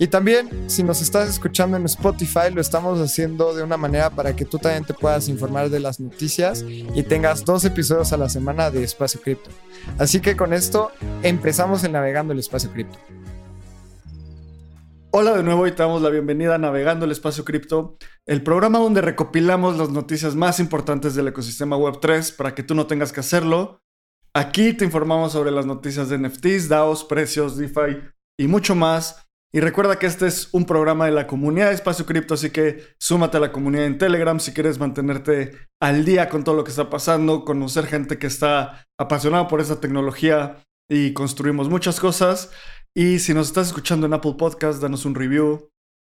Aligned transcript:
Y 0.00 0.06
también, 0.06 0.70
si 0.70 0.84
nos 0.84 1.02
estás 1.02 1.28
escuchando 1.28 1.76
en 1.76 1.84
Spotify, 1.86 2.52
lo 2.54 2.60
estamos 2.60 3.00
haciendo 3.00 3.52
de 3.52 3.64
una 3.64 3.76
manera 3.76 4.10
para 4.10 4.36
que 4.36 4.44
tú 4.44 4.58
también 4.58 4.84
te 4.84 4.94
puedas 4.94 5.28
informar 5.28 5.70
de 5.70 5.80
las 5.80 5.98
noticias 5.98 6.64
y 6.68 7.02
tengas 7.02 7.44
dos 7.44 7.64
episodios 7.64 8.12
a 8.12 8.16
la 8.16 8.28
semana 8.28 8.70
de 8.70 8.84
Espacio 8.84 9.20
Cripto. 9.20 9.50
Así 9.98 10.20
que 10.20 10.36
con 10.36 10.52
esto 10.52 10.92
empezamos 11.24 11.82
en 11.82 11.92
Navegando 11.92 12.32
el 12.32 12.38
Espacio 12.38 12.70
Cripto. 12.70 12.96
Hola 15.10 15.36
de 15.36 15.42
nuevo 15.42 15.66
y 15.66 15.72
te 15.72 15.82
damos 15.82 16.00
la 16.00 16.10
bienvenida 16.10 16.54
a 16.54 16.58
Navegando 16.58 17.04
el 17.04 17.10
Espacio 17.10 17.44
Cripto, 17.44 17.96
el 18.24 18.44
programa 18.44 18.78
donde 18.78 19.00
recopilamos 19.00 19.78
las 19.78 19.88
noticias 19.90 20.36
más 20.36 20.60
importantes 20.60 21.16
del 21.16 21.26
ecosistema 21.26 21.76
Web3 21.76 22.36
para 22.36 22.54
que 22.54 22.62
tú 22.62 22.76
no 22.76 22.86
tengas 22.86 23.10
que 23.10 23.18
hacerlo. 23.18 23.82
Aquí 24.32 24.74
te 24.74 24.84
informamos 24.84 25.32
sobre 25.32 25.50
las 25.50 25.66
noticias 25.66 26.08
de 26.08 26.18
NFTs, 26.18 26.68
DAOs, 26.68 27.02
precios, 27.02 27.56
DeFi 27.56 27.98
y 28.38 28.46
mucho 28.46 28.76
más. 28.76 29.27
Y 29.52 29.60
recuerda 29.60 29.98
que 29.98 30.06
este 30.06 30.26
es 30.26 30.50
un 30.52 30.66
programa 30.66 31.06
de 31.06 31.12
la 31.12 31.26
comunidad 31.26 31.68
de 31.68 31.74
Espacio 31.74 32.04
Cripto, 32.04 32.34
así 32.34 32.50
que 32.50 32.84
súmate 33.00 33.38
a 33.38 33.40
la 33.40 33.50
comunidad 33.50 33.86
en 33.86 33.96
Telegram 33.96 34.38
si 34.38 34.52
quieres 34.52 34.78
mantenerte 34.78 35.52
al 35.80 36.04
día 36.04 36.28
con 36.28 36.44
todo 36.44 36.54
lo 36.54 36.64
que 36.64 36.70
está 36.70 36.90
pasando, 36.90 37.46
conocer 37.46 37.86
gente 37.86 38.18
que 38.18 38.26
está 38.26 38.84
apasionada 39.00 39.48
por 39.48 39.60
esa 39.60 39.80
tecnología 39.80 40.62
y 40.90 41.14
construimos 41.14 41.70
muchas 41.70 41.98
cosas. 41.98 42.50
Y 42.94 43.20
si 43.20 43.32
nos 43.32 43.46
estás 43.46 43.68
escuchando 43.68 44.06
en 44.06 44.12
Apple 44.12 44.34
Podcast, 44.36 44.82
danos 44.82 45.06
un 45.06 45.14
review, 45.14 45.70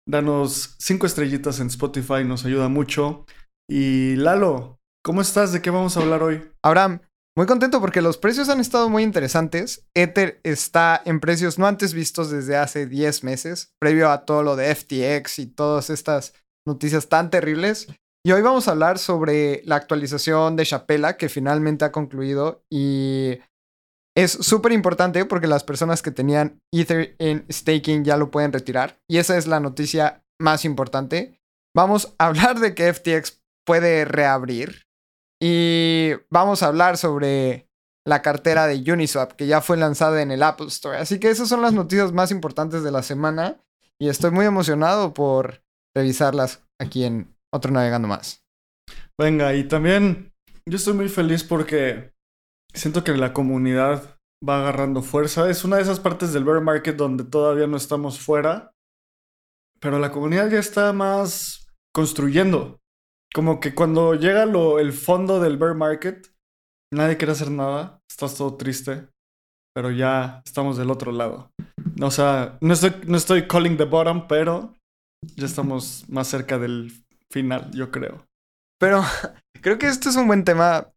danos 0.07 0.75
cinco 0.79 1.05
estrellitas 1.05 1.59
en 1.59 1.67
Spotify, 1.67 2.23
nos 2.23 2.45
ayuda 2.45 2.69
mucho. 2.69 3.25
Y 3.69 4.15
Lalo, 4.15 4.79
¿cómo 5.03 5.21
estás? 5.21 5.51
¿De 5.51 5.61
qué 5.61 5.71
vamos 5.71 5.97
a 5.97 6.01
hablar 6.01 6.23
hoy? 6.23 6.41
Abraham, 6.63 7.01
muy 7.37 7.47
contento 7.47 7.81
porque 7.81 8.01
los 8.01 8.17
precios 8.17 8.47
han 8.47 8.61
estado 8.61 8.89
muy 8.89 9.03
interesantes. 9.03 9.85
Ether 9.93 10.39
está 10.43 11.01
en 11.03 11.19
precios 11.19 11.59
no 11.59 11.67
antes 11.67 11.93
vistos 11.93 12.31
desde 12.31 12.55
hace 12.55 12.85
10 12.85 13.25
meses, 13.25 13.73
previo 13.79 14.09
a 14.09 14.25
todo 14.25 14.41
lo 14.41 14.55
de 14.55 14.73
FTX 14.73 15.39
y 15.39 15.47
todas 15.47 15.89
estas 15.89 16.33
noticias 16.65 17.09
tan 17.09 17.29
terribles. 17.29 17.87
Y 18.25 18.31
hoy 18.31 18.41
vamos 18.41 18.67
a 18.67 18.71
hablar 18.71 18.99
sobre 18.99 19.61
la 19.65 19.75
actualización 19.75 20.55
de 20.55 20.65
Chapela 20.65 21.17
que 21.17 21.29
finalmente 21.29 21.83
ha 21.85 21.91
concluido 21.91 22.63
y 22.71 23.37
es 24.17 24.31
súper 24.31 24.71
importante 24.71 25.25
porque 25.25 25.47
las 25.47 25.65
personas 25.65 26.01
que 26.01 26.11
tenían 26.11 26.57
Ether 26.73 27.15
en 27.19 27.45
staking 27.51 28.05
ya 28.05 28.15
lo 28.15 28.31
pueden 28.31 28.53
retirar 28.53 28.97
y 29.09 29.17
esa 29.17 29.37
es 29.37 29.45
la 29.45 29.59
noticia 29.59 30.23
más 30.39 30.63
importante. 30.63 31.37
Vamos 31.75 32.15
a 32.17 32.27
hablar 32.27 32.59
de 32.59 32.73
que 32.73 32.93
FTX 32.93 33.41
puede 33.65 34.05
reabrir 34.05 34.85
y 35.39 36.11
vamos 36.29 36.63
a 36.63 36.67
hablar 36.67 36.97
sobre 36.97 37.69
la 38.05 38.21
cartera 38.21 38.67
de 38.67 38.91
Uniswap, 38.91 39.33
que 39.33 39.47
ya 39.47 39.61
fue 39.61 39.77
lanzada 39.77 40.21
en 40.21 40.31
el 40.31 40.43
Apple 40.43 40.67
Store. 40.67 40.97
Así 40.97 41.19
que 41.19 41.29
esas 41.29 41.49
son 41.49 41.61
las 41.61 41.73
noticias 41.73 42.11
más 42.13 42.31
importantes 42.31 42.83
de 42.83 42.91
la 42.91 43.03
semana. 43.03 43.59
Y 43.99 44.09
estoy 44.09 44.31
muy 44.31 44.45
emocionado 44.45 45.13
por 45.13 45.63
revisarlas 45.95 46.63
aquí 46.79 47.05
en 47.05 47.35
otro 47.51 47.71
Navegando 47.71 48.07
Más. 48.07 48.43
Venga, 49.17 49.55
y 49.55 49.67
también 49.67 50.33
yo 50.65 50.75
estoy 50.75 50.93
muy 50.93 51.09
feliz 51.09 51.43
porque 51.43 52.13
siento 52.73 53.03
que 53.03 53.13
la 53.13 53.33
comunidad 53.33 54.19
va 54.47 54.59
agarrando 54.59 55.01
fuerza. 55.01 55.49
Es 55.49 55.63
una 55.63 55.77
de 55.77 55.83
esas 55.83 55.99
partes 55.99 56.33
del 56.33 56.43
bear 56.43 56.61
market 56.61 56.95
donde 56.95 57.23
todavía 57.23 57.67
no 57.67 57.77
estamos 57.77 58.19
fuera, 58.19 58.73
pero 59.79 59.99
la 59.99 60.11
comunidad 60.11 60.49
ya 60.49 60.59
está 60.59 60.91
más 60.93 61.67
construyendo. 61.93 62.81
Como 63.35 63.59
que 63.59 63.75
cuando 63.75 64.15
llega 64.15 64.45
lo, 64.45 64.79
el 64.79 64.93
fondo 64.93 65.41
del 65.41 65.57
bear 65.57 65.75
market, 65.75 66.33
nadie 66.93 67.17
quiere 67.17 67.33
hacer 67.33 67.51
nada, 67.51 67.99
estás 68.09 68.35
todo 68.35 68.55
triste, 68.55 69.09
pero 69.75 69.91
ya 69.91 70.41
estamos 70.45 70.77
del 70.77 70.89
otro 70.89 71.11
lado. 71.11 71.51
O 72.01 72.11
sea, 72.11 72.57
no 72.61 72.73
estoy, 72.73 72.93
no 73.05 73.17
estoy 73.17 73.45
calling 73.45 73.75
the 73.75 73.83
bottom, 73.83 74.29
pero 74.29 74.73
ya 75.35 75.45
estamos 75.45 76.05
más 76.07 76.29
cerca 76.29 76.57
del 76.57 76.93
final, 77.29 77.71
yo 77.71 77.91
creo. 77.91 78.25
Pero 78.79 79.03
creo 79.61 79.77
que 79.79 79.87
este 79.87 80.07
es 80.07 80.15
un 80.15 80.27
buen 80.27 80.45
tema. 80.45 80.93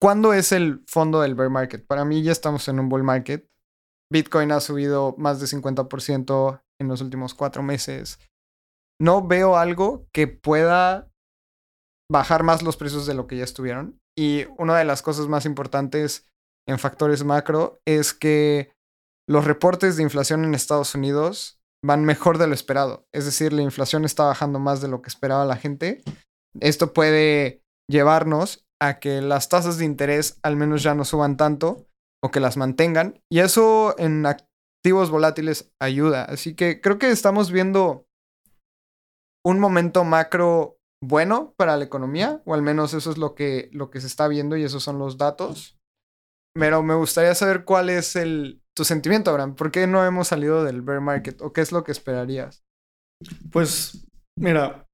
¿Cuándo 0.00 0.34
es 0.34 0.52
el 0.52 0.84
fondo 0.86 1.20
del 1.20 1.34
bear 1.34 1.50
market? 1.50 1.84
Para 1.84 2.04
mí 2.04 2.22
ya 2.22 2.30
estamos 2.30 2.68
en 2.68 2.78
un 2.78 2.88
bull 2.88 3.02
market. 3.02 3.48
Bitcoin 4.08 4.52
ha 4.52 4.60
subido 4.60 5.16
más 5.18 5.40
de 5.40 5.46
50% 5.46 6.62
en 6.80 6.86
los 6.86 7.00
últimos 7.00 7.34
cuatro 7.34 7.64
meses. 7.64 8.20
No 9.00 9.26
veo 9.26 9.56
algo 9.56 10.06
que 10.12 10.28
pueda 10.28 11.11
bajar 12.10 12.42
más 12.42 12.62
los 12.62 12.76
precios 12.76 13.06
de 13.06 13.14
lo 13.14 13.26
que 13.26 13.36
ya 13.36 13.44
estuvieron. 13.44 13.98
Y 14.16 14.46
una 14.58 14.76
de 14.76 14.84
las 14.84 15.02
cosas 15.02 15.28
más 15.28 15.46
importantes 15.46 16.28
en 16.68 16.78
factores 16.78 17.24
macro 17.24 17.80
es 17.86 18.12
que 18.12 18.72
los 19.28 19.44
reportes 19.44 19.96
de 19.96 20.02
inflación 20.02 20.44
en 20.44 20.54
Estados 20.54 20.94
Unidos 20.94 21.60
van 21.84 22.04
mejor 22.04 22.38
de 22.38 22.46
lo 22.46 22.54
esperado. 22.54 23.06
Es 23.12 23.24
decir, 23.24 23.52
la 23.52 23.62
inflación 23.62 24.04
está 24.04 24.24
bajando 24.24 24.58
más 24.58 24.80
de 24.80 24.88
lo 24.88 25.02
que 25.02 25.08
esperaba 25.08 25.44
la 25.44 25.56
gente. 25.56 26.02
Esto 26.60 26.92
puede 26.92 27.62
llevarnos 27.90 28.64
a 28.80 28.98
que 28.98 29.20
las 29.20 29.48
tasas 29.48 29.78
de 29.78 29.84
interés 29.84 30.38
al 30.42 30.56
menos 30.56 30.82
ya 30.82 30.94
no 30.94 31.04
suban 31.04 31.36
tanto 31.36 31.86
o 32.22 32.30
que 32.30 32.40
las 32.40 32.56
mantengan. 32.56 33.20
Y 33.30 33.40
eso 33.40 33.94
en 33.98 34.26
activos 34.26 35.10
volátiles 35.10 35.72
ayuda. 35.80 36.24
Así 36.24 36.54
que 36.54 36.80
creo 36.80 36.98
que 36.98 37.10
estamos 37.10 37.50
viendo 37.50 38.06
un 39.44 39.58
momento 39.58 40.04
macro 40.04 40.78
bueno 41.02 41.52
para 41.56 41.76
la 41.76 41.84
economía, 41.84 42.40
o 42.46 42.54
al 42.54 42.62
menos 42.62 42.94
eso 42.94 43.10
es 43.10 43.18
lo 43.18 43.34
que, 43.34 43.68
lo 43.72 43.90
que 43.90 44.00
se 44.00 44.06
está 44.06 44.28
viendo 44.28 44.56
y 44.56 44.62
esos 44.62 44.82
son 44.82 44.98
los 44.98 45.18
datos. 45.18 45.76
Pero 46.54 46.82
me 46.82 46.94
gustaría 46.94 47.34
saber 47.34 47.64
cuál 47.64 47.90
es 47.90 48.14
el, 48.14 48.62
tu 48.74 48.84
sentimiento, 48.84 49.30
Abraham. 49.30 49.56
¿Por 49.56 49.70
qué 49.70 49.86
no 49.86 50.04
hemos 50.04 50.28
salido 50.28 50.64
del 50.64 50.82
bear 50.82 51.00
market? 51.00 51.42
¿O 51.42 51.52
qué 51.52 51.60
es 51.60 51.72
lo 51.72 51.82
que 51.82 51.92
esperarías? 51.92 52.64
Pues, 53.50 54.06
mira, 54.38 54.86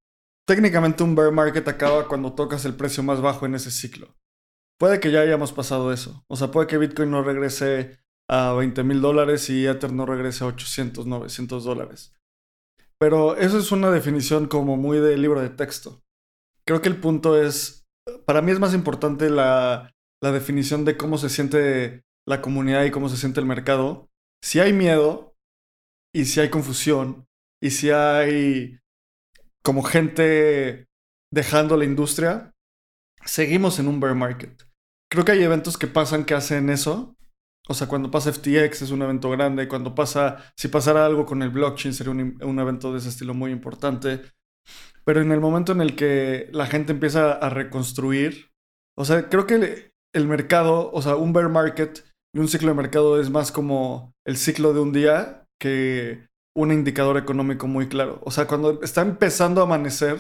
técnicamente 0.47 1.03
un 1.03 1.15
bear 1.15 1.31
market 1.31 1.69
acaba 1.69 2.09
cuando 2.09 2.35
tocas 2.35 2.65
el 2.65 2.75
precio 2.75 3.03
más 3.03 3.21
bajo 3.21 3.45
en 3.45 3.55
ese 3.55 3.71
ciclo. 3.71 4.17
Puede 4.79 5.01
que 5.01 5.11
ya 5.11 5.21
hayamos 5.21 5.53
pasado 5.53 5.93
eso. 5.93 6.25
O 6.29 6.37
sea, 6.37 6.51
puede 6.51 6.69
que 6.69 6.79
Bitcoin 6.79 7.11
no 7.11 7.23
regrese 7.23 7.99
a 8.31 8.53
20 8.53 8.83
mil 8.85 9.01
dólares 9.01 9.51
y 9.51 9.67
Ether 9.67 9.93
no 9.93 10.07
regrese 10.07 10.45
a 10.45 10.47
800, 10.47 11.07
900 11.07 11.65
dólares. 11.65 12.15
Pero 12.99 13.37
eso 13.37 13.59
es 13.59 13.71
una 13.71 13.91
definición 13.91 14.49
como 14.49 14.77
muy 14.77 14.99
de 14.99 15.17
libro 15.17 15.41
de 15.41 15.51
texto. 15.51 16.03
Creo 16.67 16.83
que 16.83 16.89
el 16.89 17.01
punto 17.01 17.41
es, 17.41 17.87
para 18.27 18.43
mí 18.43 18.53
es 18.53 18.59
más 18.59 18.75
importante 18.75 19.31
la, 19.31 19.95
la 20.21 20.33
definición 20.33 20.85
de 20.85 20.97
cómo 20.97 21.19
se 21.19 21.29
siente 21.29 22.03
la 22.27 22.43
comunidad 22.43 22.85
y 22.85 22.91
cómo 22.91 23.09
se 23.09 23.17
siente 23.17 23.41
el 23.41 23.47
mercado. 23.47 24.09
Si 24.43 24.61
hay 24.61 24.73
miedo 24.73 25.35
y 26.15 26.25
si 26.25 26.41
hay 26.41 26.51
confusión 26.51 27.27
y 27.63 27.71
si 27.71 27.91
hay 27.91 28.81
como 29.63 29.83
gente 29.83 30.87
dejando 31.33 31.77
la 31.77 31.85
industria, 31.85 32.55
seguimos 33.25 33.79
en 33.79 33.89
un 33.89 34.01
bear 34.01 34.15
market. 34.15 34.63
Creo 35.11 35.25
que 35.25 35.33
hay 35.33 35.43
eventos 35.43 35.79
que 35.79 35.87
pasan 35.87 36.25
que 36.25 36.35
hacen 36.35 36.69
eso 36.71 37.18
o 37.71 37.75
sea, 37.75 37.87
cuando 37.87 38.11
pasa 38.11 38.33
FTX 38.33 38.83
es 38.83 38.91
un 38.91 39.03
evento 39.03 39.29
grande, 39.29 39.69
cuando 39.69 39.95
pasa, 39.95 40.53
si 40.57 40.69
pasara 40.69 41.05
algo 41.05 41.27
con 41.27 41.43
el 41.43 41.51
blockchain 41.51 41.93
sería 41.93 42.13
un, 42.13 42.59
evento 42.59 42.93
de 42.93 42.99
ese 42.99 43.11
estilo 43.11 43.35
muy 43.35 43.53
importante. 43.53 44.23
Pero 45.05 45.21
en 45.21 45.33
el 45.33 45.41
momento 45.41 45.73
en 45.73 45.83
el 45.83 45.95
que 45.95 46.49
la 46.53 46.67
gente 46.67 46.93
empieza 46.93 47.33
a 47.33 47.51
reconstruir, 47.51 48.51
o 48.97 49.05
sea, 49.05 49.29
creo 49.29 49.47
que 49.47 49.93
el, 50.15 50.27
mercado, 50.27 50.91
o 50.93 51.03
sea, 51.03 51.17
un 51.17 51.35
bear 51.35 51.51
market 51.51 52.05
y 52.35 52.39
un 52.39 52.49
ciclo 52.49 52.69
de 52.69 52.75
mercado 52.75 53.21
es 53.21 53.29
más 53.29 53.53
como 53.53 54.15
el 54.27 54.39
ciclo 54.39 54.73
de 54.73 54.81
un 54.81 54.93
día 54.93 55.47
que 55.61 56.27
un 56.57 56.73
indicador 56.73 57.19
económico 57.19 57.67
muy 57.67 57.89
claro. 57.89 58.19
O 58.25 58.31
sea, 58.31 58.47
cuando 58.47 58.83
está 58.83 59.03
empezando 59.03 59.61
a 59.61 59.65
amanecer, 59.65 60.19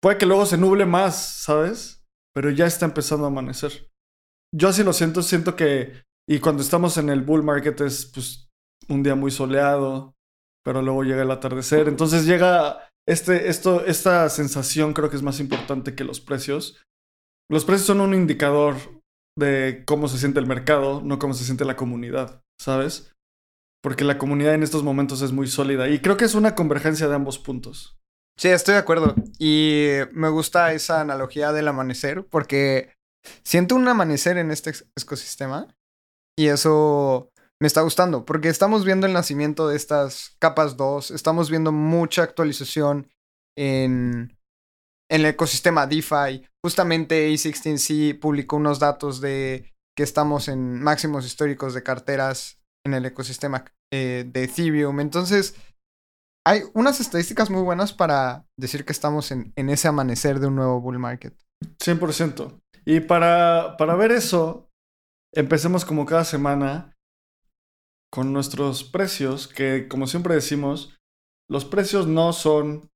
puede 0.00 0.18
que 0.18 0.26
luego 0.26 0.46
se 0.46 0.56
nuble 0.56 0.86
más, 0.86 1.42
¿sabes? 1.42 2.04
Pero 2.32 2.50
ya 2.50 2.66
está 2.66 2.86
empezando 2.86 3.24
a 3.24 3.28
amanecer. 3.28 3.90
Yo 4.54 4.68
así 4.68 4.84
lo 4.84 4.92
siento, 4.92 5.22
siento 5.22 5.56
que 5.56 6.07
y 6.28 6.40
cuando 6.40 6.62
estamos 6.62 6.98
en 6.98 7.08
el 7.08 7.22
bull 7.22 7.42
market 7.42 7.80
es 7.80 8.04
pues 8.04 8.50
un 8.88 9.02
día 9.02 9.14
muy 9.14 9.30
soleado, 9.30 10.14
pero 10.62 10.82
luego 10.82 11.02
llega 11.02 11.22
el 11.22 11.30
atardecer. 11.30 11.88
Entonces 11.88 12.26
llega 12.26 12.86
este, 13.08 13.48
esto, 13.48 13.86
esta 13.86 14.28
sensación 14.28 14.92
creo 14.92 15.08
que 15.08 15.16
es 15.16 15.22
más 15.22 15.40
importante 15.40 15.94
que 15.94 16.04
los 16.04 16.20
precios. 16.20 16.82
Los 17.50 17.64
precios 17.64 17.86
son 17.86 18.02
un 18.02 18.12
indicador 18.12 18.76
de 19.38 19.84
cómo 19.86 20.06
se 20.06 20.18
siente 20.18 20.38
el 20.38 20.46
mercado, 20.46 21.00
no 21.02 21.18
cómo 21.18 21.32
se 21.32 21.44
siente 21.44 21.64
la 21.64 21.76
comunidad, 21.76 22.42
¿sabes? 22.60 23.10
Porque 23.82 24.04
la 24.04 24.18
comunidad 24.18 24.52
en 24.52 24.62
estos 24.62 24.82
momentos 24.82 25.22
es 25.22 25.32
muy 25.32 25.46
sólida 25.46 25.88
y 25.88 26.00
creo 26.00 26.18
que 26.18 26.26
es 26.26 26.34
una 26.34 26.54
convergencia 26.54 27.08
de 27.08 27.14
ambos 27.14 27.38
puntos. 27.38 27.96
Sí, 28.36 28.48
estoy 28.48 28.74
de 28.74 28.80
acuerdo. 28.80 29.14
Y 29.38 29.92
me 30.12 30.28
gusta 30.28 30.74
esa 30.74 31.00
analogía 31.00 31.52
del 31.52 31.68
amanecer 31.68 32.26
porque 32.26 32.92
siento 33.42 33.76
un 33.76 33.88
amanecer 33.88 34.36
en 34.36 34.50
este 34.50 34.72
ecosistema 34.94 35.74
y 36.38 36.46
eso 36.46 37.32
me 37.60 37.66
está 37.66 37.80
gustando 37.80 38.24
porque 38.24 38.48
estamos 38.48 38.84
viendo 38.84 39.08
el 39.08 39.12
nacimiento 39.12 39.66
de 39.66 39.76
estas 39.76 40.36
capas 40.38 40.76
2, 40.76 41.10
estamos 41.10 41.50
viendo 41.50 41.72
mucha 41.72 42.22
actualización 42.22 43.10
en, 43.58 44.38
en 45.10 45.20
el 45.20 45.26
ecosistema 45.26 45.88
DeFi. 45.88 46.46
Justamente 46.64 47.28
A16C 47.28 48.20
publicó 48.20 48.56
unos 48.56 48.78
datos 48.78 49.20
de 49.20 49.74
que 49.96 50.04
estamos 50.04 50.46
en 50.46 50.80
máximos 50.80 51.26
históricos 51.26 51.74
de 51.74 51.82
carteras 51.82 52.60
en 52.86 52.94
el 52.94 53.04
ecosistema 53.04 53.64
eh, 53.92 54.24
de 54.32 54.44
Ethereum. 54.44 55.00
Entonces, 55.00 55.56
hay 56.46 56.62
unas 56.72 57.00
estadísticas 57.00 57.50
muy 57.50 57.62
buenas 57.62 57.92
para 57.92 58.46
decir 58.56 58.84
que 58.84 58.92
estamos 58.92 59.32
en, 59.32 59.52
en 59.56 59.70
ese 59.70 59.88
amanecer 59.88 60.38
de 60.38 60.46
un 60.46 60.54
nuevo 60.54 60.80
bull 60.80 61.00
market. 61.00 61.34
100%. 61.84 62.60
Y 62.84 63.00
para, 63.00 63.76
para 63.76 63.96
ver 63.96 64.12
eso, 64.12 64.67
empecemos 65.38 65.84
como 65.84 66.04
cada 66.04 66.24
semana 66.24 66.96
con 68.12 68.32
nuestros 68.32 68.82
precios, 68.82 69.46
que 69.46 69.86
como 69.86 70.08
siempre 70.08 70.34
decimos, 70.34 70.98
los 71.48 71.64
precios 71.64 72.08
no 72.08 72.32
son 72.32 72.90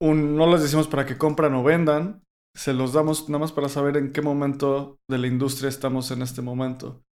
un, 0.00 0.36
no 0.36 0.50
les 0.50 0.62
decimos 0.62 0.88
para 0.88 1.06
que 1.06 1.16
compran 1.16 1.54
o 1.54 1.62
vendan, 1.62 2.24
se 2.56 2.72
los 2.72 2.94
damos 2.94 3.28
nada 3.28 3.38
más 3.38 3.52
para 3.52 3.68
saber 3.68 3.96
en 3.96 4.12
qué 4.12 4.22
momento 4.22 4.98
de 5.08 5.18
la 5.18 5.28
industria 5.28 5.68
estamos 5.68 6.10
en 6.10 6.22
este 6.22 6.42
momento. 6.42 7.04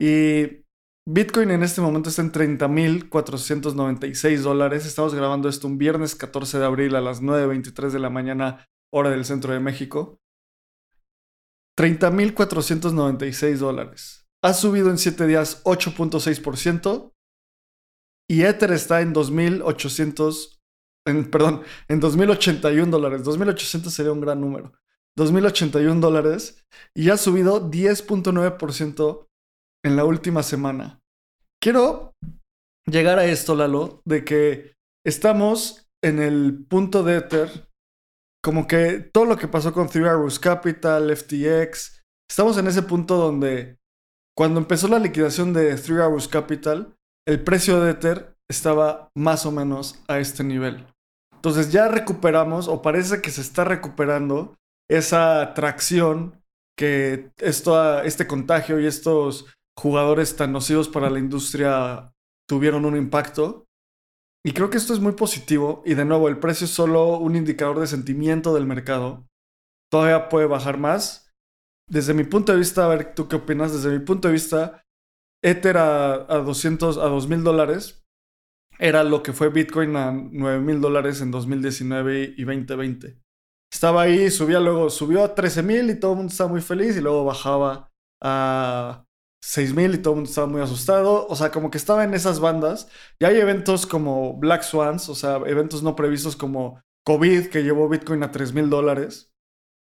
Y 0.00 0.62
Bitcoin 1.06 1.50
en 1.50 1.62
este 1.62 1.82
momento 1.82 2.08
está 2.08 2.22
en 2.22 2.32
30.496 2.32 4.40
dólares. 4.40 4.86
Estamos 4.86 5.14
grabando 5.14 5.50
esto 5.50 5.66
un 5.66 5.76
viernes 5.76 6.14
14 6.14 6.58
de 6.58 6.64
abril 6.64 6.96
a 6.96 7.02
las 7.02 7.20
9.23 7.20 7.90
de 7.90 7.98
la 7.98 8.08
mañana, 8.08 8.64
hora 8.92 9.10
del 9.10 9.26
centro 9.26 9.52
de 9.52 9.60
México. 9.60 10.21
30.496 11.82 13.56
dólares. 13.56 14.24
Ha 14.40 14.54
subido 14.54 14.88
en 14.88 14.98
7 14.98 15.26
días 15.26 15.64
8.6%. 15.64 17.12
Y 18.30 18.44
Ether 18.44 18.70
está 18.70 19.00
en 19.00 19.12
2.800, 19.12 20.60
en, 21.06 21.28
perdón, 21.28 21.62
en 21.88 22.00
2.081 22.00 22.88
dólares. 22.88 23.24
2.800 23.24 23.90
sería 23.90 24.12
un 24.12 24.20
gran 24.20 24.40
número. 24.40 24.72
2.081 25.18 25.98
dólares. 25.98 26.64
Y 26.94 27.10
ha 27.10 27.16
subido 27.16 27.68
10.9% 27.68 29.26
en 29.84 29.96
la 29.96 30.04
última 30.04 30.44
semana. 30.44 31.00
Quiero 31.60 32.12
llegar 32.86 33.18
a 33.18 33.24
esto, 33.24 33.56
Lalo, 33.56 34.02
de 34.04 34.24
que 34.24 34.76
estamos 35.04 35.88
en 36.00 36.20
el 36.20 36.64
punto 36.64 37.02
de 37.02 37.16
Ether, 37.16 37.71
como 38.42 38.66
que 38.66 38.98
todo 38.98 39.24
lo 39.24 39.36
que 39.36 39.48
pasó 39.48 39.72
con 39.72 39.88
Three 39.88 40.06
Arrows 40.06 40.38
Capital, 40.38 41.14
FTX, 41.16 42.02
estamos 42.28 42.58
en 42.58 42.66
ese 42.66 42.82
punto 42.82 43.16
donde 43.16 43.78
cuando 44.36 44.58
empezó 44.58 44.88
la 44.88 44.98
liquidación 44.98 45.52
de 45.52 45.76
Three 45.76 46.00
Arrows 46.00 46.28
Capital, 46.28 46.96
el 47.26 47.42
precio 47.42 47.80
de 47.80 47.92
Ether 47.92 48.36
estaba 48.50 49.10
más 49.16 49.46
o 49.46 49.52
menos 49.52 50.02
a 50.08 50.18
este 50.18 50.42
nivel. 50.42 50.86
Entonces 51.34 51.72
ya 51.72 51.88
recuperamos, 51.88 52.68
o 52.68 52.82
parece 52.82 53.20
que 53.20 53.30
se 53.30 53.40
está 53.40 53.64
recuperando, 53.64 54.54
esa 54.90 55.54
tracción 55.54 56.42
que 56.76 57.30
esto, 57.38 58.02
este 58.02 58.26
contagio 58.26 58.80
y 58.80 58.86
estos 58.86 59.46
jugadores 59.78 60.36
tan 60.36 60.52
nocivos 60.52 60.88
para 60.88 61.10
la 61.10 61.18
industria 61.18 62.12
tuvieron 62.48 62.84
un 62.84 62.96
impacto. 62.96 63.66
Y 64.44 64.52
creo 64.52 64.70
que 64.70 64.78
esto 64.78 64.92
es 64.92 65.00
muy 65.00 65.12
positivo. 65.12 65.82
Y 65.86 65.94
de 65.94 66.04
nuevo, 66.04 66.28
el 66.28 66.38
precio 66.38 66.64
es 66.64 66.72
solo 66.72 67.18
un 67.18 67.36
indicador 67.36 67.78
de 67.80 67.86
sentimiento 67.86 68.54
del 68.54 68.66
mercado. 68.66 69.26
Todavía 69.90 70.28
puede 70.28 70.46
bajar 70.46 70.78
más. 70.78 71.32
Desde 71.88 72.14
mi 72.14 72.24
punto 72.24 72.52
de 72.52 72.58
vista, 72.58 72.84
a 72.84 72.88
ver 72.88 73.14
tú 73.14 73.28
qué 73.28 73.36
opinas. 73.36 73.72
Desde 73.72 73.96
mi 73.96 74.04
punto 74.04 74.28
de 74.28 74.34
vista, 74.34 74.82
Ether 75.44 75.76
a, 75.76 76.14
a 76.14 76.38
200, 76.38 76.98
a 76.98 77.08
2000 77.08 77.44
dólares 77.44 78.02
era 78.78 79.04
lo 79.04 79.22
que 79.22 79.32
fue 79.32 79.48
Bitcoin 79.50 79.94
a 79.96 80.10
9000 80.10 80.80
dólares 80.80 81.20
en 81.20 81.30
2019 81.30 82.34
y 82.36 82.44
2020. 82.44 83.16
Estaba 83.72 84.02
ahí, 84.02 84.28
subía 84.28 84.58
luego, 84.58 84.90
subió 84.90 85.22
a 85.22 85.34
13000 85.34 85.90
y 85.90 86.00
todo 86.00 86.12
el 86.12 86.16
mundo 86.18 86.32
estaba 86.32 86.50
muy 86.50 86.60
feliz 86.60 86.96
y 86.96 87.00
luego 87.00 87.24
bajaba 87.24 87.90
a 88.20 89.04
6000 89.42 89.94
y 89.94 89.98
todo 89.98 90.14
el 90.14 90.16
mundo 90.16 90.30
estaba 90.30 90.46
muy 90.46 90.60
asustado. 90.60 91.26
O 91.26 91.36
sea, 91.36 91.50
como 91.50 91.70
que 91.70 91.78
estaba 91.78 92.04
en 92.04 92.14
esas 92.14 92.40
bandas. 92.40 92.88
Y 93.18 93.24
hay 93.24 93.38
eventos 93.38 93.86
como 93.86 94.38
Black 94.38 94.62
Swans, 94.62 95.08
o 95.08 95.14
sea, 95.14 95.36
eventos 95.46 95.82
no 95.82 95.96
previstos 95.96 96.36
como 96.36 96.80
COVID, 97.04 97.48
que 97.48 97.64
llevó 97.64 97.88
Bitcoin 97.88 98.22
a 98.22 98.30
3000 98.30 98.70
dólares. 98.70 99.32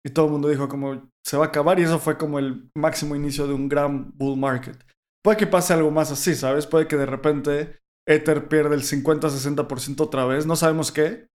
Y 0.04 0.10
todo 0.10 0.26
el 0.26 0.32
mundo 0.32 0.48
dijo 0.48 0.68
como 0.68 1.10
se 1.24 1.36
va 1.36 1.44
a 1.44 1.48
acabar. 1.48 1.78
Y 1.78 1.82
eso 1.82 1.98
fue 1.98 2.16
como 2.16 2.38
el 2.38 2.70
máximo 2.74 3.14
inicio 3.14 3.46
de 3.46 3.54
un 3.54 3.68
gran 3.68 4.16
bull 4.16 4.38
market. 4.38 4.82
Puede 5.22 5.36
que 5.36 5.46
pase 5.46 5.74
algo 5.74 5.90
más 5.90 6.10
así, 6.10 6.34
¿sabes? 6.34 6.66
Puede 6.66 6.88
que 6.88 6.96
de 6.96 7.06
repente 7.06 7.80
Ether 8.08 8.48
pierda 8.48 8.74
el 8.74 8.82
50-60% 8.82 10.00
otra 10.00 10.24
vez. 10.24 10.46
No 10.46 10.56
sabemos 10.56 10.90
qué. 10.90 11.28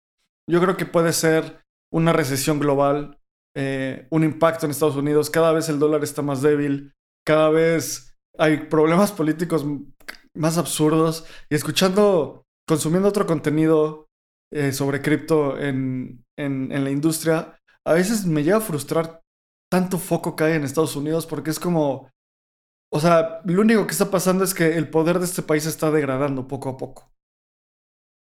Yo 0.50 0.60
creo 0.62 0.78
que 0.78 0.88
puede 0.88 1.14
ser 1.14 1.64
una 1.94 2.12
recesión 2.12 2.60
global, 2.60 3.20
eh, 3.56 4.08
un 4.10 4.24
impacto 4.24 4.66
en 4.66 4.72
Estados 4.72 4.96
Unidos. 4.96 5.30
Cada 5.30 5.52
vez 5.52 5.70
el 5.70 5.78
dólar 5.78 6.04
está 6.04 6.24
más 6.24 6.42
débil. 6.42 6.94
Cada 7.24 7.50
vez 7.50 8.15
hay 8.38 8.66
problemas 8.68 9.12
políticos 9.12 9.66
más 10.36 10.58
absurdos 10.58 11.26
y 11.50 11.56
escuchando, 11.56 12.46
consumiendo 12.68 13.10
otro 13.10 13.26
contenido 13.26 14.08
eh, 14.52 14.72
sobre 14.72 15.02
cripto 15.02 15.58
en, 15.60 16.24
en, 16.38 16.72
en, 16.72 16.84
la 16.84 16.92
industria, 16.92 17.60
a 17.86 17.94
veces 17.94 18.26
me 18.26 18.44
llega 18.44 18.58
a 18.58 18.62
frustrar 18.62 19.22
tanto 19.72 19.98
foco 19.98 20.36
que 20.36 20.44
hay 20.44 20.54
en 20.54 20.64
Estados 20.64 20.96
Unidos 20.96 21.26
porque 21.26 21.50
es 21.50 21.60
como, 21.60 22.10
o 22.92 23.00
sea, 23.00 23.42
lo 23.46 23.62
único 23.62 23.86
que 23.86 23.92
está 23.92 24.12
pasando 24.12 24.44
es 24.44 24.54
que 24.54 24.78
el 24.78 24.90
poder 24.90 25.20
de 25.20 25.26
este 25.26 25.42
país 25.42 25.66
está 25.66 25.92
degradando 25.92 26.48
poco 26.48 26.70
a 26.70 26.78
poco. 26.78 27.12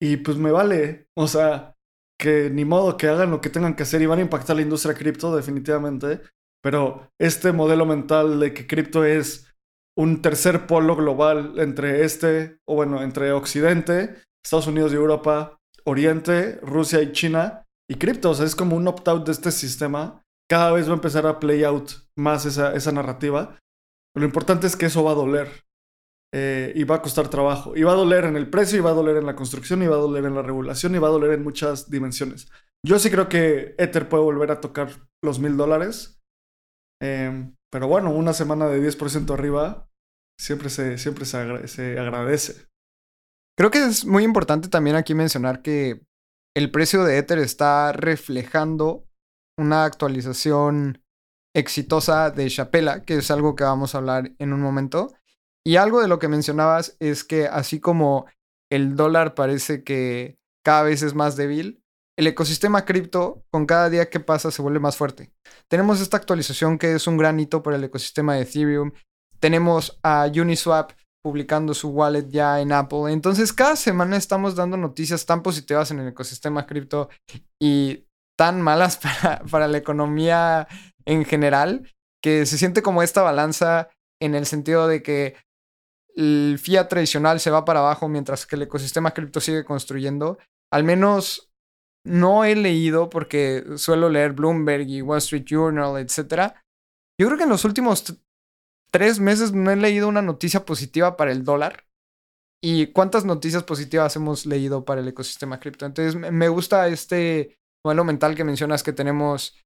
Y 0.02 0.18
pues 0.18 0.38
me 0.38 0.52
vale, 0.52 1.08
o 1.16 1.28
sea, 1.28 1.76
que 2.20 2.50
ni 2.50 2.66
modo 2.66 2.98
que 2.98 3.08
hagan 3.08 3.32
lo 3.32 3.42
que 3.42 3.50
tengan 3.50 3.76
que 3.76 3.84
hacer 3.84 4.02
y 4.02 4.06
van 4.06 4.20
a 4.20 4.24
impactar 4.24 4.56
la 4.56 4.62
industria 4.62 4.96
cripto 4.96 5.36
definitivamente, 5.36 6.22
pero 6.62 7.10
este 7.20 7.52
modelo 7.52 7.86
mental 7.86 8.40
de 8.40 8.54
que 8.54 8.68
cripto 8.68 9.04
es 9.04 9.51
un 10.02 10.22
tercer 10.24 10.66
polo 10.66 10.96
global 10.96 11.54
entre 11.58 12.04
este, 12.04 12.58
o 12.66 12.74
bueno, 12.74 13.04
entre 13.04 13.32
Occidente, 13.34 14.16
Estados 14.44 14.66
Unidos 14.66 14.92
y 14.92 14.96
Europa, 14.96 15.60
Oriente, 15.86 16.60
Rusia 16.64 17.04
y 17.04 17.12
China, 17.12 17.68
y 17.88 17.96
cripto. 17.96 18.32
O 18.32 18.34
sea, 18.34 18.48
es 18.48 18.56
como 18.56 18.76
un 18.76 18.88
opt-out 18.88 19.26
de 19.26 19.32
este 19.32 19.52
sistema. 19.52 20.24
Cada 20.50 20.72
vez 20.72 20.88
va 20.88 20.94
a 20.94 20.96
empezar 20.96 21.28
a 21.28 21.40
play 21.40 21.64
out 21.64 21.92
más 22.18 22.46
esa, 22.46 22.74
esa 22.74 22.92
narrativa. 22.92 23.60
Lo 24.16 24.26
importante 24.26 24.66
es 24.66 24.76
que 24.76 24.88
eso 24.88 25.04
va 25.04 25.12
a 25.12 25.16
doler. 25.16 25.50
Eh, 26.34 26.72
y 26.76 26.84
va 26.84 26.96
a 26.96 27.02
costar 27.02 27.28
trabajo. 27.28 27.78
Y 27.78 27.84
va 27.84 27.92
a 27.92 27.96
doler 27.96 28.26
en 28.26 28.38
el 28.38 28.50
precio, 28.50 28.80
y 28.80 28.82
va 28.82 28.92
a 28.92 28.96
doler 28.96 29.18
en 29.18 29.28
la 29.28 29.36
construcción, 29.36 29.84
y 29.84 29.88
va 29.88 29.98
a 29.98 30.00
doler 30.00 30.26
en 30.26 30.34
la 30.34 30.42
regulación, 30.42 30.96
y 30.96 31.00
va 31.00 31.10
a 31.10 31.12
doler 31.12 31.34
en 31.34 31.44
muchas 31.44 31.92
dimensiones. 31.92 32.50
Yo 32.84 32.98
sí 32.98 33.12
creo 33.12 33.30
que 33.30 33.76
Ether 33.78 34.10
puede 34.10 34.24
volver 34.24 34.50
a 34.50 34.62
tocar 34.62 34.90
los 35.24 35.40
mil 35.40 35.58
dólares. 35.58 36.20
Eh, 37.04 37.54
pero 37.72 37.88
bueno, 37.88 38.12
una 38.12 38.34
semana 38.34 38.68
de 38.68 38.82
10% 38.82 39.32
arriba 39.34 39.91
siempre, 40.42 40.70
se, 40.70 40.98
siempre 40.98 41.26
se, 41.26 42.00
agradece. 42.00 42.68
Creo 43.56 43.70
que 43.70 43.86
es 43.86 44.06
muy 44.06 44.24
importante 44.24 44.70
también 44.70 44.96
aquí 44.96 45.14
mencionar 45.14 45.62
que 45.62 46.02
el 46.56 46.72
precio 46.72 47.04
de 47.04 47.18
Ether 47.18 47.38
está 47.38 47.92
reflejando 47.92 49.06
una 49.58 49.86
actualización 49.86 51.04
exitosa 51.56 52.32
de 52.32 52.50
Chapela, 52.50 53.04
que 53.04 53.18
es 53.18 53.30
algo 53.30 53.56
que 53.56 53.64
vamos 53.64 53.94
a 53.94 54.00
hablar 54.00 54.32
en 54.40 54.54
un 54.54 54.62
momento. 54.62 55.14
Y 55.64 55.76
algo 55.76 56.02
de 56.02 56.08
lo 56.08 56.18
que 56.18 56.28
mencionabas 56.28 56.98
es 57.00 57.24
que 57.24 57.46
así 57.46 57.80
como 57.80 58.26
el 58.72 58.96
dólar 58.96 59.36
parece 59.36 59.84
que 59.84 60.40
cada 60.66 60.84
vez 60.84 61.04
es 61.04 61.14
más 61.14 61.36
débil, 61.36 61.84
el 62.18 62.28
ecosistema 62.28 62.84
cripto 62.86 63.46
con 63.52 63.66
cada 63.66 63.90
día 63.90 64.10
que 64.10 64.20
pasa 64.20 64.50
se 64.50 64.62
vuelve 64.62 64.80
más 64.80 64.98
fuerte. 64.98 65.32
Tenemos 65.68 66.02
esta 66.02 66.18
actualización 66.18 66.80
que 66.80 66.94
es 66.94 67.06
un 67.06 67.18
gran 67.18 67.40
hito 67.40 67.62
para 67.62 67.76
el 67.76 67.84
ecosistema 67.84 68.36
de 68.36 68.42
Ethereum. 68.42 68.92
Tenemos 69.42 70.00
a 70.04 70.30
Uniswap 70.34 70.92
publicando 71.24 71.74
su 71.74 71.90
wallet 71.90 72.30
ya 72.30 72.62
en 72.62 72.72
Apple. 72.72 73.12
Entonces 73.12 73.54
cada 73.54 73.76
semana 73.76 74.18
estamos 74.18 74.56
dando 74.56 74.78
noticias 74.78 75.26
tan 75.26 75.44
positivas 75.44 75.92
en 75.92 76.00
el 76.00 76.08
ecosistema 76.10 76.66
cripto 76.66 77.10
y 77.62 78.06
tan 78.38 78.62
malas 78.62 78.98
para, 79.22 79.40
para 79.44 79.68
la 79.68 79.78
economía 79.78 80.68
en 81.06 81.26
general 81.26 81.92
que 82.24 82.46
se 82.46 82.58
siente 82.58 82.82
como 82.82 83.04
esta 83.04 83.22
balanza 83.22 83.90
en 84.22 84.36
el 84.36 84.46
sentido 84.46 84.88
de 84.88 85.02
que 85.02 85.36
el 86.16 86.60
fiat 86.62 86.88
tradicional 86.88 87.40
se 87.40 87.52
va 87.52 87.66
para 87.66 87.80
abajo 87.80 88.08
mientras 88.08 88.46
que 88.46 88.56
el 88.56 88.64
ecosistema 88.64 89.12
cripto 89.12 89.40
sigue 89.40 89.66
construyendo. 89.66 90.38
Al 90.72 90.84
menos 90.84 91.52
no 92.06 92.46
he 92.46 92.56
leído 92.56 93.10
porque 93.10 93.64
suelo 93.78 94.10
leer 94.10 94.34
Bloomberg 94.34 94.88
y 94.88 95.02
Wall 95.02 95.20
Street 95.20 95.46
Journal, 95.46 95.98
etc. 95.98 96.54
Yo 97.20 97.28
creo 97.28 97.38
que 97.38 97.44
en 97.44 97.50
los 97.50 97.66
últimos 97.66 98.22
tres 98.92 99.20
meses 99.20 99.54
no 99.54 99.72
he 99.72 99.76
leído 99.76 100.08
una 100.08 100.22
noticia 100.22 100.66
positiva 100.66 101.18
para 101.18 101.32
el 101.32 101.44
dólar. 101.44 101.86
¿Y 102.64 102.88
cuántas 102.88 103.26
noticias 103.26 103.64
positivas 103.64 104.16
hemos 104.16 104.46
leído 104.46 104.86
para 104.86 105.02
el 105.02 105.08
ecosistema 105.08 105.60
cripto? 105.60 105.86
Entonces 105.86 106.16
me 106.16 106.48
gusta 106.48 106.88
este 106.88 107.58
modelo 107.84 108.04
mental 108.04 108.36
que 108.36 108.44
mencionas 108.44 108.84
que 108.84 108.94
tenemos 108.94 109.60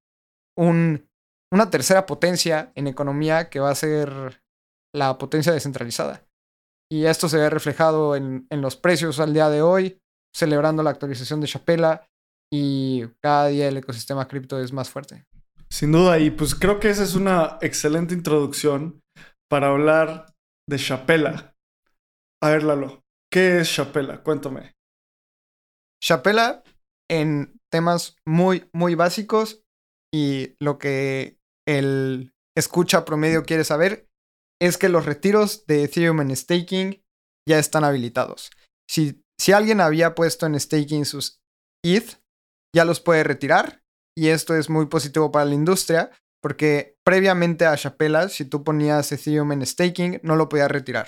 un 0.57 1.09
una 1.53 1.69
tercera 1.69 2.05
potencia 2.05 2.71
en 2.75 2.87
economía 2.87 3.49
que 3.49 3.59
va 3.59 3.69
a 3.69 3.75
ser 3.75 4.41
la 4.93 5.17
potencia 5.17 5.53
descentralizada. 5.53 6.25
Y 6.91 7.05
esto 7.05 7.29
se 7.29 7.37
ve 7.37 7.49
reflejado 7.49 8.15
en, 8.15 8.45
en 8.49 8.61
los 8.61 8.75
precios 8.75 9.19
al 9.19 9.33
día 9.33 9.49
de 9.49 9.61
hoy, 9.61 10.01
celebrando 10.35 10.83
la 10.83 10.89
actualización 10.89 11.41
de 11.41 11.47
Chapela 11.47 12.07
y 12.51 13.03
cada 13.21 13.47
día 13.47 13.67
el 13.67 13.77
ecosistema 13.77 14.27
cripto 14.27 14.59
es 14.59 14.71
más 14.71 14.89
fuerte. 14.89 15.25
Sin 15.69 15.91
duda, 15.91 16.19
y 16.19 16.29
pues 16.29 16.55
creo 16.55 16.79
que 16.79 16.89
esa 16.89 17.03
es 17.03 17.15
una 17.15 17.57
excelente 17.61 18.13
introducción 18.13 19.01
para 19.55 19.67
hablar 19.67 20.35
de 20.69 20.77
Chapela. 20.77 21.55
A 22.43 22.49
ver, 22.49 22.63
Lalo, 22.63 23.05
¿qué 23.31 23.61
es 23.61 23.73
Chapela? 23.73 24.21
Cuéntame. 24.21 24.73
Chapela, 26.03 26.61
en 27.09 27.57
temas 27.71 28.17
muy, 28.27 28.69
muy 28.73 28.95
básicos 28.95 29.63
y 30.13 30.57
lo 30.59 30.77
que 30.77 31.37
el 31.65 32.33
escucha 32.53 33.05
promedio 33.05 33.43
quiere 33.43 33.63
saber 33.63 34.09
es 34.61 34.77
que 34.77 34.89
los 34.89 35.05
retiros 35.05 35.65
de 35.67 35.85
Ethereum 35.85 36.19
en 36.19 36.35
staking 36.35 37.01
ya 37.47 37.57
están 37.57 37.85
habilitados. 37.85 38.51
Si, 38.91 39.23
si 39.39 39.53
alguien 39.53 39.79
había 39.79 40.15
puesto 40.15 40.45
en 40.47 40.59
staking 40.59 41.05
sus 41.05 41.39
ETH, 41.81 42.21
ya 42.75 42.83
los 42.83 42.99
puede 42.99 43.23
retirar 43.23 43.83
y 44.17 44.27
esto 44.27 44.53
es 44.53 44.69
muy 44.69 44.87
positivo 44.87 45.31
para 45.31 45.45
la 45.45 45.55
industria 45.55 46.11
porque 46.45 46.95
previamente 47.03 47.65
a 47.65 47.75
Chapela, 47.75 48.29
si 48.29 48.45
tú 48.45 48.63
ponías 48.63 49.11
Ethereum 49.11 49.51
en 49.53 49.65
staking, 49.65 50.19
no 50.21 50.35
lo 50.35 50.47
podías 50.47 50.69
retirar. 50.69 51.07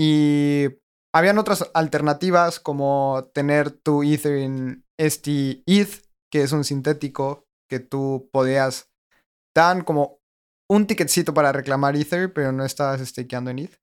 Y 0.00 0.78
habían 1.14 1.36
otras 1.36 1.70
alternativas 1.74 2.58
como 2.58 3.30
tener 3.34 3.70
tu 3.70 4.02
Ether 4.02 4.38
en 4.38 4.86
este 4.98 5.62
ETH, 5.66 6.06
que 6.32 6.40
es 6.40 6.52
un 6.52 6.64
sintético 6.64 7.48
que 7.70 7.80
tú 7.80 8.30
podías 8.32 8.90
dan 9.54 9.84
como 9.84 10.22
un 10.70 10.86
ticketcito 10.86 11.34
para 11.34 11.52
reclamar 11.52 11.94
Ether, 11.94 12.32
pero 12.32 12.50
no 12.50 12.64
estabas 12.64 13.06
stakeando 13.06 13.50
en 13.50 13.58
ETH. 13.58 13.78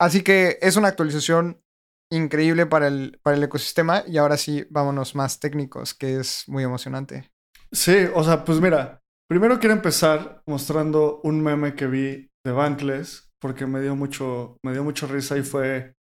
Así 0.00 0.22
que 0.22 0.58
es 0.62 0.76
una 0.76 0.86
actualización 0.86 1.64
increíble 2.12 2.66
para 2.66 2.86
el, 2.86 3.18
para 3.24 3.36
el 3.36 3.42
ecosistema 3.42 4.04
y 4.06 4.18
ahora 4.18 4.36
sí, 4.36 4.68
vámonos 4.70 5.16
más 5.16 5.40
técnicos, 5.40 5.94
que 5.94 6.20
es 6.20 6.44
muy 6.46 6.62
emocionante. 6.62 7.32
Sí, 7.72 8.06
o 8.14 8.22
sea, 8.22 8.44
pues 8.44 8.60
mira, 8.60 9.02
primero 9.28 9.58
quiero 9.58 9.74
empezar 9.74 10.42
mostrando 10.46 11.20
un 11.22 11.42
meme 11.42 11.74
que 11.74 11.86
vi 11.86 12.30
de 12.44 12.52
Bankless, 12.52 13.30
porque 13.40 13.66
me 13.66 13.80
dio 13.80 13.94
mucho, 13.94 14.56
me 14.64 14.72
dio 14.72 14.82
mucho 14.84 15.06
risa 15.06 15.36
y 15.36 15.42
fue 15.42 15.94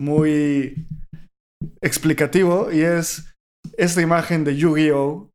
muy 0.00 0.86
explicativo, 1.80 2.70
y 2.70 2.82
es 2.82 3.34
esta 3.76 4.02
imagen 4.02 4.44
de 4.44 4.56
Yu-Gi-Oh! 4.56 5.30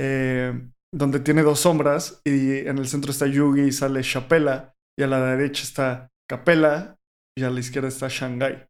Eh, 0.00 0.72
donde 0.94 1.20
tiene 1.20 1.42
dos 1.42 1.60
sombras 1.60 2.20
y 2.24 2.58
en 2.58 2.78
el 2.78 2.86
centro 2.86 3.10
está 3.10 3.26
Yugi 3.26 3.62
y 3.62 3.72
sale 3.72 4.02
Chapela 4.02 4.74
y 4.98 5.02
a 5.02 5.06
la 5.06 5.24
derecha 5.24 5.62
está 5.62 6.10
Capela 6.28 6.98
y 7.36 7.44
a 7.44 7.50
la 7.50 7.60
izquierda 7.60 7.88
está 7.88 8.08
Shanghai. 8.08 8.66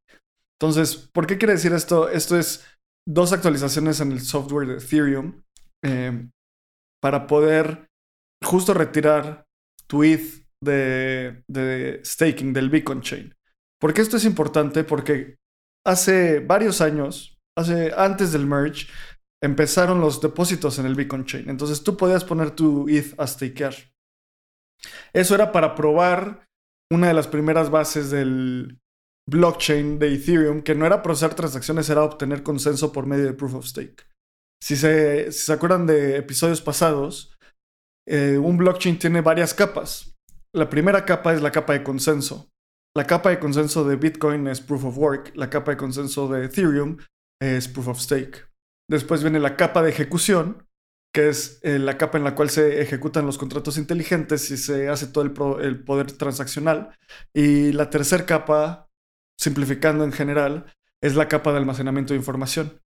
Entonces, 0.61 0.97
¿por 1.13 1.27
qué 1.27 1.39
quiere 1.39 1.55
decir 1.55 1.73
esto? 1.73 2.09
Esto 2.09 2.39
es 2.39 2.65
dos 3.09 3.33
actualizaciones 3.33 4.01
en 4.01 4.13
el 4.13 4.21
software 4.21 4.69
de 4.69 4.77
Ethereum 4.77 5.43
em, 5.83 6.31
para 7.01 7.27
poder 7.27 7.89
justo 8.43 8.75
retirar 8.75 9.45
tu 9.87 10.03
ETH 10.05 10.47
de, 10.63 11.43
de 11.49 12.01
staking 12.05 12.53
del 12.53 12.71
Beacon 12.71 13.03
Chain. 13.03 13.35
¿Por 13.81 13.93
qué 13.93 14.01
esto 14.01 14.17
es 14.17 14.25
importante? 14.25 14.85
Porque 14.85 15.37
hace 15.85 16.41
varios 16.41 16.81
años, 16.81 17.39
hace 17.59 17.93
antes 17.97 18.33
del 18.33 18.47
merge, 18.47 18.87
empezaron 19.43 20.01
los 20.01 20.21
depósitos 20.21 20.79
en 20.79 20.87
el 20.87 20.95
Beacon 20.95 21.25
Chain. 21.25 21.51
Entonces 21.51 21.83
tú 21.83 21.97
podías 21.97 22.25
poner 22.25 22.53
tu 22.53 22.89
ETH 22.89 23.19
a 23.19 23.27
stakear. 23.27 23.75
Eso 25.13 25.35
era 25.35 25.53
para 25.53 25.75
probar 25.75 26.47
una 26.93 27.09
de 27.09 27.15
las 27.15 27.27
primeras 27.27 27.71
bases 27.71 28.11
del 28.11 28.79
blockchain 29.29 29.99
de 29.99 30.15
Ethereum, 30.15 30.63
que 30.63 30.75
no 30.75 30.87
era 30.87 31.03
procesar 31.03 31.35
transacciones, 31.35 31.89
era 31.89 32.03
obtener 32.03 32.43
consenso 32.43 32.93
por 32.93 33.07
medio 33.07 33.25
de 33.25 33.35
proof 33.35 33.55
of 33.55 33.67
stake. 33.67 34.07
Si 34.63 34.77
se, 34.77 35.33
se 35.33 35.53
acuerdan 35.53 35.87
de 35.87 36.17
episodios 36.17 36.61
pasados, 36.61 37.37
eh, 38.07 38.39
un 38.39 38.57
blockchain 38.57 38.99
tiene 38.99 39.21
varias 39.21 39.55
capas. 39.55 40.17
La 40.55 40.69
primera 40.69 41.05
capa 41.05 41.33
es 41.33 41.41
la 41.41 41.53
capa 41.53 41.73
de 41.73 41.83
consenso. 41.83 42.51
La 42.95 43.07
capa 43.07 43.31
de 43.31 43.39
consenso 43.39 43.85
de 43.85 43.97
Bitcoin 43.97 44.47
es 44.49 44.61
proof 44.61 44.85
of 44.85 44.99
work. 44.99 45.33
La 45.35 45.49
capa 45.49 45.71
de 45.71 45.77
consenso 45.79 46.29
de 46.29 46.45
Ethereum 46.45 46.99
es 47.41 47.69
proof 47.69 47.89
of 47.89 48.01
stake. 48.01 48.47
Después 48.91 49.23
viene 49.23 49.41
la 49.41 49.57
capa 49.57 49.83
de 49.83 49.91
ejecución, 49.91 50.67
que 51.15 51.29
es 51.29 51.61
eh, 51.63 51.79
la 51.79 51.97
capa 51.97 52.19
en 52.19 52.25
la 52.25 52.35
cual 52.35 52.51
se 52.51 52.83
ejecutan 52.83 53.25
los 53.25 53.39
contratos 53.39 53.79
inteligentes 53.79 54.51
y 54.51 54.57
se 54.57 54.89
hace 54.89 55.07
todo 55.07 55.25
el, 55.25 55.85
poder 55.85 56.13
transaccional. 56.13 56.97
Y 57.33 57.73
la 57.73 57.89
tercera 57.89 58.27
capa, 58.27 58.91
simplificando 59.39 60.05
en 60.05 60.13
general, 60.13 60.67
es 61.03 61.15
la 61.15 61.29
capa 61.29 61.53
de 61.53 61.59
almacenamiento 61.59 62.13
de 62.13 62.19
información. 62.19 62.81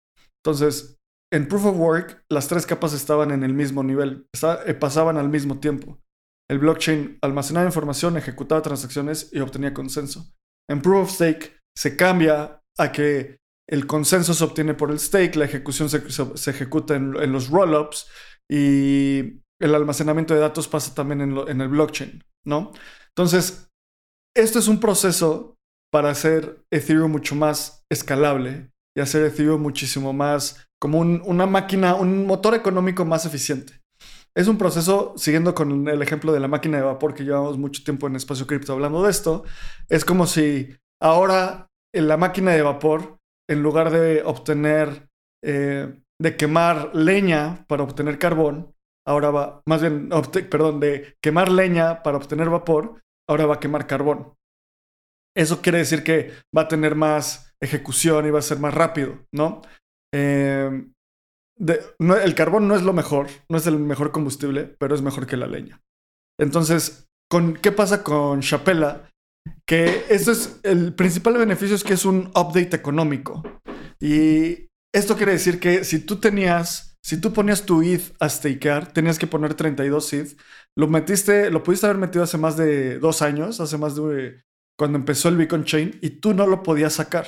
Entonces, 0.44 0.99
en 1.33 1.49
Proof 1.49 1.66
of 1.66 1.76
Work, 1.76 2.25
las 2.30 2.49
tres 2.49 2.66
capas 2.66 2.92
estaban 2.92 3.30
en 3.30 3.42
el 3.42 3.52
mismo 3.52 3.83
nivel, 3.83 4.28
eh, 4.66 4.75
pasaban 4.75 5.16
al 5.16 5.28
mismo 5.28 5.59
tiempo. 5.59 6.00
El 6.49 6.59
blockchain 6.59 7.18
almacenaba 7.23 7.66
información, 7.66 8.16
ejecutaba 8.16 8.62
transacciones 8.62 9.30
y 9.33 9.40
obtenía 9.40 9.75
consenso. 9.75 10.33
En 10.71 10.80
Proof 10.80 11.09
of 11.09 11.14
Stake 11.14 11.56
se 11.76 11.97
cambia 11.97 12.62
a 12.78 12.92
que 12.92 13.38
el 13.68 13.87
consenso 13.87 14.33
se 14.35 14.45
obtiene 14.45 14.75
por 14.75 14.90
el 14.90 15.00
stake, 15.00 15.37
la 15.37 15.45
ejecución 15.47 15.88
se, 15.88 16.50
ejecuta 16.50 16.95
en, 16.95 17.33
los 17.33 17.50
rollups 17.50 18.09
y 18.49 19.42
el 19.61 19.75
almacenamiento 19.75 20.35
de 20.35 20.40
datos 20.40 20.68
pasa 20.68 20.95
también 20.95 21.21
en, 21.21 21.61
el 21.61 21.68
blockchain, 21.68 22.23
¿no? 22.47 22.73
Entonces, 23.09 23.68
esto 24.37 24.61
es 24.61 24.68
un 24.68 24.78
proceso 24.78 25.56
para 25.90 26.11
hacer 26.11 26.64
Ethereum 26.71 27.11
mucho 27.11 27.35
más 27.35 27.85
escalable 27.90 28.71
y 28.96 29.00
hacer 29.00 29.22
Ethereum 29.24 29.60
muchísimo 29.60 30.12
más 30.12 30.66
como 30.80 31.00
una 31.00 31.46
máquina, 31.46 31.94
un 31.94 32.26
motor 32.26 32.54
económico 32.54 33.04
más 33.04 33.26
eficiente. 33.26 33.74
Es 34.34 34.48
un 34.48 34.58
proceso, 34.58 35.14
siguiendo 35.16 35.54
con 35.54 35.88
el 35.88 36.02
ejemplo 36.02 36.32
de 36.32 36.40
la 36.40 36.48
máquina 36.48 36.78
de 36.78 36.82
vapor 36.82 37.14
que 37.14 37.24
llevamos 37.24 37.58
mucho 37.58 37.84
tiempo 37.84 38.06
en 38.06 38.16
Espacio 38.16 38.46
Cripto 38.46 38.72
hablando 38.72 39.02
de 39.02 39.10
esto, 39.10 39.44
es 39.88 40.04
como 40.04 40.26
si 40.26 40.76
ahora 41.00 41.68
en 41.94 42.08
la 42.08 42.16
máquina 42.16 42.52
de 42.52 42.62
vapor 42.62 43.18
en 43.48 43.62
lugar 43.62 43.90
de 43.90 44.22
obtener, 44.24 45.08
eh, 45.44 46.02
de 46.20 46.36
quemar 46.36 46.94
leña 46.94 47.64
para 47.68 47.82
obtener 47.82 48.18
carbón, 48.18 48.74
ahora 49.06 49.30
va, 49.30 49.62
más 49.66 49.80
bien, 49.80 50.08
perdón, 50.50 50.80
de 50.80 51.16
quemar 51.22 51.50
leña 51.50 52.02
para 52.02 52.16
obtener 52.16 52.50
vapor, 52.50 53.02
ahora 53.28 53.46
va 53.46 53.54
a 53.54 53.60
quemar 53.60 53.86
carbón. 53.86 54.34
Eso 55.36 55.60
quiere 55.60 55.78
decir 55.78 56.02
que 56.02 56.32
va 56.56 56.62
a 56.62 56.68
tener 56.68 56.94
más 56.94 57.45
ejecución 57.62 58.32
va 58.34 58.38
a 58.38 58.42
ser 58.42 58.58
más 58.58 58.75
rápido, 58.75 59.18
¿no? 59.32 59.62
Em, 60.12 60.92
el 61.58 62.34
carbón 62.34 62.68
no 62.68 62.76
es 62.76 62.82
lo 62.82 62.92
mejor, 62.92 63.28
no 63.48 63.56
es 63.56 63.66
el 63.66 63.78
mejor 63.78 64.12
combustible, 64.12 64.64
pero 64.78 64.94
es 64.94 65.02
mejor 65.02 65.26
que 65.26 65.36
la 65.36 65.46
leña. 65.46 65.80
Entonces, 66.38 67.08
¿qué 67.62 67.72
pasa 67.72 68.02
con 68.02 68.40
Chapela? 68.40 69.08
que 69.66 70.04
esto 70.08 70.32
es 70.32 70.60
el 70.62 70.94
principal 70.94 71.36
beneficio 71.36 71.76
es 71.76 71.84
que 71.84 71.94
es 71.94 72.04
un 72.04 72.28
update 72.34 72.75
económico. 72.75 73.42
Y 74.00 74.68
esto 74.94 75.16
quiere 75.16 75.32
decir 75.32 75.60
que 75.60 75.84
si 75.84 76.00
tú 76.00 76.16
tenías, 76.16 76.96
si 77.02 77.20
tú 77.20 77.32
ponías 77.32 77.64
tu 77.64 77.82
ETH 77.82 78.14
a 78.20 78.28
stakear, 78.28 78.92
tenías 78.92 79.18
que 79.18 79.26
poner 79.26 79.54
32 79.54 80.12
ETH. 80.12 80.36
Lo 80.76 80.88
metiste, 80.88 81.50
lo 81.50 81.62
pudiste 81.62 81.86
haber 81.86 81.98
metido 81.98 82.25
hace 82.25 82.38
más 82.38 82.56
de 82.56 82.98
dos 82.98 83.22
años, 83.22 83.60
hace 83.60 83.78
más 83.78 83.96
de 83.96 84.42
cuando 84.78 84.98
empezó 84.98 85.28
el 85.28 85.36
Beacon 85.36 85.64
Chain, 85.64 85.98
y 86.02 86.10
tú 86.10 86.34
no 86.34 86.46
lo 86.46 86.62
podías 86.62 86.94
sacar. 86.94 87.26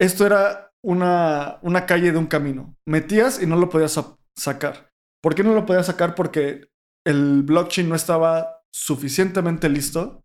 Esto 0.00 0.26
era 0.26 0.72
una, 0.84 1.58
una 1.62 1.86
calle 1.86 2.12
de 2.12 2.18
un 2.18 2.26
camino. 2.26 2.76
Metías 2.86 3.42
y 3.42 3.46
no 3.46 3.56
lo 3.56 3.68
podías 3.68 4.00
sacar. 4.36 4.90
¿Por 5.22 5.34
qué 5.34 5.42
no 5.42 5.54
lo 5.54 5.66
podías 5.66 5.86
sacar? 5.86 6.14
Porque 6.14 6.68
el 7.06 7.42
blockchain 7.42 7.88
no 7.88 7.94
estaba 7.94 8.62
suficientemente 8.74 9.68
listo 9.68 10.22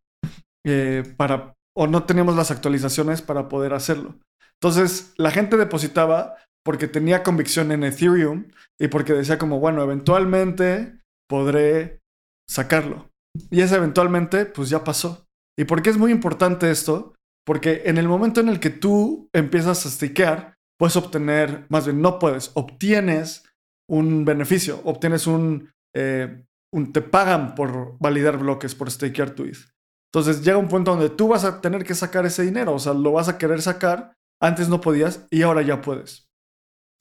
eh, 0.66 1.04
para, 1.18 1.56
o 1.75 1.88
no 1.88 2.04
teníamos 2.04 2.36
las 2.36 2.51
actualizaciones 2.51 3.22
para 3.22 3.48
poder 3.48 3.74
hacerlo. 3.74 4.20
Entonces, 4.62 5.13
la 5.18 5.32
gente 5.32 5.58
depositaba 5.58 6.36
porque 6.63 6.88
tenía 6.88 7.24
convicción 7.24 7.72
en 7.72 7.84
Ethereum 7.84 8.50
y 8.80 8.88
porque 8.90 9.13
decía 9.13 9.40
como, 9.40 9.60
bueno, 9.60 9.82
eventualmente 9.82 11.00
podré 11.28 12.01
sacarlo. 12.48 13.10
Y 13.50 13.62
ese 13.62 13.78
eventualmente, 13.78 14.46
pues 14.46 14.70
ya 14.70 14.84
pasó. 14.84 15.25
¿Y 15.58 15.66
por 15.66 15.82
qué 15.82 15.90
es 15.90 15.98
muy 15.98 16.12
importante 16.12 16.70
esto? 16.70 17.16
Porque 17.45 17.83
en 17.86 17.98
el 17.98 18.07
momento 18.07 18.39
en 18.39 18.50
el 18.50 18.60
que 18.60 18.69
tú 18.69 19.29
empiezas 19.33 19.86
a 19.86 19.89
stakear, 19.89 20.57
puedes 20.77 20.95
obtener, 20.95 21.65
más 21.69 21.86
bien 21.86 22.01
no 22.01 22.19
puedes, 22.19 22.51
obtienes 22.53 23.43
un 23.89 24.25
beneficio, 24.25 24.81
obtienes 24.83 25.27
un, 25.27 25.71
eh, 25.95 26.45
te 26.93 27.01
pagan 27.01 27.55
por 27.55 27.98
validar 28.00 28.38
bloques, 28.38 28.75
por 28.75 28.89
stakear 28.89 29.31
tu 29.31 29.43
ETH. 29.43 29.57
Entonces 30.13 30.43
llega 30.43 30.57
un 30.57 30.67
punto 30.67 30.91
donde 30.91 31.10
tú 31.10 31.29
vas 31.29 31.43
a 31.43 31.62
tener 31.62 31.83
que 31.83 31.95
sacar 31.95 32.25
ese 32.25 32.43
dinero, 32.43 32.74
o 32.74 32.79
sea, 32.79 32.93
lo 32.93 33.13
vas 33.13 33.29
a 33.29 33.38
querer 33.38 33.62
sacar, 33.62 34.15
antes 34.41 34.69
no 34.69 34.81
podías 34.81 35.27
y 35.29 35.41
ahora 35.41 35.62
ya 35.62 35.81
puedes. 35.81 36.29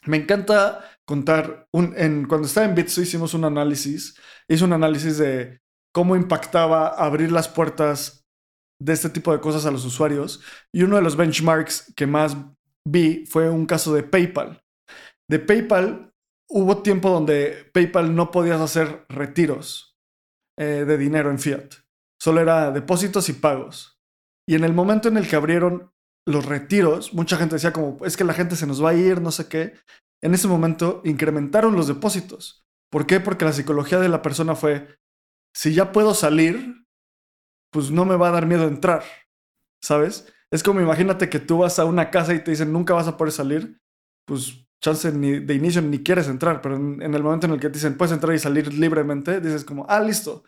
Me 0.07 0.17
encanta 0.17 0.85
contar, 1.05 1.67
un, 1.73 1.95
en, 1.97 2.27
cuando 2.27 2.47
estaba 2.47 2.67
en 2.67 2.75
Bitso 2.75 3.03
hicimos 3.03 3.35
un 3.35 3.45
análisis, 3.45 4.17
hice 4.49 4.65
un 4.65 4.73
análisis 4.73 5.19
de 5.19 5.61
cómo 5.93 6.17
impactaba 6.17 6.89
abrir 6.89 7.33
las 7.33 7.49
puertas 7.49 8.20
de 8.81 8.93
este 8.93 9.11
tipo 9.11 9.33
de 9.33 9.41
cosas 9.41 9.67
a 9.67 9.71
los 9.71 9.85
usuarios 9.85 10.41
y 10.75 10.83
uno 10.83 10.97
de 10.97 11.03
los 11.03 11.17
benchmarks 11.17 11.93
que 11.95 12.07
más 12.07 12.37
vi 12.85 13.27
fue 13.27 13.49
un 13.51 13.67
caso 13.67 13.95
de 13.95 14.03
PayPal. 14.03 14.63
De 15.29 15.39
PayPal 15.39 16.13
hubo 16.49 16.83
tiempo 16.83 17.11
donde 17.11 17.71
PayPal 17.73 18.15
no 18.15 18.31
podías 18.31 18.61
hacer 18.61 19.05
retiros 19.09 19.97
eh, 20.59 20.85
de 20.87 20.99
dinero 20.99 21.31
en 21.31 21.39
fiat, 21.39 21.75
solo 22.21 22.41
era 22.41 22.71
depósitos 22.71 23.29
y 23.29 23.35
pagos. 23.35 24.01
Y 24.49 24.57
en 24.57 24.65
el 24.65 24.73
momento 24.73 25.09
en 25.09 25.17
el 25.17 25.29
que 25.29 25.37
abrieron 25.37 25.93
los 26.27 26.45
retiros, 26.47 27.15
mucha 27.15 27.37
gente 27.37 27.57
decía 27.57 27.73
como, 27.73 28.05
es 28.05 28.17
que 28.17 28.25
la 28.25 28.35
gente 28.35 28.57
se 28.57 28.67
nos 28.67 28.83
va 28.85 28.91
a 28.91 28.95
ir, 28.95 29.21
no 29.21 29.31
sé 29.31 29.49
qué. 29.49 29.75
En 30.23 30.35
ese 30.35 30.49
momento 30.49 31.03
incrementaron 31.05 31.77
los 31.77 31.87
depósitos. 31.87 32.67
¿Por 32.91 33.07
qué? 33.07 33.21
Porque 33.21 33.45
la 33.45 33.53
psicología 33.53 34.01
de 34.01 34.09
la 34.09 34.23
persona 34.23 34.55
fue, 34.55 34.99
si 35.55 35.73
ya 35.73 35.93
puedo 35.93 36.15
salir, 36.15 36.85
pues 37.71 37.91
no 37.91 38.05
me 38.05 38.17
va 38.17 38.29
a 38.29 38.33
dar 38.33 38.47
miedo 38.47 38.67
entrar, 38.67 39.03
¿sabes? 39.83 40.33
Es 40.51 40.63
como 40.63 40.81
imagínate 40.81 41.29
que 41.29 41.39
tú 41.39 41.59
vas 41.59 41.79
a 41.79 41.85
una 41.85 42.11
casa 42.11 42.35
y 42.35 42.43
te 42.43 42.51
dicen 42.51 42.73
nunca 42.73 42.95
vas 42.95 43.07
a 43.07 43.17
poder 43.17 43.33
salir, 43.33 43.81
pues 44.27 44.67
chance 44.83 45.13
ni 45.13 45.39
de 45.39 45.55
inicio 45.55 45.83
ni 45.83 46.03
quieres 46.03 46.29
entrar, 46.29 46.61
pero 46.61 46.77
en, 46.77 47.15
el 47.15 47.23
momento 47.23 47.47
en 47.47 47.53
el 47.53 47.61
que 47.61 47.69
te 47.69 47.75
dicen 47.75 47.97
puedes 47.97 48.13
entrar 48.13 48.35
y 48.35 48.39
salir 48.39 48.73
libremente, 48.73 49.41
dices 49.41 49.65
como, 49.65 49.87
ah, 49.89 50.01
listo, 50.01 50.45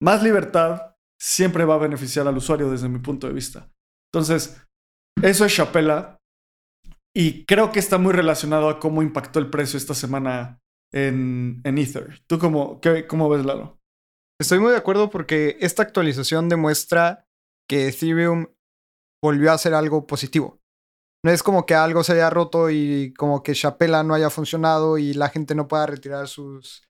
más 0.00 0.22
libertad 0.22 0.94
siempre 1.20 1.64
va 1.64 1.74
a 1.74 1.78
beneficiar 1.78 2.26
al 2.26 2.36
usuario 2.36 2.70
desde 2.70 2.88
mi 2.88 2.98
punto 2.98 3.26
de 3.26 3.32
vista. 3.32 3.70
Entonces, 4.12 4.60
eso 5.22 5.44
es 5.44 5.54
Chapela. 5.54 6.18
Y 7.14 7.44
creo 7.44 7.72
que 7.72 7.78
está 7.78 7.98
muy 7.98 8.12
relacionado 8.12 8.68
a 8.68 8.80
cómo 8.80 9.02
impactó 9.02 9.38
el 9.38 9.50
precio 9.50 9.76
esta 9.76 9.94
semana 9.94 10.60
en, 10.92 11.60
en 11.64 11.78
Ether. 11.78 12.22
¿Tú 12.26 12.38
cómo, 12.38 12.80
qué, 12.80 13.06
cómo 13.06 13.28
ves, 13.28 13.44
Lalo? 13.44 13.81
Estoy 14.42 14.58
muy 14.58 14.72
de 14.72 14.78
acuerdo 14.78 15.08
porque 15.08 15.56
esta 15.60 15.84
actualización 15.84 16.48
demuestra 16.48 17.28
que 17.68 17.86
Ethereum 17.86 18.48
volvió 19.22 19.52
a 19.52 19.54
hacer 19.54 19.72
algo 19.72 20.04
positivo. 20.08 20.60
No 21.24 21.30
es 21.30 21.44
como 21.44 21.64
que 21.64 21.76
algo 21.76 22.02
se 22.02 22.14
haya 22.14 22.28
roto 22.28 22.68
y 22.68 23.14
como 23.16 23.44
que 23.44 23.54
Chapela 23.54 24.02
no 24.02 24.14
haya 24.14 24.30
funcionado 24.30 24.98
y 24.98 25.14
la 25.14 25.28
gente 25.28 25.54
no 25.54 25.68
pueda 25.68 25.86
retirar 25.86 26.26
sus 26.26 26.82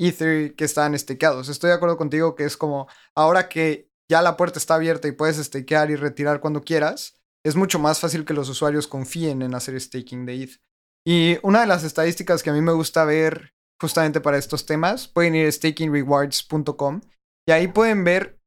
Ether 0.00 0.54
que 0.54 0.64
están 0.64 0.94
estakeados. 0.94 1.48
Estoy 1.48 1.70
de 1.70 1.74
acuerdo 1.74 1.96
contigo 1.96 2.36
que 2.36 2.44
es 2.44 2.56
como 2.56 2.86
ahora 3.16 3.48
que 3.48 3.90
ya 4.08 4.22
la 4.22 4.36
puerta 4.36 4.60
está 4.60 4.76
abierta 4.76 5.08
y 5.08 5.12
puedes 5.12 5.38
stakear 5.38 5.90
y 5.90 5.96
retirar 5.96 6.38
cuando 6.38 6.62
quieras, 6.62 7.18
es 7.44 7.56
mucho 7.56 7.80
más 7.80 7.98
fácil 7.98 8.24
que 8.24 8.34
los 8.34 8.48
usuarios 8.48 8.86
confíen 8.86 9.42
en 9.42 9.56
hacer 9.56 9.80
staking 9.80 10.26
de 10.26 10.44
ETH. 10.44 10.60
Y 11.04 11.38
una 11.42 11.62
de 11.62 11.66
las 11.66 11.82
estadísticas 11.82 12.44
que 12.44 12.50
a 12.50 12.52
mí 12.52 12.60
me 12.60 12.72
gusta 12.72 13.04
ver 13.04 13.53
justamente 13.80 14.20
para 14.20 14.38
estos 14.38 14.66
temas, 14.66 15.08
pueden 15.08 15.34
ir 15.34 15.46
a 15.46 15.52
stakingrewards.com 15.52 17.00
y 17.46 17.52
ahí 17.52 17.68
pueden 17.68 18.04
ver 18.04 18.38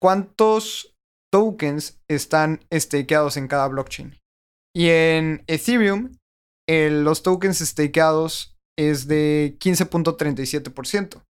cuántos 0.00 0.94
tokens 1.32 2.00
están 2.08 2.64
stakeados 2.72 3.36
en 3.36 3.48
cada 3.48 3.68
blockchain. 3.68 4.18
Y 4.74 4.88
en 4.90 5.44
Ethereum, 5.46 6.16
los 6.68 7.22
tokens 7.22 7.58
stakeados 7.58 8.56
es 8.78 9.08
de 9.08 9.56
15.37%. 9.58 11.22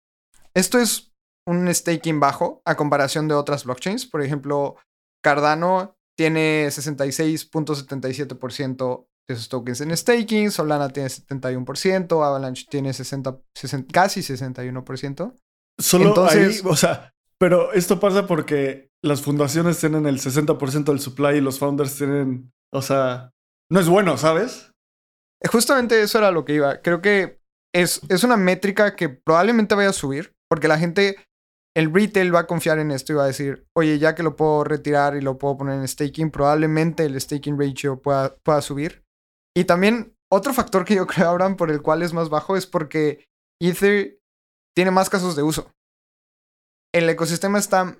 Esto 0.54 0.78
es 0.78 1.12
un 1.46 1.72
staking 1.72 2.18
bajo 2.18 2.60
a 2.64 2.74
comparación 2.76 3.28
de 3.28 3.34
otras 3.34 3.62
blockchains. 3.64 4.06
Por 4.06 4.22
ejemplo, 4.22 4.76
Cardano 5.22 5.96
tiene 6.16 6.66
66.77% 6.68 9.06
de 9.28 9.36
sus 9.36 9.48
tokens 9.48 9.80
en 9.80 9.96
staking, 9.96 10.50
Solana 10.50 10.88
tiene 10.90 11.08
71%, 11.08 12.24
Avalanche 12.24 12.64
tiene 12.70 12.92
60, 12.92 13.40
casi 13.92 14.20
61%. 14.20 15.34
Solo 15.78 16.08
Entonces, 16.08 16.62
ahí, 16.64 16.70
o 16.70 16.76
sea, 16.76 17.12
pero 17.38 17.72
esto 17.72 18.00
pasa 18.00 18.26
porque 18.26 18.88
las 19.02 19.22
fundaciones 19.22 19.78
tienen 19.78 20.06
el 20.06 20.18
60% 20.18 20.84
del 20.84 21.00
supply 21.00 21.36
y 21.36 21.40
los 21.40 21.58
founders 21.58 21.96
tienen, 21.96 22.52
o 22.72 22.82
sea, 22.82 23.30
no 23.70 23.80
es 23.80 23.88
bueno, 23.88 24.16
¿sabes? 24.16 24.72
Justamente 25.50 26.00
eso 26.00 26.18
era 26.18 26.30
lo 26.30 26.44
que 26.44 26.54
iba. 26.54 26.80
Creo 26.80 27.02
que 27.02 27.40
es, 27.74 28.00
es 28.08 28.24
una 28.24 28.36
métrica 28.36 28.96
que 28.96 29.08
probablemente 29.08 29.74
vaya 29.74 29.90
a 29.90 29.94
subir, 29.94 30.32
porque 30.48 30.68
la 30.68 30.78
gente 30.78 31.16
el 31.76 31.92
retail 31.92 32.34
va 32.34 32.40
a 32.40 32.46
confiar 32.46 32.78
en 32.78 32.90
esto 32.90 33.12
y 33.12 33.16
va 33.16 33.24
a 33.24 33.28
decir, 33.28 33.66
oye, 33.74 33.98
ya 33.98 34.14
que 34.14 34.22
lo 34.22 34.34
puedo 34.34 34.64
retirar 34.64 35.14
y 35.14 35.20
lo 35.20 35.36
puedo 35.36 35.58
poner 35.58 35.74
en 35.74 35.86
staking, 35.86 36.30
probablemente 36.30 37.04
el 37.04 37.20
staking 37.20 37.60
ratio 37.60 38.00
pueda, 38.00 38.34
pueda 38.36 38.62
subir. 38.62 39.04
Y 39.56 39.64
también 39.64 40.14
otro 40.30 40.52
factor 40.52 40.84
que 40.84 40.96
yo 40.96 41.06
creo, 41.06 41.30
Abraham, 41.30 41.56
por 41.56 41.70
el 41.70 41.80
cual 41.80 42.02
es 42.02 42.12
más 42.12 42.28
bajo 42.28 42.56
es 42.56 42.66
porque 42.66 43.24
Ether 43.60 44.18
tiene 44.76 44.90
más 44.90 45.08
casos 45.08 45.34
de 45.34 45.42
uso. 45.42 45.72
El 46.94 47.08
ecosistema 47.08 47.58
está 47.58 47.96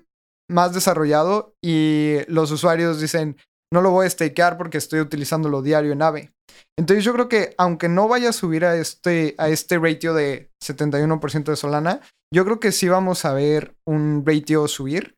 más 0.49 0.73
desarrollado 0.73 1.55
y 1.63 2.17
los 2.27 2.51
usuarios 2.51 3.01
dicen, 3.01 3.37
no 3.73 3.81
lo 3.81 3.91
voy 3.91 4.05
a 4.05 4.09
stakear 4.09 4.57
porque 4.57 4.77
estoy 4.77 4.99
utilizándolo 4.99 5.61
diario 5.61 5.91
en 5.91 6.01
AVE. 6.01 6.31
Entonces 6.77 7.03
yo 7.03 7.13
creo 7.13 7.27
que 7.27 7.55
aunque 7.57 7.89
no 7.89 8.07
vaya 8.07 8.29
a 8.29 8.33
subir 8.33 8.63
a 8.63 8.75
este, 8.75 9.35
a 9.37 9.49
este 9.49 9.79
ratio 9.79 10.13
de 10.13 10.51
71% 10.63 11.43
de 11.43 11.55
Solana, 11.55 12.01
yo 12.33 12.45
creo 12.45 12.59
que 12.59 12.71
sí 12.71 12.87
vamos 12.87 13.25
a 13.25 13.33
ver 13.33 13.75
un 13.85 14.23
ratio 14.25 14.67
subir. 14.67 15.15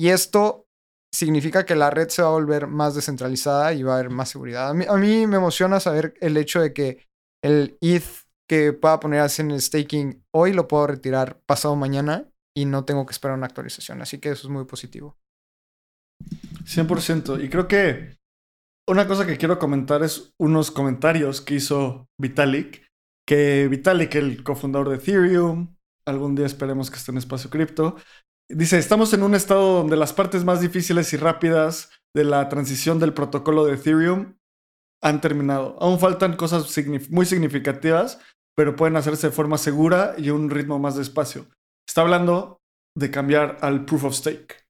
Y 0.00 0.08
esto 0.08 0.61
significa 1.12 1.66
que 1.66 1.76
la 1.76 1.90
red 1.90 2.08
se 2.08 2.22
va 2.22 2.28
a 2.28 2.32
volver 2.32 2.66
más 2.66 2.94
descentralizada 2.94 3.72
y 3.74 3.82
va 3.82 3.92
a 3.92 3.98
haber 3.98 4.10
más 4.10 4.30
seguridad. 4.30 4.70
A 4.70 4.74
mí, 4.74 5.26
me 5.26 5.36
emociona 5.36 5.78
saber 5.78 6.14
el 6.20 6.36
hecho 6.36 6.60
de 6.60 6.72
que 6.72 7.06
el 7.44 7.76
ETH 7.80 8.04
que 8.48 8.72
pueda 8.72 9.00
poner 9.00 9.30
en 9.38 9.50
el 9.50 9.60
staking 9.60 10.24
hoy 10.34 10.52
lo 10.52 10.68
puedo 10.68 10.86
retirar 10.86 11.40
pasado 11.46 11.76
mañana 11.76 12.28
y 12.56 12.64
no 12.64 12.84
tengo 12.84 13.06
que 13.06 13.12
esperar 13.12 13.36
una 13.36 13.46
actualización. 13.46 14.02
Así 14.02 14.18
que 14.18 14.30
eso 14.30 14.46
es 14.46 14.52
muy 14.52 14.64
positivo. 14.64 15.16
100%. 16.64 17.42
Y 17.42 17.48
creo 17.48 17.68
que 17.68 18.18
una 18.88 19.06
cosa 19.06 19.26
que 19.26 19.38
quiero 19.38 19.58
comentar 19.58 20.02
es 20.02 20.32
unos 20.38 20.70
comentarios 20.70 21.40
que 21.40 21.54
hizo 21.54 22.08
Vitalik. 22.20 22.86
Que 23.26 23.68
Vitalik, 23.68 24.14
el 24.16 24.42
cofundador 24.42 24.88
de 24.88 24.96
Ethereum, 24.96 25.76
algún 26.06 26.34
día 26.34 26.46
esperemos 26.46 26.90
que 26.90 26.96
esté 26.96 27.12
en 27.12 27.18
espacio 27.18 27.50
cripto, 27.50 27.96
dice, 28.48 28.78
estamos 28.78 29.12
en 29.12 29.22
un 29.22 29.34
estado 29.34 29.78
donde 29.78 29.96
las 29.96 30.12
partes 30.12 30.44
más 30.44 30.60
difíciles 30.60 31.12
y 31.12 31.16
rápidas 31.16 31.90
de 32.14 32.24
la 32.24 32.48
transición 32.48 32.98
del 32.98 33.14
protocolo 33.14 33.64
de 33.64 33.74
Ethereum 33.74 34.34
han 35.02 35.20
terminado. 35.20 35.76
Aún 35.80 35.98
faltan 35.98 36.36
cosas 36.36 36.66
muy 37.10 37.26
significativas, 37.26 38.20
pero 38.56 38.76
pueden 38.76 38.96
hacerse 38.96 39.28
de 39.28 39.32
forma 39.32 39.58
segura 39.58 40.14
y 40.18 40.30
un 40.30 40.50
ritmo 40.50 40.78
más 40.78 40.96
despacio. 40.96 41.46
Está 41.88 42.02
hablando 42.02 42.60
de 42.96 43.10
cambiar 43.10 43.58
al 43.62 43.84
proof 43.84 44.04
of 44.04 44.14
stake. 44.14 44.64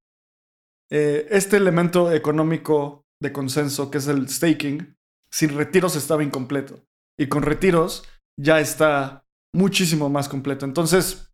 Eh, 0.91 1.27
este 1.31 1.57
elemento 1.57 2.13
económico 2.13 3.05
de 3.21 3.33
consenso, 3.33 3.91
que 3.91 3.99
es 3.99 4.09
el 4.09 4.29
staking, 4.29 4.97
sin 5.31 5.57
retiros 5.57 5.97
estaba 5.97 6.23
incompleto. 6.23 6.85
Y 7.19 7.29
con 7.29 7.43
retiros 7.43 8.05
ya 8.39 8.61
está 8.61 9.25
muchísimo 9.55 10.09
más 10.09 10.29
completo. 10.29 10.65
Entonces, 10.65 11.32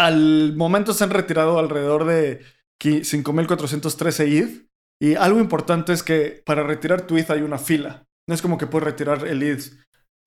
al 0.00 0.56
momento 0.56 0.94
se 0.94 1.04
han 1.04 1.10
retirado 1.10 1.58
alrededor 1.58 2.06
de 2.06 2.42
5.413 2.82 4.26
ETH. 4.26 4.66
Y 5.02 5.14
algo 5.14 5.40
importante 5.40 5.92
es 5.92 6.02
que 6.02 6.42
para 6.44 6.62
retirar 6.62 7.06
tu 7.06 7.18
ETH 7.18 7.30
hay 7.30 7.42
una 7.42 7.58
fila. 7.58 8.06
No 8.28 8.34
es 8.34 8.42
como 8.42 8.56
que 8.56 8.66
puedes 8.66 8.86
retirar 8.86 9.26
el 9.26 9.42
ETH. 9.42 9.72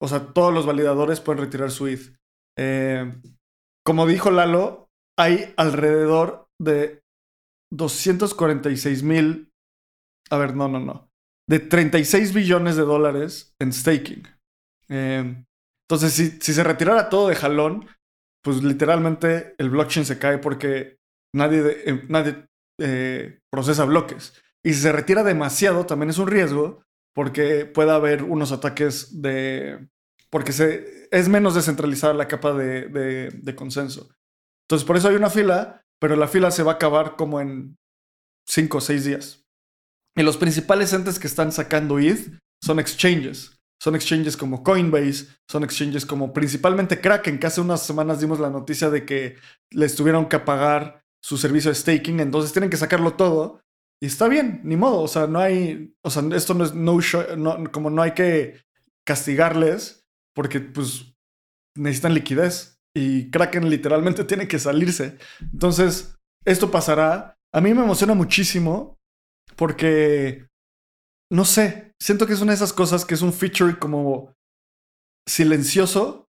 O 0.00 0.08
sea, 0.08 0.32
todos 0.32 0.54
los 0.54 0.66
validadores 0.66 1.20
pueden 1.20 1.42
retirar 1.42 1.70
su 1.70 1.88
ETH. 1.88 2.16
Como 3.84 4.06
dijo 4.06 4.30
Lalo, 4.30 4.88
hay 5.18 5.52
alrededor 5.56 6.48
de 6.60 7.02
246 7.72 9.02
mil, 9.02 9.52
a 10.30 10.38
ver, 10.38 10.54
no, 10.54 10.68
no, 10.68 10.80
no, 10.80 11.10
de 11.48 11.58
36 11.58 12.32
billones 12.32 12.76
de 12.76 12.82
dólares 12.82 13.54
en 13.60 13.72
staking. 13.72 14.22
Eh, 14.88 15.44
entonces, 15.88 16.12
si, 16.12 16.30
si, 16.40 16.54
se 16.54 16.64
retirara 16.64 17.08
todo 17.08 17.28
de 17.28 17.34
jalón, 17.34 17.86
pues 18.44 18.62
literalmente 18.62 19.54
el 19.58 19.70
blockchain 19.70 20.06
se 20.06 20.18
cae 20.18 20.38
porque 20.38 20.98
nadie, 21.34 21.62
eh, 21.86 22.04
nadie 22.08 22.46
eh, 22.78 23.40
procesa 23.50 23.84
bloques. 23.84 24.34
Y 24.62 24.74
si 24.74 24.82
se 24.82 24.92
retira 24.92 25.24
demasiado, 25.24 25.86
también 25.86 26.10
es 26.10 26.18
un 26.18 26.28
riesgo 26.28 26.84
porque 27.14 27.64
puede 27.64 27.90
haber 27.90 28.22
unos 28.22 28.52
ataques 28.52 29.22
de... 29.22 29.88
porque 30.30 30.52
se, 30.52 31.08
es 31.10 31.28
menos 31.28 31.54
descentralizada 31.54 32.14
la 32.14 32.28
capa 32.28 32.52
de, 32.52 32.88
de, 33.30 33.54
consenso. 33.54 34.10
Entonces, 34.66 34.86
por 34.86 34.96
eso 34.96 35.08
hay 35.08 35.16
una 35.16 35.30
fila 35.30 35.84
pero 36.04 36.16
la 36.16 36.28
fila 36.28 36.50
se 36.50 36.62
va 36.62 36.72
a 36.72 36.74
acabar 36.74 37.16
como 37.16 37.40
en 37.40 37.78
5 38.46 38.76
o 38.76 38.80
6 38.82 39.04
días. 39.06 39.42
Y 40.14 40.22
los 40.22 40.36
principales 40.36 40.92
entes 40.92 41.18
que 41.18 41.26
están 41.26 41.50
sacando 41.50 41.98
ETH 41.98 42.38
son 42.62 42.78
exchanges. 42.78 43.58
Son 43.84 43.94
exchanges 43.94 44.34
como 44.38 44.62
Coinbase, 44.62 45.26
son 45.46 45.62
exchanges 45.62 46.06
como 46.06 46.32
principalmente 46.32 47.02
Kraken, 47.02 47.38
que 47.38 47.46
hace 47.46 47.60
unas 47.60 47.84
semanas 47.84 48.18
dimos 48.18 48.40
la 48.40 48.48
noticia 48.48 48.88
de 48.88 49.04
que 49.04 49.36
les 49.72 49.94
tuvieron 49.94 50.26
que 50.26 50.38
pagar 50.38 51.04
su 51.22 51.36
servicio 51.36 51.70
de 51.70 51.74
staking, 51.74 52.20
entonces 52.20 52.50
tienen 52.54 52.70
que 52.70 52.78
sacarlo 52.78 53.12
todo. 53.12 53.60
Y 54.02 54.06
está 54.06 54.26
bien, 54.26 54.62
ni 54.64 54.76
modo, 54.76 55.02
o 55.02 55.06
sea, 55.08 55.26
no 55.26 55.38
hay, 55.38 55.94
o 56.02 56.08
sea, 56.08 56.22
esto 56.34 56.54
no 56.54 56.64
es 56.64 56.72
no, 56.72 57.70
como 57.72 57.90
no 57.90 58.00
hay 58.00 58.12
que 58.12 58.64
castigarles, 59.06 60.06
porque 60.34 60.60
pues 60.60 61.14
necesitan 61.76 62.14
liquidez 62.14 62.80
y 62.96 63.30
Kraken 63.30 63.68
literalmente 63.68 64.24
tiene 64.24 64.48
que 64.48 64.58
salirse. 64.58 65.18
Entonces, 65.52 66.16
esto 66.46 66.70
pasará. 66.70 67.36
A 67.52 67.60
mí 67.60 67.74
me 67.74 67.82
emociona 67.82 68.14
muchísimo 68.14 68.98
porque, 69.56 70.48
no 71.32 71.44
sé, 71.44 71.92
siento 72.00 72.26
que 72.26 72.34
es 72.34 72.40
una 72.40 72.52
de 72.52 72.56
esas 72.56 72.72
cosas 72.72 73.04
que 73.04 73.14
es 73.14 73.22
un 73.22 73.32
feature 73.32 73.78
como 73.78 74.32
silencioso, 75.28 76.28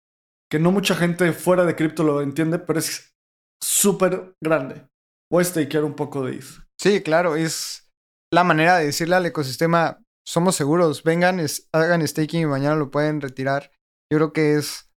que 0.50 0.59
no 0.59 0.72
mucha 0.72 0.94
gente 0.94 1.33
fuera 1.33 1.64
de 1.64 1.76
cripto 1.76 2.03
lo 2.03 2.22
entiende, 2.22 2.59
pero 2.59 2.79
es 2.79 3.14
súper 3.62 4.35
grande. 4.42 4.87
Voy 5.31 5.42
a 5.42 5.44
stakear 5.44 5.85
un 5.85 5.94
poco 5.94 6.24
de 6.24 6.37
ETH. 6.37 6.66
Sí, 6.79 7.03
claro, 7.03 7.37
es 7.37 7.90
la 8.33 8.42
manera 8.42 8.79
de 8.79 8.87
decirle 8.87 9.16
al 9.16 9.26
ecosistema, 9.26 10.03
somos 10.26 10.57
seguros, 10.57 11.03
vengan, 11.03 11.44
hagan 11.72 12.07
staking 12.07 12.42
y 12.42 12.46
mañana 12.46 12.76
lo 12.76 12.90
pueden 12.90 13.20
retirar. 13.20 13.70
Yo 14.11 14.18
creo 14.18 14.33
que 14.33 14.55
es 14.57 14.90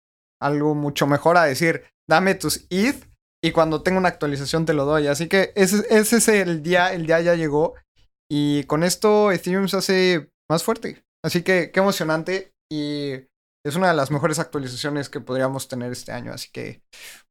algo 0.41 0.75
mucho 0.75 1.07
mejor 1.07 1.37
a 1.37 1.45
decir, 1.45 1.85
dame 2.09 2.35
tus 2.35 2.67
ETH 2.71 3.09
y 3.43 3.53
cuando 3.53 3.83
tenga 3.83 3.99
una 3.99 4.09
actualización 4.09 4.67
te 4.67 4.75
lo 4.75 4.85
doy. 4.85 5.09
Así 5.09 5.29
que 5.29 5.53
ese, 5.57 5.85
ese 5.91 6.17
es 6.17 6.29
el 6.29 6.63
día, 6.63 6.93
el 6.93 7.07
día 7.07 7.21
ya 7.21 7.35
llegó 7.35 7.75
y 8.31 8.65
con 8.65 8.85
esto 8.85 9.33
Ethereum 9.33 9.69
se 9.69 9.77
hace 9.77 10.31
más 10.49 10.63
fuerte. 10.63 11.03
Así 11.25 11.43
que 11.43 11.71
qué 11.73 11.81
emocionante 11.81 12.53
y 12.71 13.13
es 13.67 13.77
una 13.77 13.89
de 13.89 13.95
las 13.95 14.11
mejores 14.11 14.39
actualizaciones 14.39 15.11
que 15.11 15.21
podríamos 15.21 15.69
tener 15.69 15.93
este 15.93 16.13
año. 16.13 16.33
Así 16.33 16.49
que 16.53 16.83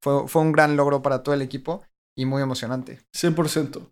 fue, 0.03 0.27
fue 0.27 0.41
un 0.41 0.51
gran 0.51 0.75
logro 0.75 1.01
para 1.01 1.23
todo 1.23 1.33
el 1.33 1.41
equipo 1.41 1.83
y 2.17 2.25
muy 2.25 2.41
emocionante. 2.41 2.99
100%. 3.15 3.89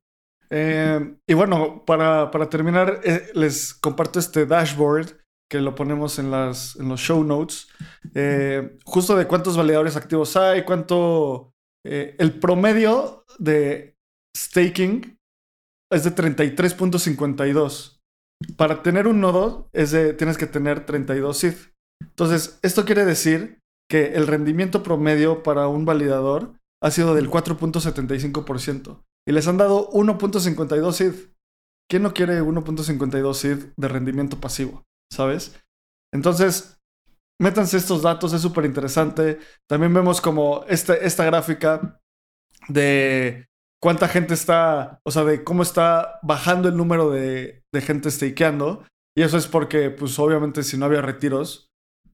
Eh, 0.49 1.15
y 1.27 1.33
bueno, 1.33 1.83
para, 1.85 2.29
para 2.31 2.49
terminar, 2.49 3.01
eh, 3.03 3.29
les 3.33 3.73
comparto 3.73 4.19
este 4.19 4.45
dashboard 4.45 5.17
que 5.49 5.61
lo 5.61 5.75
ponemos 5.75 6.19
en, 6.19 6.29
las, 6.29 6.75
en 6.75 6.89
los 6.89 6.99
show 6.99 7.23
notes. 7.23 7.69
Eh, 8.13 8.77
justo 8.83 9.15
de 9.15 9.27
cuántos 9.27 9.55
validadores 9.55 9.95
activos 9.95 10.35
hay, 10.35 10.63
cuánto... 10.63 11.53
el 11.85 12.37
promedio 12.39 13.23
de 13.39 13.95
staking 14.35 15.16
es 15.91 16.03
de 16.03 16.15
33.52. 16.15 17.99
Para 18.55 18.83
tener 18.83 19.07
un 19.07 19.19
nodo 19.19 19.69
es 19.73 19.91
de, 19.91 20.13
tienes 20.13 20.37
que 20.37 20.47
tener 20.47 20.85
32 20.85 21.43
ETH. 21.43 21.73
Entonces, 22.01 22.59
esto 22.61 22.85
quiere 22.85 23.05
decir 23.05 23.59
que 23.89 24.13
el 24.13 24.27
rendimiento 24.27 24.83
promedio 24.83 25.43
para 25.43 25.67
un 25.67 25.85
validador 25.85 26.53
ha 26.83 26.91
sido 26.91 27.15
del 27.15 27.29
4.75%. 27.29 29.03
Y 29.27 29.31
les 29.31 29.47
han 29.47 29.57
dado 29.57 29.89
1.52 29.91 30.91
SID. 30.93 31.13
¿Quién 31.89 32.03
no 32.03 32.13
quiere 32.13 32.41
1.52 32.41 33.33
SID 33.33 33.65
de 33.75 33.87
rendimiento 33.87 34.39
pasivo? 34.39 34.83
¿Sabes? 35.11 35.59
Entonces, 36.13 36.79
métanse 37.41 37.77
estos 37.77 38.01
datos, 38.01 38.33
es 38.33 38.41
súper 38.41 38.65
interesante. 38.65 39.39
También 39.69 39.93
vemos 39.93 40.21
como 40.21 40.63
este, 40.67 41.05
esta 41.05 41.25
gráfica 41.25 41.99
de 42.67 43.47
cuánta 43.81 44.07
gente 44.07 44.33
está, 44.33 44.99
o 45.03 45.11
sea, 45.11 45.23
de 45.23 45.43
cómo 45.43 45.63
está 45.63 46.19
bajando 46.23 46.69
el 46.69 46.77
número 46.77 47.09
de, 47.11 47.63
de 47.71 47.81
gente 47.81 48.11
stakeando. 48.11 48.85
Y 49.15 49.23
eso 49.23 49.37
es 49.37 49.47
porque, 49.47 49.89
pues 49.89 50.17
obviamente, 50.19 50.63
si 50.63 50.77
no 50.77 50.85
había 50.85 51.01
retiros, 51.01 51.71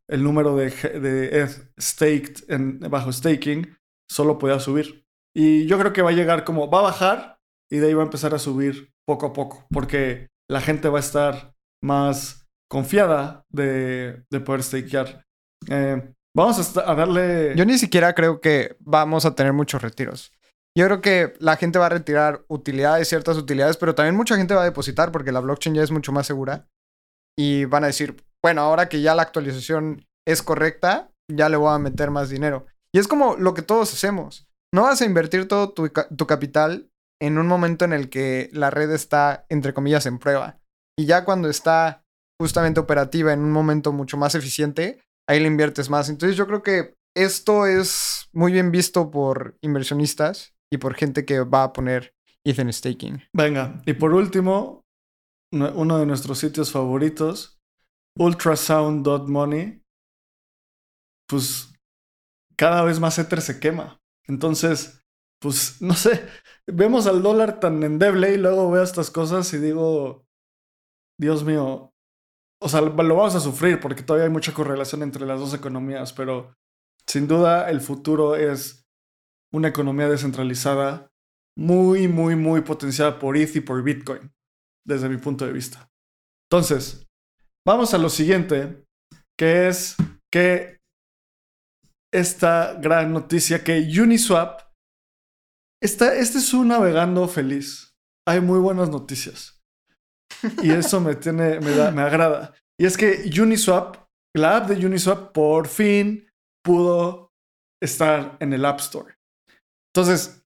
el 0.07 0.23
número 0.23 0.55
de, 0.55 0.69
de 0.69 1.49
staked 1.79 2.49
en, 2.49 2.79
bajo 2.79 3.11
staking 3.11 3.75
solo 4.09 4.37
podía 4.37 4.59
subir. 4.59 5.05
Y 5.35 5.65
yo 5.65 5.79
creo 5.79 5.93
que 5.93 6.01
va 6.01 6.11
a 6.11 6.13
llegar 6.13 6.43
como, 6.43 6.69
va 6.69 6.79
a 6.79 6.83
bajar 6.83 7.39
y 7.71 7.77
de 7.77 7.87
ahí 7.87 7.93
va 7.93 8.03
a 8.03 8.05
empezar 8.05 8.33
a 8.35 8.39
subir 8.39 8.93
poco 9.05 9.27
a 9.27 9.33
poco, 9.33 9.65
porque 9.71 10.29
la 10.49 10.61
gente 10.61 10.89
va 10.89 10.99
a 10.99 11.01
estar 11.01 11.55
más 11.81 12.47
confiada 12.69 13.45
de, 13.49 14.23
de 14.29 14.39
poder 14.39 14.63
stakear. 14.63 15.25
Eh, 15.69 16.13
vamos 16.35 16.77
a, 16.77 16.95
darle... 16.95 17.53
Yo 17.55 17.65
ni 17.65 17.77
siquiera 17.77 18.13
creo 18.13 18.39
que 18.39 18.75
vamos 18.79 19.25
a 19.25 19.35
tener 19.35 19.53
muchos 19.53 19.81
retiros. 19.81 20.31
Yo 20.75 20.85
creo 20.85 21.01
que 21.01 21.33
la 21.39 21.55
gente 21.55 21.77
va 21.77 21.85
a 21.85 21.89
retirar 21.89 22.45
utilidades, 22.47 23.07
ciertas 23.07 23.37
utilidades, 23.37 23.77
pero 23.77 23.93
también 23.93 24.15
mucha 24.15 24.35
gente 24.35 24.55
va 24.55 24.61
a 24.61 24.65
depositar 24.65 25.11
porque 25.11 25.31
la 25.31 25.39
blockchain 25.39 25.75
ya 25.75 25.83
es 25.83 25.91
mucho 25.91 26.11
más 26.11 26.25
segura. 26.25 26.67
Y 27.37 27.65
van 27.65 27.83
a 27.83 27.87
decir, 27.87 28.23
bueno, 28.43 28.61
ahora 28.61 28.89
que 28.89 29.01
ya 29.01 29.13
la 29.13 29.21
actualización 29.21 30.07
es 30.27 30.41
correcta, 30.41 31.11
ya 31.31 31.49
le 31.49 31.57
voy 31.57 31.73
a 31.73 31.79
meter 31.79 32.09
más 32.09 32.29
dinero. 32.29 32.65
Y 32.93 32.99
es 32.99 33.07
como 33.07 33.35
lo 33.35 33.53
que 33.53 33.61
todos 33.61 33.93
hacemos. 33.93 34.47
No 34.73 34.83
vas 34.83 35.01
a 35.01 35.05
invertir 35.05 35.47
todo 35.47 35.73
tu, 35.73 35.91
capital 36.27 36.89
en 37.21 37.37
un 37.37 37.47
momento 37.47 37.85
en 37.85 37.93
el 37.93 38.09
que 38.09 38.49
la 38.53 38.71
red 38.71 38.91
está, 38.91 39.45
entre 39.49 39.73
comillas, 39.73 40.07
en 40.07 40.17
prueba. 40.17 40.59
Y 40.97 41.05
ya 41.05 41.23
cuando 41.23 41.49
está 41.49 42.03
justamente 42.39 42.79
operativa 42.79 43.31
en 43.31 43.41
un 43.41 43.51
momento 43.51 43.91
mucho 43.91 44.17
más 44.17 44.33
eficiente, 44.33 45.01
ahí 45.27 45.39
le 45.39 45.47
inviertes 45.47 45.89
más. 45.89 46.09
Entonces 46.09 46.35
yo 46.35 46.47
creo 46.47 46.63
que 46.63 46.95
esto 47.15 47.67
es 47.67 48.27
muy 48.33 48.51
bien 48.51 48.71
visto 48.71 49.11
por 49.11 49.55
inversionistas 49.61 50.52
y 50.73 50.77
por 50.79 50.95
gente 50.95 51.23
que 51.23 51.41
va 51.41 51.65
a 51.65 51.71
poner 51.71 52.15
Ethan 52.43 52.73
staking. 52.73 53.21
Venga, 53.31 53.83
y 53.85 53.93
por 53.93 54.11
último, 54.13 54.83
uno 55.51 55.99
de 55.99 56.05
nuestros 56.07 56.39
sitios 56.39 56.71
favoritos, 56.71 57.61
ultrasound.money. 58.17 59.83
Pues 61.29 61.71
cada 62.57 62.83
vez 62.83 62.99
más 62.99 63.19
Ether 63.19 63.41
se 63.41 63.59
quema. 63.59 64.01
Entonces, 64.25 65.05
pues 65.39 65.79
no 65.81 65.93
sé, 65.93 66.27
vemos 66.65 67.05
al 67.05 67.21
dólar 67.21 67.59
tan 67.59 67.83
endeble 67.83 68.33
y 68.33 68.37
luego 68.37 68.71
veo 68.71 68.81
estas 68.81 69.11
cosas 69.11 69.53
y 69.53 69.59
digo, 69.59 70.25
Dios 71.19 71.43
mío, 71.43 71.93
o 72.59 72.67
sea, 72.67 72.81
lo 72.81 73.15
vamos 73.15 73.35
a 73.35 73.39
sufrir 73.39 73.79
porque 73.79 74.01
todavía 74.01 74.25
hay 74.25 74.33
mucha 74.33 74.55
correlación 74.55 75.03
entre 75.03 75.27
las 75.27 75.39
dos 75.39 75.53
economías, 75.53 76.13
pero 76.13 76.55
sin 77.05 77.27
duda 77.27 77.69
el 77.69 77.79
futuro 77.79 78.35
es 78.35 78.82
una 79.53 79.69
economía 79.69 80.09
descentralizada 80.09 81.09
muy, 81.57 82.07
muy, 82.07 82.35
muy 82.35 82.61
potenciada 82.61 83.19
por 83.19 83.37
ETH 83.37 83.55
y 83.55 83.61
por 83.61 83.83
Bitcoin, 83.83 84.33
desde 84.85 85.09
mi 85.09 85.17
punto 85.17 85.45
de 85.45 85.53
vista. 85.53 85.89
Entonces, 86.49 87.07
vamos 87.65 87.93
a 87.93 87.97
lo 87.97 88.09
siguiente, 88.09 88.83
que 89.37 89.67
es 89.67 89.95
que 90.31 90.79
esta 92.13 92.73
gran 92.75 93.13
noticia 93.13 93.63
que 93.63 93.79
Uniswap, 93.79 94.61
está, 95.81 96.15
este 96.15 96.39
es 96.39 96.53
un 96.53 96.69
navegando 96.69 97.27
feliz. 97.27 97.95
Hay 98.27 98.39
muy 98.39 98.59
buenas 98.59 98.89
noticias. 98.89 99.61
Y 100.61 100.71
eso 100.71 100.99
me 100.99 101.15
tiene, 101.15 101.59
me, 101.59 101.91
me 101.91 102.01
agrada. 102.01 102.53
Y 102.79 102.85
es 102.85 102.97
que 102.97 103.29
Uniswap, 103.39 103.97
la 104.35 104.57
app 104.57 104.69
de 104.69 104.85
Uniswap, 104.85 105.31
por 105.31 105.67
fin 105.67 106.27
pudo 106.63 107.31
estar 107.81 108.37
en 108.39 108.53
el 108.53 108.65
App 108.65 108.79
Store. 108.79 109.15
Entonces, 109.95 110.43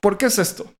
¿por 0.00 0.16
qué 0.18 0.26
es 0.26 0.38
esto? 0.38 0.72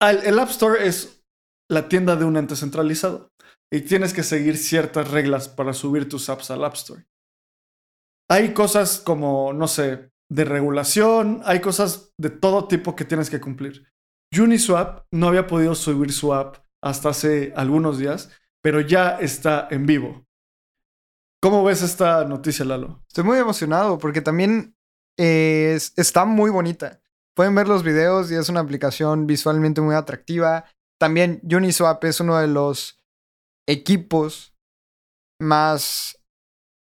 El, 0.00 0.38
App 0.38 0.50
Store 0.50 0.86
es 0.86 1.22
la 1.68 1.88
tienda 1.88 2.16
de 2.16 2.24
un 2.24 2.36
ente 2.36 2.56
centralizado 2.56 3.30
y 3.70 3.82
tienes 3.82 4.14
que 4.14 4.22
seguir 4.22 4.56
ciertas 4.56 5.10
reglas 5.10 5.48
para 5.48 5.74
subir 5.74 6.08
tus 6.08 6.28
apps 6.28 6.50
al 6.50 6.64
App 6.64 6.74
Store 6.74 7.06
hay 8.30 8.54
cosas 8.54 9.00
como, 9.00 9.52
no 9.52 9.66
sé, 9.66 10.12
de 10.30 10.44
regulación, 10.44 11.42
hay 11.44 11.60
cosas 11.60 12.14
de 12.16 12.30
todo 12.30 12.68
tipo 12.68 12.94
que 12.94 13.04
tienes 13.04 13.28
que 13.28 13.40
cumplir. 13.40 13.92
Uniswap 14.32 15.04
no 15.10 15.26
había 15.26 15.48
podido 15.48 15.74
subir 15.74 16.12
su 16.12 16.32
app 16.32 16.58
hasta 16.80 17.08
hace 17.08 17.52
algunos 17.56 17.98
días, 17.98 18.30
pero 18.62 18.80
ya 18.80 19.18
está 19.18 19.66
en 19.72 19.84
vivo. 19.84 20.24
¿Cómo 21.42 21.64
ves 21.64 21.82
esta 21.82 22.24
noticia, 22.24 22.64
Lalo? 22.64 23.02
Estoy 23.08 23.24
muy 23.24 23.36
emocionado 23.36 23.98
porque 23.98 24.20
también 24.20 24.76
está 25.20 26.24
muy 26.24 26.50
bonita. 26.50 27.00
Pueden 27.36 27.54
ver 27.54 27.68
los 27.68 27.82
videos 27.82 28.30
y 28.30 28.34
es 28.34 28.48
una 28.48 28.60
aplicación 28.60 29.26
visualmente 29.26 29.80
muy 29.80 29.94
atractiva. 29.94 30.64
También 31.00 31.40
Uniswap 31.42 32.04
es 32.04 32.20
uno 32.20 32.38
de 32.38 32.48
los 32.48 33.00
equipos 33.68 34.54
más 35.40 36.18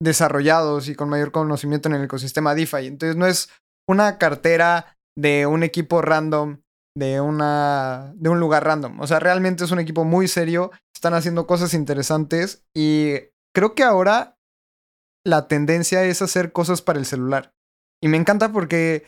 desarrollados 0.01 0.87
y 0.87 0.95
con 0.95 1.09
mayor 1.09 1.31
conocimiento 1.31 1.89
en 1.89 1.95
el 1.95 2.03
ecosistema 2.03 2.55
DeFi. 2.55 2.87
Entonces 2.87 3.15
no 3.15 3.25
es 3.25 3.49
una 3.89 4.17
cartera 4.17 4.97
de 5.17 5.45
un 5.45 5.63
equipo 5.63 6.01
random 6.01 6.61
de 6.97 7.19
una 7.19 8.13
de 8.15 8.29
un 8.29 8.39
lugar 8.39 8.63
random. 8.63 8.99
O 9.01 9.07
sea, 9.07 9.19
realmente 9.19 9.63
es 9.63 9.71
un 9.71 9.79
equipo 9.79 10.05
muy 10.05 10.27
serio, 10.27 10.71
están 10.95 11.13
haciendo 11.13 11.47
cosas 11.47 11.73
interesantes 11.73 12.63
y 12.75 13.15
creo 13.53 13.75
que 13.75 13.83
ahora 13.83 14.37
la 15.25 15.47
tendencia 15.47 16.03
es 16.03 16.21
hacer 16.21 16.51
cosas 16.51 16.81
para 16.81 16.99
el 16.99 17.05
celular. 17.05 17.54
Y 18.01 18.07
me 18.07 18.17
encanta 18.17 18.51
porque 18.51 19.07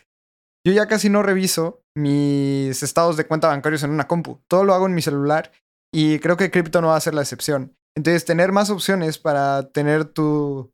yo 0.66 0.74
ya 0.74 0.88
casi 0.88 1.10
no 1.10 1.24
reviso 1.24 1.84
mis 1.96 2.84
estados 2.84 3.18
de 3.18 3.26
cuenta 3.26 3.48
bancarios 3.48 3.84
en 3.84 3.92
una 3.92 4.08
compu. 4.08 4.42
Todo 4.48 4.64
lo 4.64 4.74
hago 4.74 4.86
en 4.86 4.94
mi 4.94 5.02
celular 5.02 5.52
y 5.94 6.20
creo 6.20 6.38
que 6.38 6.52
cripto 6.52 6.82
no 6.82 6.88
va 6.90 6.96
a 6.96 7.02
ser 7.02 7.14
la 7.14 7.22
excepción. 7.22 7.76
Entonces, 7.96 8.26
tener 8.26 8.52
más 8.52 8.70
opciones 8.70 9.18
para 9.18 9.70
tener 9.72 10.06
tu 10.06 10.72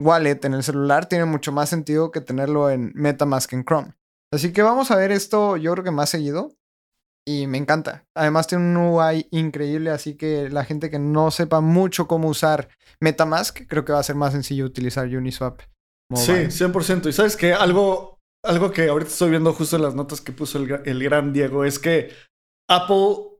wallet 0.00 0.44
en 0.44 0.54
el 0.54 0.62
celular 0.62 1.08
tiene 1.08 1.24
mucho 1.24 1.52
más 1.52 1.68
sentido 1.68 2.10
que 2.10 2.20
tenerlo 2.20 2.70
en 2.70 2.92
MetaMask 2.94 3.52
en 3.52 3.64
Chrome. 3.64 3.94
Así 4.32 4.52
que 4.52 4.62
vamos 4.62 4.90
a 4.90 4.96
ver 4.96 5.10
esto 5.10 5.56
yo 5.56 5.72
creo 5.72 5.84
que 5.84 5.90
más 5.90 6.10
seguido. 6.10 6.52
y 7.26 7.46
me 7.46 7.58
encanta. 7.58 8.06
Además 8.14 8.46
tiene 8.46 8.64
un 8.64 8.76
UI 8.76 9.28
increíble, 9.30 9.90
así 9.90 10.16
que 10.16 10.48
la 10.48 10.64
gente 10.64 10.90
que 10.90 10.98
no 10.98 11.30
sepa 11.30 11.60
mucho 11.60 12.06
cómo 12.08 12.28
usar 12.28 12.68
Metamask, 13.00 13.60
creo 13.68 13.84
que 13.84 13.92
va 13.92 14.00
a 14.00 14.04
ser 14.04 14.16
más 14.16 14.32
sencillo 14.32 14.64
utilizar 14.64 15.06
Uniswap. 15.06 15.60
Sí, 16.14 16.50
100%. 16.50 17.08
Y 17.08 17.12
sabes 17.12 17.36
que 17.36 17.52
algo, 17.52 18.18
algo 18.44 18.70
que 18.72 18.88
ahorita 18.88 19.10
estoy 19.10 19.30
viendo 19.30 19.52
justo 19.52 19.76
en 19.76 19.82
las 19.82 19.94
notas 19.94 20.20
que 20.20 20.32
puso 20.32 20.58
el, 20.58 20.80
el 20.84 21.02
gran 21.02 21.32
Diego 21.32 21.64
es 21.64 21.78
que 21.78 22.12
Apple 22.68 23.30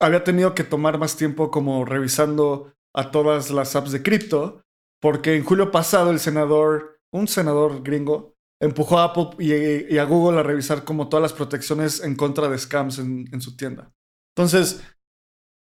había 0.00 0.24
tenido 0.24 0.54
que 0.54 0.64
tomar 0.64 0.98
más 0.98 1.16
tiempo 1.16 1.50
como 1.50 1.84
revisando 1.84 2.74
a 2.94 3.10
todas 3.10 3.50
las 3.50 3.76
apps 3.76 3.92
de 3.92 4.02
cripto, 4.02 4.62
porque 5.00 5.36
en 5.36 5.44
julio 5.44 5.70
pasado 5.70 6.10
el 6.10 6.18
senador, 6.18 6.98
un 7.12 7.28
senador 7.28 7.82
gringo, 7.82 8.34
empujó 8.60 8.98
a 8.98 9.04
Apple 9.04 9.30
y, 9.38 9.98
a 9.98 10.04
Google 10.04 10.40
a 10.40 10.42
revisar 10.42 10.84
como 10.84 11.08
todas 11.08 11.22
las 11.22 11.32
protecciones 11.32 12.02
en 12.02 12.16
contra 12.16 12.48
de 12.48 12.58
scams 12.58 12.98
en, 12.98 13.40
su 13.40 13.56
tienda. 13.56 13.92
Entonces, 14.34 14.82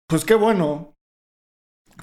pues 0.08 0.24
qué 0.24 0.34
bueno. 0.34 0.94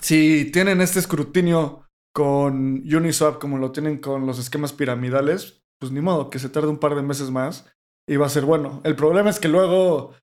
Si 0.02 0.50
tienen 0.52 0.82
este 0.82 1.00
escrutinio 1.00 1.83
con 2.14 2.84
Uniswap 2.86 3.40
como 3.40 3.58
lo 3.58 3.72
tienen 3.72 3.98
con 3.98 4.26
los 4.26 4.40
esquemas 4.40 4.72
piramidales, 4.72 5.64
pues 5.80 5.92
ni 5.92 6.00
modo, 6.00 6.30
que 6.30 6.40
se 6.40 6.50
tarde 6.50 6.70
un 6.70 6.78
par 6.78 6.96
de 6.96 7.02
meses 7.02 7.32
más 7.32 7.66
y 8.08 8.16
va 8.16 8.28
a 8.28 8.30
ser 8.30 8.46
bueno. 8.46 8.82
El 8.84 8.96
problema 8.96 9.30
es 9.30 9.40
que 9.40 9.48
luego 9.48 10.14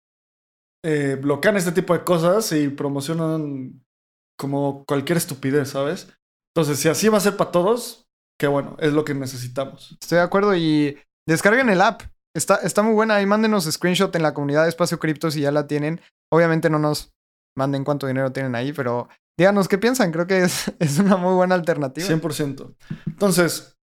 eh, 0.84 1.18
bloquean 1.20 1.56
este 1.56 1.72
tipo 1.72 1.92
de 1.92 2.04
cosas 2.04 2.52
y 2.52 2.68
promocionan 2.68 3.84
como 4.38 4.84
cualquier 4.86 5.18
estupidez, 5.18 5.70
¿sabes? 5.70 6.08
Entonces, 6.54 6.78
si 6.78 6.88
así 6.88 7.08
va 7.08 7.18
a 7.18 7.20
ser 7.20 7.36
para 7.36 7.50
todos, 7.50 8.08
qué 8.38 8.46
bueno, 8.46 8.76
es 8.80 8.92
lo 8.92 9.04
que 9.04 9.14
necesitamos. 9.14 9.96
Estoy 10.00 10.16
de 10.16 10.24
acuerdo 10.24 10.56
y 10.56 10.98
descarguen 11.28 11.68
el 11.68 11.82
app. 11.82 12.02
Está, 12.34 12.56
está 12.56 12.82
muy 12.82 12.94
buena 12.94 13.20
y 13.20 13.26
mándenos 13.26 13.64
screenshot 13.70 14.14
en 14.14 14.22
la 14.22 14.32
comunidad 14.32 14.62
de 14.62 14.68
Espacio 14.68 14.98
Cripto 14.98 15.30
si 15.30 15.40
ya 15.42 15.50
la 15.50 15.66
tienen. 15.66 16.00
Obviamente 16.32 16.70
no 16.70 16.78
nos 16.78 17.12
manden 17.56 17.84
cuánto 17.84 18.06
dinero 18.06 18.32
tienen 18.32 18.54
ahí, 18.54 18.72
pero 18.72 19.08
díganos 19.40 19.68
qué 19.68 19.78
piensan. 19.78 20.12
Creo 20.12 20.26
que 20.26 20.42
es, 20.42 20.72
es 20.78 20.98
una 20.98 21.16
muy 21.16 21.34
buena 21.34 21.54
alternativa. 21.54 22.06
100%. 22.06 22.76
Entonces, 23.06 23.76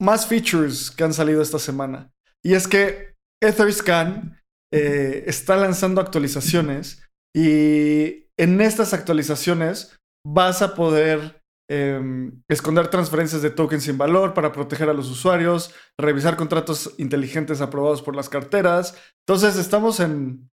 más 0.00 0.26
features 0.26 0.90
que 0.90 1.04
han 1.04 1.12
salido 1.12 1.42
esta 1.42 1.58
semana. 1.58 2.10
Y 2.44 2.54
es 2.54 2.66
que 2.66 3.14
Etherscan 3.42 4.40
eh, 4.72 5.24
está 5.26 5.56
lanzando 5.56 6.00
actualizaciones 6.00 7.02
y 7.36 8.26
en 8.38 8.60
estas 8.60 8.94
actualizaciones 8.94 9.98
vas 10.24 10.62
a 10.62 10.74
poder 10.74 11.40
Em, 11.72 12.42
esconder 12.48 12.88
transferencias 12.88 13.42
de 13.42 13.50
tokens 13.50 13.84
sin 13.84 13.96
valor 13.96 14.34
para 14.34 14.50
proteger 14.50 14.88
a 14.88 14.92
los 14.92 15.08
usuarios, 15.08 15.72
revisar 15.96 16.36
contratos 16.36 16.96
inteligentes 16.98 17.60
aprobados 17.60 18.02
por 18.02 18.16
las 18.16 18.28
carteras. 18.28 18.96
Entonces 19.24 19.56
estamos 19.56 20.00
en 20.00 20.50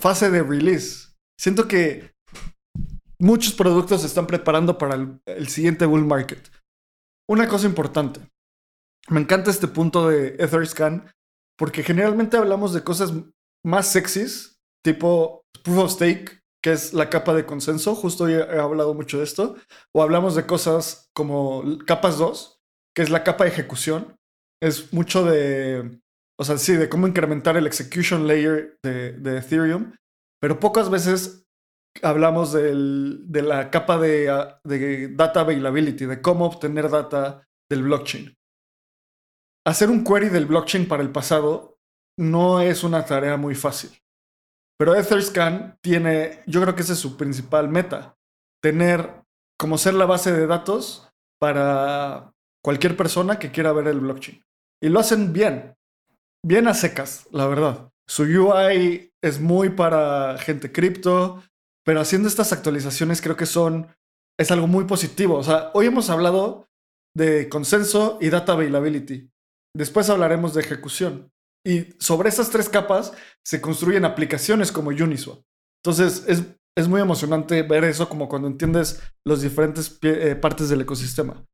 fase 0.00 0.30
de 0.30 0.42
release. 0.42 1.08
Siento 1.38 1.68
que 1.68 2.12
muchos 3.20 3.52
productos 3.54 4.00
se 4.00 4.06
están 4.06 4.26
preparando 4.26 4.78
para 4.78 4.96
el, 5.26 5.48
siguiente 5.48 5.86
bull 5.86 6.04
market. 6.04 6.50
Una 7.28 7.46
cosa 7.46 7.66
importante. 7.66 8.20
Me 9.08 9.20
encanta 9.20 9.50
este 9.50 9.68
punto 9.68 10.08
de 10.08 10.36
Etherscan 10.38 11.10
porque 11.56 11.82
generalmente 11.82 12.36
hablamos 12.36 12.72
de 12.72 12.82
cosas 12.82 13.12
más 13.64 13.86
sexys, 13.86 14.58
tipo 14.84 15.42
proof 15.62 15.78
of 15.78 15.92
stake, 15.92 16.40
que 16.62 16.72
es 16.72 16.92
la 16.92 17.08
capa 17.08 17.34
de 17.34 17.46
consenso, 17.46 17.94
justo 17.94 18.28
he 18.28 18.58
hablado 18.58 18.94
mucho 18.94 19.18
de 19.18 19.24
esto, 19.24 19.56
o 19.94 20.02
hablamos 20.02 20.34
de 20.34 20.46
cosas 20.46 21.08
como 21.14 21.78
capas 21.86 22.18
2, 22.18 22.58
que 22.94 23.02
es 23.02 23.10
la 23.10 23.24
capa 23.24 23.44
de 23.44 23.50
ejecución, 23.50 24.16
es 24.62 24.92
mucho 24.92 25.24
de, 25.24 26.00
o 26.38 26.44
sea, 26.44 26.58
sí, 26.58 26.74
de 26.74 26.88
cómo 26.88 27.06
incrementar 27.06 27.56
el 27.56 27.66
execution 27.66 28.26
layer 28.26 28.78
de, 28.82 29.12
de 29.12 29.38
Ethereum, 29.38 29.94
pero 30.40 30.60
pocas 30.60 30.90
veces 30.90 31.39
hablamos 32.02 32.52
de 32.52 33.42
la 33.42 33.70
capa 33.70 33.98
de, 33.98 34.30
de 34.64 35.08
data 35.08 35.40
availability, 35.40 36.06
de 36.06 36.20
cómo 36.22 36.46
obtener 36.46 36.88
data 36.88 37.46
del 37.70 37.82
blockchain. 37.82 38.36
Hacer 39.66 39.90
un 39.90 40.04
query 40.04 40.28
del 40.28 40.46
blockchain 40.46 40.88
para 40.88 41.02
el 41.02 41.10
pasado 41.10 41.78
no 42.18 42.60
es 42.60 42.84
una 42.84 43.04
tarea 43.04 43.36
muy 43.36 43.54
fácil. 43.54 43.90
Pero 44.78 44.94
Etherscan 44.94 45.78
tiene, 45.82 46.40
yo 46.46 46.62
creo 46.62 46.74
que 46.74 46.82
ese 46.82 46.94
es 46.94 46.98
su 46.98 47.16
principal 47.16 47.68
meta, 47.68 48.16
tener 48.62 49.22
como 49.58 49.76
ser 49.76 49.92
la 49.92 50.06
base 50.06 50.32
de 50.32 50.46
datos 50.46 51.12
para 51.38 52.32
cualquier 52.64 52.96
persona 52.96 53.38
que 53.38 53.50
quiera 53.50 53.72
ver 53.72 53.88
el 53.88 54.00
blockchain. 54.00 54.42
Y 54.82 54.88
lo 54.88 55.00
hacen 55.00 55.34
bien, 55.34 55.74
bien 56.42 56.66
a 56.66 56.74
secas, 56.74 57.26
la 57.30 57.46
verdad. 57.46 57.90
Su 58.08 58.22
UI 58.22 59.12
es 59.22 59.38
muy 59.38 59.68
para 59.68 60.38
gente 60.38 60.72
cripto, 60.72 61.42
pero 61.84 62.00
haciendo 62.00 62.28
estas 62.28 62.52
actualizaciones 62.52 63.20
creo 63.20 63.36
que 63.36 63.46
son, 63.46 63.88
es 64.38 64.50
algo 64.50 64.66
muy 64.66 64.84
positivo. 64.84 65.36
O 65.36 65.42
sea, 65.42 65.70
hoy 65.74 65.86
hemos 65.86 66.10
hablado 66.10 66.68
de 67.16 67.48
consenso 67.48 68.18
y 68.20 68.30
data 68.30 68.52
availability. 68.52 69.30
Después 69.76 70.10
hablaremos 70.10 70.54
de 70.54 70.62
ejecución. 70.62 71.30
Y 71.66 71.94
sobre 71.98 72.28
esas 72.28 72.50
tres 72.50 72.68
capas 72.68 73.12
se 73.44 73.60
construyen 73.60 74.04
aplicaciones 74.04 74.72
como 74.72 74.90
Uniswap. 74.90 75.42
Entonces 75.84 76.24
es, 76.26 76.44
es 76.76 76.88
muy 76.88 77.00
emocionante 77.00 77.62
ver 77.62 77.84
eso 77.84 78.08
como 78.08 78.28
cuando 78.28 78.48
entiendes 78.48 79.02
las 79.26 79.42
diferentes 79.42 79.98
eh, 80.02 80.36
partes 80.36 80.68
del 80.68 80.82
ecosistema. 80.82 81.44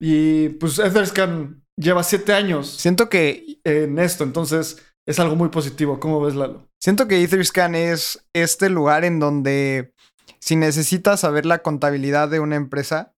Y 0.00 0.50
pues 0.50 0.78
Etherscan 0.78 1.64
lleva 1.76 2.02
siete 2.02 2.32
años. 2.32 2.68
Siento 2.68 3.08
que 3.08 3.60
en 3.64 3.98
esto, 3.98 4.24
entonces 4.24 4.82
es 5.08 5.18
algo 5.18 5.36
muy 5.36 5.48
positivo. 5.48 5.98
¿Cómo 5.98 6.20
ves, 6.20 6.34
Lalo? 6.34 6.68
Siento 6.78 7.08
que 7.08 7.22
Etherscan 7.22 7.74
es 7.74 8.22
este 8.34 8.68
lugar 8.68 9.06
en 9.06 9.18
donde 9.18 9.94
si 10.38 10.54
necesitas 10.54 11.20
saber 11.20 11.46
la 11.46 11.62
contabilidad 11.62 12.28
de 12.28 12.40
una 12.40 12.56
empresa, 12.56 13.14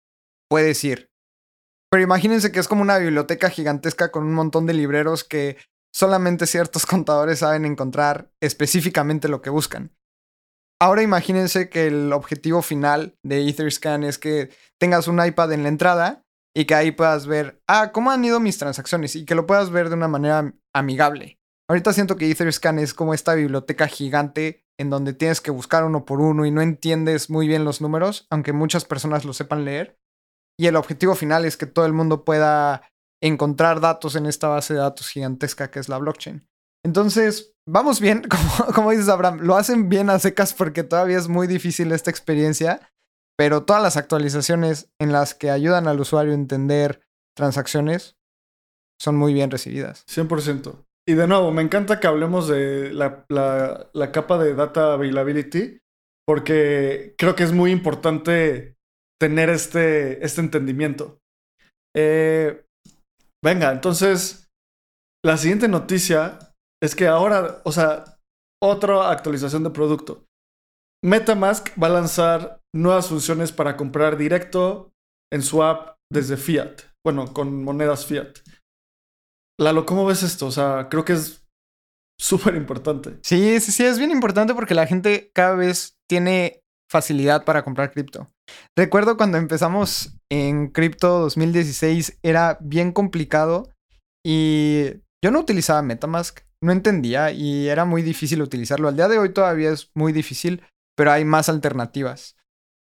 puedes 0.48 0.84
ir. 0.84 1.10
Pero 1.90 2.04
imagínense 2.04 2.52
que 2.52 2.60
es 2.60 2.68
como 2.68 2.82
una 2.82 2.98
biblioteca 2.98 3.50
gigantesca 3.50 4.12
con 4.12 4.22
un 4.22 4.34
montón 4.34 4.66
de 4.66 4.74
libreros 4.74 5.24
que 5.24 5.56
solamente 5.92 6.46
ciertos 6.46 6.86
contadores 6.86 7.40
saben 7.40 7.64
encontrar 7.64 8.30
específicamente 8.40 9.26
lo 9.26 9.42
que 9.42 9.50
buscan. 9.50 9.92
Ahora 10.80 11.02
imagínense 11.02 11.68
que 11.68 11.88
el 11.88 12.12
objetivo 12.12 12.62
final 12.62 13.18
de 13.24 13.48
Etherscan 13.48 14.04
es 14.04 14.16
que 14.16 14.50
tengas 14.78 15.08
un 15.08 15.22
iPad 15.22 15.52
en 15.52 15.64
la 15.64 15.68
entrada 15.68 16.22
y 16.56 16.66
que 16.66 16.74
ahí 16.76 16.92
puedas 16.92 17.26
ver, 17.26 17.60
ah, 17.66 17.90
cómo 17.92 18.12
han 18.12 18.24
ido 18.24 18.38
mis 18.38 18.58
transacciones 18.58 19.16
y 19.16 19.24
que 19.24 19.34
lo 19.34 19.46
puedas 19.46 19.70
ver 19.70 19.88
de 19.88 19.96
una 19.96 20.08
manera 20.08 20.54
amigable. 20.72 21.39
Ahorita 21.70 21.92
siento 21.92 22.16
que 22.16 22.28
Etherscan 22.28 22.80
es 22.80 22.94
como 22.94 23.14
esta 23.14 23.32
biblioteca 23.34 23.86
gigante 23.86 24.66
en 24.76 24.90
donde 24.90 25.12
tienes 25.12 25.40
que 25.40 25.52
buscar 25.52 25.84
uno 25.84 26.04
por 26.04 26.20
uno 26.20 26.44
y 26.44 26.50
no 26.50 26.62
entiendes 26.62 27.30
muy 27.30 27.46
bien 27.46 27.64
los 27.64 27.80
números, 27.80 28.26
aunque 28.28 28.52
muchas 28.52 28.84
personas 28.84 29.24
lo 29.24 29.32
sepan 29.32 29.64
leer. 29.64 29.96
Y 30.58 30.66
el 30.66 30.74
objetivo 30.74 31.14
final 31.14 31.44
es 31.44 31.56
que 31.56 31.66
todo 31.66 31.86
el 31.86 31.92
mundo 31.92 32.24
pueda 32.24 32.90
encontrar 33.22 33.78
datos 33.80 34.16
en 34.16 34.26
esta 34.26 34.48
base 34.48 34.74
de 34.74 34.80
datos 34.80 35.10
gigantesca 35.10 35.70
que 35.70 35.78
es 35.78 35.88
la 35.88 35.98
blockchain. 35.98 36.44
Entonces, 36.84 37.54
vamos 37.68 38.00
bien, 38.00 38.22
como, 38.28 38.74
como 38.74 38.90
dices 38.90 39.08
Abraham, 39.08 39.38
lo 39.42 39.54
hacen 39.54 39.88
bien 39.88 40.10
a 40.10 40.18
secas 40.18 40.52
porque 40.54 40.82
todavía 40.82 41.18
es 41.18 41.28
muy 41.28 41.46
difícil 41.46 41.92
esta 41.92 42.10
experiencia, 42.10 42.90
pero 43.38 43.62
todas 43.62 43.80
las 43.80 43.96
actualizaciones 43.96 44.90
en 44.98 45.12
las 45.12 45.36
que 45.36 45.52
ayudan 45.52 45.86
al 45.86 46.00
usuario 46.00 46.32
a 46.32 46.34
entender 46.34 47.06
transacciones 47.36 48.16
son 49.00 49.14
muy 49.14 49.32
bien 49.32 49.52
recibidas. 49.52 50.04
100%. 50.08 50.89
Y 51.10 51.14
de 51.14 51.26
nuevo, 51.26 51.50
me 51.50 51.62
encanta 51.62 51.98
que 51.98 52.06
hablemos 52.06 52.46
de 52.46 52.92
la, 52.92 53.24
la 53.92 54.12
capa 54.12 54.38
de 54.38 54.54
data 54.54 54.92
availability, 54.92 55.80
porque 56.26 57.14
creo 57.18 57.34
que 57.34 57.42
es 57.42 57.52
muy 57.52 57.72
importante 57.72 58.76
tener 59.20 59.50
este, 59.50 60.24
este 60.24 60.40
entendimiento. 60.40 61.18
Eh, 61.96 62.64
Venga, 63.42 63.72
entonces, 63.72 64.50
la 65.24 65.38
siguiente 65.38 65.66
noticia 65.66 66.38
es 66.82 66.94
que 66.94 67.06
ahora, 67.06 67.62
o 67.64 67.72
sea, 67.72 68.18
otra 68.62 69.10
actualización 69.10 69.64
de 69.64 69.70
producto. 69.70 70.26
MetaMask 71.02 71.70
va 71.82 71.86
a 71.86 71.90
lanzar 71.90 72.60
nuevas 72.74 73.08
funciones 73.08 73.52
para 73.52 73.78
comprar 73.78 74.18
directo 74.18 74.92
en 75.32 75.42
su 75.42 75.62
app 75.62 75.96
desde 76.12 76.36
Fiat. 76.36 76.82
Bueno, 77.02 77.32
con 77.32 77.64
monedas 77.64 78.04
Fiat. 78.04 78.40
Lalo, 79.60 79.84
¿cómo 79.84 80.06
ves 80.06 80.22
esto? 80.22 80.46
O 80.46 80.50
sea, 80.50 80.88
creo 80.88 81.04
que 81.04 81.12
es 81.12 81.44
súper 82.18 82.54
importante. 82.54 83.18
Sí, 83.22 83.60
sí, 83.60 83.72
sí, 83.72 83.84
es 83.84 83.98
bien 83.98 84.10
importante 84.10 84.54
porque 84.54 84.74
la 84.74 84.86
gente 84.86 85.30
cada 85.34 85.54
vez 85.54 85.98
tiene 86.08 86.62
facilidad 86.90 87.44
para 87.44 87.62
comprar 87.62 87.92
cripto. 87.92 88.30
Recuerdo 88.76 89.18
cuando 89.18 89.36
empezamos 89.36 90.18
en 90.30 90.68
cripto 90.68 91.20
2016 91.20 92.18
era 92.22 92.56
bien 92.62 92.92
complicado 92.92 93.70
y 94.24 94.86
yo 95.22 95.30
no 95.30 95.40
utilizaba 95.40 95.82
Metamask, 95.82 96.40
no 96.62 96.72
entendía 96.72 97.30
y 97.30 97.68
era 97.68 97.84
muy 97.84 98.00
difícil 98.00 98.40
utilizarlo. 98.40 98.88
Al 98.88 98.96
día 98.96 99.08
de 99.08 99.18
hoy 99.18 99.34
todavía 99.34 99.70
es 99.70 99.90
muy 99.94 100.14
difícil, 100.14 100.62
pero 100.96 101.12
hay 101.12 101.26
más 101.26 101.50
alternativas. 101.50 102.34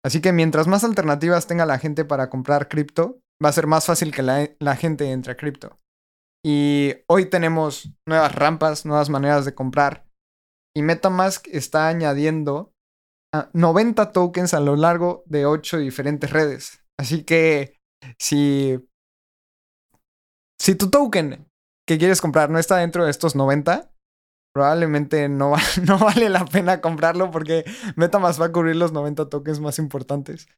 Así 0.03 0.23
que 0.23 0.33
mientras 0.33 0.67
más 0.69 0.85
alternativas 0.85 1.47
tenga 1.47 1.67
la 1.67 1.79
gente 1.79 2.07
para 2.07 2.31
comprar 2.31 2.69
cripto, 2.69 3.21
va 3.45 3.51
a 3.51 3.53
ser 3.53 3.67
más 3.67 3.85
fácil 3.85 4.11
que 4.11 4.23
la, 4.23 4.49
la 4.59 4.75
gente 4.75 5.11
entre 5.13 5.33
a 5.33 5.37
cripto. 5.37 5.79
Y 6.45 6.95
hoy 7.07 7.27
tenemos 7.27 7.93
nuevas 8.07 8.35
rampas, 8.35 8.85
nuevas 8.85 9.09
maneras 9.11 9.45
de 9.45 9.55
comprar. 9.55 10.07
y 10.75 10.83
MetaMask 10.83 11.47
está 11.49 11.89
añadiendo 11.89 12.73
90 13.53 14.13
tokens 14.13 14.55
a 14.55 14.61
lo 14.61 14.75
largo 14.75 15.23
de 15.27 15.47
8 15.47 15.79
diferentes 15.79 16.31
redes. 16.31 16.83
Así 16.99 17.25
que 17.25 17.79
si, 18.19 18.79
si 20.59 20.75
tu 20.75 20.91
token 20.91 21.47
que 21.87 21.99
quieres 21.99 22.21
comprar 22.21 22.49
no 22.51 22.59
está 22.59 22.79
dentro 22.79 23.05
de 23.05 23.11
estos 23.11 23.37
90, 23.37 23.93
probablemente 24.55 25.29
no, 25.29 25.55
no 25.87 25.99
vale 25.99 26.29
la 26.29 26.45
pena 26.45 26.81
comprarlo 26.81 27.31
porque 27.31 27.65
MetaMask 27.97 28.41
va 28.41 28.47
a 28.47 28.53
cubrir 28.53 28.77
los 28.77 28.93
90 28.93 29.29
tokens 29.29 29.61
más 29.61 29.79
importantes. 29.79 30.49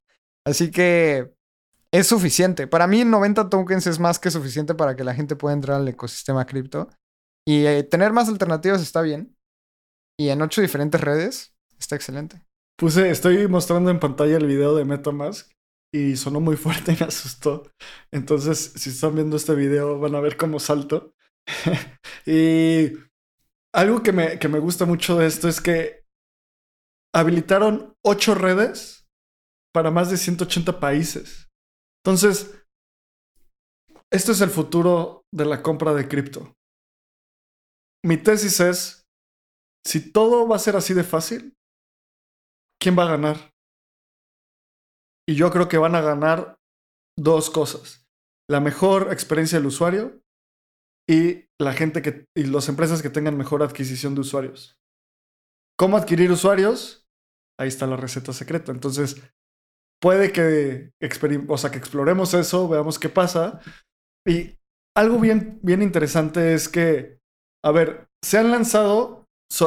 Así 0.47 0.70
que 0.70 1.35
es 1.95 2.09
suficiente. 2.09 2.67
Para 2.67 2.89
mí 2.89 3.05
90 3.05 3.49
tokens 3.49 3.87
es 3.87 4.01
más 4.01 4.19
que 4.19 4.33
suficiente 4.33 4.75
para 4.75 4.97
que 4.97 5.05
la 5.05 5.15
gente 5.15 5.37
pueda 5.37 5.55
entrar 5.55 5.81
al 5.81 5.87
ecosistema 5.87 6.45
cripto. 6.45 6.89
Y 7.47 7.67
eh, 7.67 7.85
tener 7.85 8.13
más 8.13 8.29
alternativas 8.29 8.83
está 8.83 9.01
bien. 9.01 9.37
Y 10.19 10.31
en 10.31 10.43
ocho 10.43 10.61
diferentes 10.61 11.01
redes 11.01 11.55
está 11.79 11.95
excelente. 11.95 12.45
Puse, 12.77 13.11
estoy 13.11 13.47
mostrando 13.47 13.91
en 13.91 14.01
pantalla 14.01 14.39
el 14.39 14.47
video 14.47 14.75
de 14.75 14.85
MetaMask 14.85 15.53
y 15.95 16.17
sonó 16.17 16.41
muy 16.41 16.57
fuerte 16.57 16.93
y 16.93 16.97
me 16.99 17.07
asustó. 17.07 17.71
Entonces, 18.11 18.73
si 18.75 18.91
están 18.91 19.15
viendo 19.15 19.37
este 19.37 19.55
video, 19.55 20.01
van 20.01 20.17
a 20.17 20.21
ver 20.21 20.37
cómo 20.37 20.59
salto. 20.59 21.15
y 22.27 22.93
algo 23.73 24.03
que 24.03 24.11
me, 24.11 24.41
que 24.41 24.49
me 24.49 24.59
gusta 24.59 24.85
mucho 24.85 25.17
de 25.17 25.27
esto 25.27 25.49
es 25.49 25.61
que 25.61 26.03
habilitaron 27.15 27.95
ocho 28.03 28.35
redes 28.35 29.07
para 29.73 29.93
más 29.93 30.11
de 30.11 30.17
180 30.17 30.81
países. 30.81 31.44
Entonces, 32.05 32.62
esto 34.12 34.33
es 34.33 34.40
el 34.43 34.51
futuro 34.51 35.25
de 35.33 35.47
la 35.47 35.62
compra 35.62 35.95
de 35.95 36.07
cripto. 36.07 36.55
Mi 38.05 38.19
tesis 38.19 38.61
es, 38.61 39.07
si 39.87 40.12
todo 40.12 40.47
va 40.47 40.57
a 40.57 40.59
ser 40.59 40.77
así 40.77 40.93
de 40.93 41.03
fácil, 41.03 41.57
¿quién 42.79 42.99
va 42.99 43.05
a 43.05 43.17
ganar? 43.17 43.55
Y 45.27 45.35
yo 45.35 45.51
creo 45.51 45.69
que 45.69 45.79
van 45.79 45.95
a 45.95 46.03
ganar 46.03 46.59
dos 47.19 47.49
cosas. 47.49 48.07
La 48.51 48.61
mejor 48.61 49.11
experiencia 49.11 49.59
del 49.59 49.69
usuario 49.69 50.21
y 51.09 51.47
la 51.59 51.73
gente 51.73 52.03
que 52.03 52.27
y 52.37 52.45
las 52.45 52.69
empresas 52.69 53.01
que 53.01 53.09
tengan 53.09 53.38
mejor 53.38 53.62
adquisición 53.62 54.14
de 54.14 54.21
usuarios. 54.21 54.77
¿Cómo 55.79 55.97
adquirir 55.97 56.31
usuarios? 56.31 57.09
Ahí 57.59 57.69
está 57.69 57.87
la 57.87 57.97
receta 57.97 58.35
secreta. 58.35 58.73
Entonces, 58.73 59.23
puede 60.05 60.33
que, 60.33 60.93
o 61.49 61.57
sea, 61.57 61.71
que 61.71 61.79
exploremos 61.79 62.35
eso, 62.35 62.69
veamos 62.69 62.99
qué 62.99 63.09
pasa. 63.09 63.62
Y 64.29 64.59
algo 64.95 65.19
bien, 65.19 65.59
bien 65.62 65.81
interesante 65.81 66.53
es 66.53 66.69
que, 66.69 67.21
a 67.64 67.71
ver, 67.71 68.07
se 68.23 68.37
han 68.37 68.51
lanzado, 68.51 69.25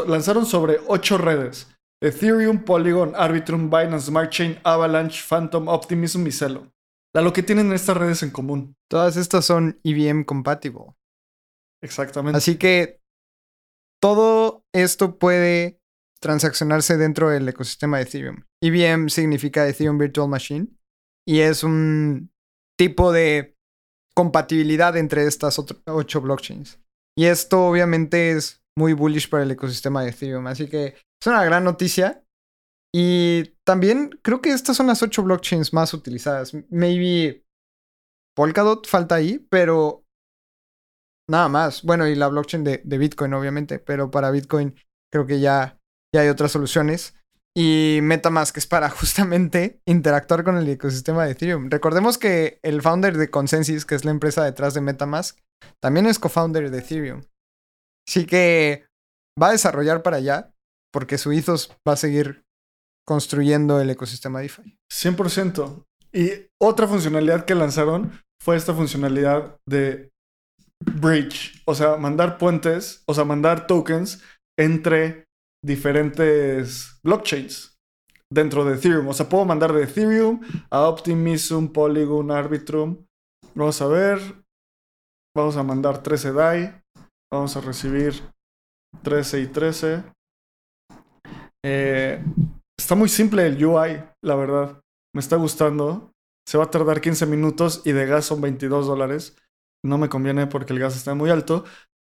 lanzaron 0.08 0.45
sobre 0.45 0.78
ocho 0.86 1.17
redes. 1.17 1.76
Ethereum, 2.04 2.65
Polygon, 2.65 3.13
Arbitrum, 3.15 3.71
Binance 3.71 4.10
Smart 4.10 4.30
Chain, 4.30 4.60
Avalanche, 4.63 5.23
Phantom, 5.28 5.67
Optimism 5.69 6.28
y 6.28 6.32
Celo. 6.32 6.71
Lo 7.15 7.34
que 7.34 7.41
tienen 7.41 7.73
estas 7.73 7.97
redes 7.97 8.21
en 8.21 8.30
común. 8.30 8.76
Todas 8.91 9.17
estas 9.17 9.43
son 9.43 9.80
EVM 9.84 10.23
compatible. 10.23 10.93
Exactamente. 11.82 12.38
Así 12.38 12.60
que 12.60 13.02
todo 14.00 14.63
esto 14.71 15.17
puede 15.17 15.80
transaccionarse 16.21 16.95
dentro 16.97 17.32
del 17.32 17.50
ecosistema 17.50 17.97
de 17.97 18.04
Ethereum. 18.04 18.46
EVM 18.63 19.10
significa 19.10 19.67
Ethereum 19.67 19.98
Virtual 19.98 20.28
Machine 20.28 20.67
y 21.28 21.39
es 21.41 21.63
un 21.63 22.32
tipo 22.78 23.12
de 23.12 23.56
compatibilidad 24.15 24.96
entre 24.98 25.26
estas 25.26 25.60
ocho 25.60 26.22
blockchains. 26.22 26.80
Y 27.17 27.26
esto 27.26 27.67
obviamente 27.67 28.32
es 28.32 28.62
muy 28.78 28.93
bullish 28.93 29.30
para 29.30 29.43
el 29.43 29.52
ecosistema 29.52 30.04
de 30.04 30.10
Ethereum. 30.10 30.48
Así 30.48 30.70
que 30.70 30.96
es 31.22 31.28
una 31.28 31.43
gran 31.43 31.63
noticia. 31.63 32.24
Y 32.96 33.56
también 33.65 34.20
creo 34.24 34.41
que 34.41 34.52
estas 34.52 34.78
son 34.78 34.88
las 34.88 35.04
ocho 35.04 35.24
blockchains 35.24 35.74
más 35.74 35.93
utilizadas. 35.93 36.54
Maybe 36.70 37.43
Polkadot 38.36 38.88
falta 38.88 39.15
ahí, 39.15 39.46
pero 39.50 40.06
nada 41.30 41.50
más. 41.50 41.84
Bueno, 41.84 42.08
y 42.08 42.15
la 42.15 42.28
blockchain 42.28 42.63
de, 42.63 42.82
de 42.84 42.98
Bitcoin, 42.98 43.34
obviamente, 43.34 43.80
pero 43.80 44.10
para 44.10 44.32
Bitcoin 44.32 44.76
creo 45.12 45.26
que 45.26 45.39
ya, 45.39 45.80
ya 46.13 46.22
hay 46.22 46.30
otras 46.30 46.52
soluciones. 46.52 47.16
Y 47.58 48.02
MetaMask 48.04 48.56
es 48.58 48.67
para 48.67 48.88
justamente 48.91 49.82
interactuar 49.88 50.43
con 50.43 50.58
el 50.58 50.70
ecosistema 50.70 51.26
de 51.26 51.32
Ethereum. 51.32 51.72
Recordemos 51.72 52.20
que 52.20 52.60
el 52.62 52.84
founder 52.84 53.17
de 53.17 53.32
Consensus, 53.32 53.84
que 53.84 53.96
es 53.96 54.06
la 54.06 54.12
empresa 54.12 54.43
detrás 54.43 54.76
de 54.76 54.82
MetaMask, 54.82 55.39
también 55.82 56.06
es 56.06 56.20
co-founder 56.20 56.70
de 56.70 56.78
Ethereum. 56.78 57.24
Así 58.08 58.28
que 58.28 58.86
va 59.41 59.48
a 59.48 59.54
desarrollar 59.54 60.04
para 60.04 60.17
allá, 60.17 60.54
porque 60.93 61.17
su 61.17 61.32
ethos 61.32 61.76
va 61.88 61.93
a 61.93 61.98
seguir 61.98 62.43
construyendo 63.08 63.82
el 63.82 63.89
ecosistema 63.89 64.39
DeFi. 64.41 64.78
100%. 64.93 65.84
Y 66.13 66.48
otra 66.62 66.88
funcionalidad 66.88 67.46
que 67.46 67.56
lanzaron 67.56 68.22
fue 68.39 68.56
esta 68.56 68.76
funcionalidad 68.76 69.58
de 69.67 70.12
bridge, 70.86 71.63
o 71.65 71.74
sea, 71.74 71.98
mandar 71.98 72.38
puentes, 72.38 73.02
o 73.08 73.15
sea, 73.15 73.24
mandar 73.24 73.65
tokens 73.65 74.22
entre 74.60 75.27
diferentes 75.63 77.00
blockchains 77.04 77.78
dentro 78.32 78.65
de 78.65 78.76
Ethereum. 78.76 79.08
O 79.08 79.13
sea, 79.13 79.30
puedo 79.30 79.46
mandar 79.46 79.74
de 79.74 79.84
Ethereum 79.84 80.41
a 80.70 80.88
Optimism, 80.88 81.67
Polygon, 81.67 82.32
Arbitrum. 82.32 83.06
Vamos 83.56 83.82
a 83.82 83.88
ver. 83.88 84.20
Vamos 85.36 85.58
a 85.58 85.63
mandar 85.63 86.02
13 86.02 86.34
DAI. 86.34 86.82
Vamos 87.32 87.56
a 87.58 87.62
recibir 87.62 88.13
13 89.04 89.41
y 89.41 89.48
13. 89.48 90.04
Eh, 91.65 92.24
está 92.80 92.96
muy 92.96 93.10
simple 93.10 93.46
el 93.46 93.63
UI, 93.63 94.04
la 94.24 94.36
verdad. 94.36 94.82
Me 95.13 95.20
está 95.20 95.36
gustando. 95.36 96.12
Se 96.48 96.58
va 96.58 96.65
a 96.65 96.72
tardar 96.72 97.02
15 97.02 97.26
minutos 97.26 97.82
y 97.86 97.91
de 97.91 98.06
gas 98.06 98.26
son 98.26 98.41
22 98.41 98.88
dólares. 98.88 99.38
No 99.86 99.98
me 99.98 100.10
conviene 100.10 100.48
porque 100.48 100.74
el 100.74 100.80
gas 100.80 100.96
está 100.96 101.13
muy 101.13 101.30
alto. 101.30 101.65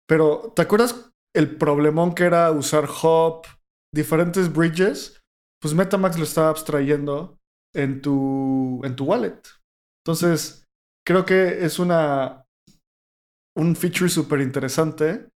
Pero, 0.06 0.52
¿te 0.54 0.62
acuerdas 0.62 1.13
el 1.34 1.56
problemón 1.56 2.14
que 2.14 2.24
era 2.24 2.50
usar 2.50 2.88
Hop, 3.02 3.46
diferentes 3.92 4.52
bridges? 4.52 5.20
Pues 5.60 5.74
Metamax 5.74 6.18
lo 6.18 6.24
está 6.24 6.48
abstrayendo 6.48 7.38
en 7.74 8.00
tu, 8.02 8.80
en 8.84 8.96
tu 8.96 9.04
wallet. 9.04 9.40
Entonces, 10.04 10.64
creo 11.06 11.24
que 11.24 11.64
es 11.64 11.78
una, 11.78 12.44
un 13.56 13.74
feature 13.76 14.10
súper 14.10 14.40
interesante. 14.40 15.28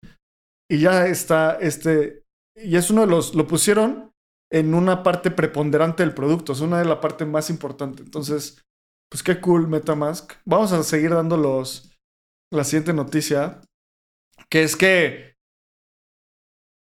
Y 0.69 0.79
ya 0.79 1.07
está 1.07 1.57
este, 1.61 2.23
y 2.61 2.75
es 2.75 2.89
uno 2.89 3.01
de 3.01 3.07
los, 3.07 3.35
lo 3.35 3.47
pusieron 3.47 4.11
en 4.51 4.73
una 4.73 5.03
parte 5.03 5.29
preponderante 5.29 6.03
del 6.03 6.13
producto, 6.13 6.53
es 6.53 6.61
una 6.61 6.79
de 6.79 6.85
las 6.85 6.99
partes 6.99 7.27
más 7.27 7.49
importantes. 7.49 8.05
Entonces, 8.05 8.61
pues 9.09 9.23
qué 9.23 9.39
cool 9.39 9.67
Metamask. 9.67 10.33
Vamos 10.45 10.71
a 10.71 10.83
seguir 10.83 11.11
dando 11.11 11.37
los, 11.37 11.95
la 12.51 12.63
siguiente 12.63 12.93
noticia, 12.93 13.61
que 14.49 14.63
es 14.63 14.75
que, 14.75 15.35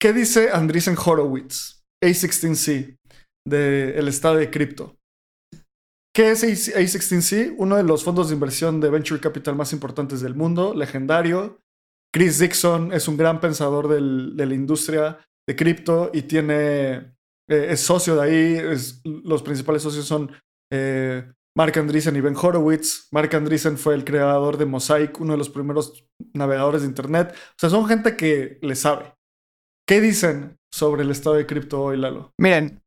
¿qué 0.05 0.13
dice 0.13 0.51
Andreessen 0.51 0.95
Horowitz, 1.03 1.83
A16C, 1.99 2.99
del 3.43 4.07
estado 4.07 4.35
de 4.35 4.51
cripto? 4.51 4.95
¿Qué 6.15 6.29
es 6.29 6.43
A16C? 6.43 7.55
Uno 7.57 7.75
de 7.75 7.81
los 7.81 8.03
fondos 8.03 8.29
de 8.29 8.35
inversión 8.35 8.79
de 8.79 8.91
venture 8.91 9.19
capital 9.19 9.55
más 9.55 9.73
importantes 9.73 10.21
del 10.21 10.35
mundo, 10.35 10.75
legendario. 10.75 11.59
Chris 12.13 12.37
Dixon 12.37 12.93
es 12.93 13.07
un 13.07 13.17
gran 13.17 13.39
pensador 13.39 13.87
de 13.87 14.45
la 14.45 14.53
industria 14.53 15.25
de 15.49 15.55
cripto 15.55 16.11
y 16.13 16.21
tiene, 16.21 17.15
eh, 17.49 17.67
es 17.69 17.79
socio 17.79 18.15
de 18.15 18.21
ahí. 18.21 18.61
los 19.03 19.41
principales 19.41 19.81
socios 19.81 20.05
son 20.05 20.31
eh, 20.71 21.27
Mark 21.57 21.79
Andreessen 21.79 22.15
y 22.15 22.21
Ben 22.21 22.35
Horowitz. 22.39 23.07
Mark 23.11 23.35
Andreessen 23.35 23.79
fue 23.79 23.95
el 23.95 24.05
creador 24.05 24.57
de 24.57 24.67
Mosaic, 24.67 25.19
uno 25.19 25.31
de 25.31 25.39
los 25.39 25.49
primeros 25.49 26.05
navegadores 26.35 26.83
de 26.83 26.89
Internet. 26.89 27.33
O 27.33 27.55
sea, 27.57 27.71
son 27.71 27.87
gente 27.87 28.15
que 28.15 28.59
le 28.61 28.75
sabe. 28.75 29.14
¿Qué 29.88 30.02
dicen 30.02 30.58
sobre 30.74 31.04
el 31.04 31.12
estado 31.12 31.36
de 31.36 31.45
cripto 31.45 31.82
hoy, 31.82 31.98
Lalo? 31.98 32.34
Miren, 32.39 32.81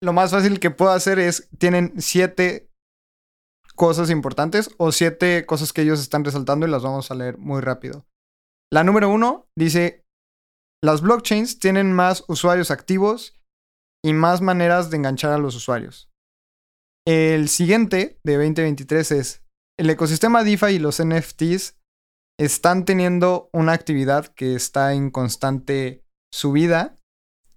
lo 0.00 0.12
más 0.12 0.30
fácil 0.30 0.60
que 0.60 0.70
puedo 0.70 0.92
hacer 0.92 1.18
es, 1.18 1.48
tienen 1.58 2.00
siete 2.00 2.70
cosas 3.74 4.10
importantes 4.10 4.70
o 4.78 4.92
siete 4.92 5.44
cosas 5.44 5.72
que 5.72 5.82
ellos 5.82 6.00
están 6.00 6.24
resaltando 6.24 6.66
y 6.66 6.70
las 6.70 6.84
vamos 6.84 7.10
a 7.10 7.16
leer 7.16 7.38
muy 7.38 7.60
rápido. 7.60 8.06
La 8.72 8.84
número 8.84 9.08
uno 9.08 9.48
dice, 9.58 10.04
las 10.84 11.00
blockchains 11.00 11.58
tienen 11.58 11.92
más 11.92 12.24
usuarios 12.28 12.70
activos 12.70 13.40
y 14.04 14.12
más 14.12 14.40
maneras 14.40 14.90
de 14.90 14.98
enganchar 14.98 15.32
a 15.32 15.38
los 15.38 15.56
usuarios. 15.56 16.10
El 17.06 17.48
siguiente 17.48 18.20
de 18.22 18.34
2023 18.34 19.12
es 19.12 19.44
el 19.78 19.90
ecosistema 19.90 20.44
DeFi 20.44 20.74
y 20.74 20.78
los 20.78 21.02
NFTs 21.02 21.76
están 22.38 22.84
teniendo 22.84 23.48
una 23.52 23.72
actividad 23.72 24.26
que 24.28 24.54
está 24.54 24.94
en 24.94 25.10
constante 25.10 26.03
subida 26.34 26.98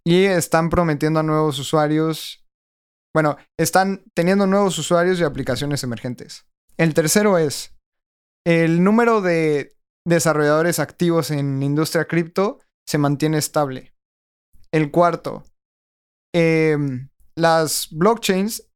y 0.05 0.25
están 0.25 0.69
prometiendo 0.69 1.19
a 1.19 1.23
nuevos 1.23 1.57
usuarios, 1.57 2.45
bueno, 3.13 3.37
están 3.57 4.03
teniendo 4.13 4.45
nuevos 4.45 4.77
usuarios 4.77 5.19
y 5.19 5.23
aplicaciones 5.23 5.83
emergentes. 5.83 6.45
El 6.77 6.93
tercero 6.93 7.39
es 7.39 7.75
el 8.45 8.83
número 8.83 9.21
de 9.21 9.75
desarrolladores 10.05 10.77
activos 10.79 11.31
en 11.31 11.63
industria 11.63 12.05
cripto 12.05 12.59
se 12.87 12.99
mantiene 12.99 13.39
estable. 13.39 13.95
El 14.71 14.91
cuarto, 14.91 15.43
em, 16.33 17.09
las 17.35 17.89
blockchains 17.91 18.69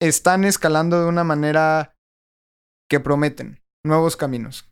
están 0.00 0.44
escalando 0.44 1.00
de 1.00 1.06
una 1.06 1.24
manera 1.24 1.96
que 2.88 3.00
prometen 3.00 3.64
nuevos 3.82 4.16
caminos. 4.16 4.68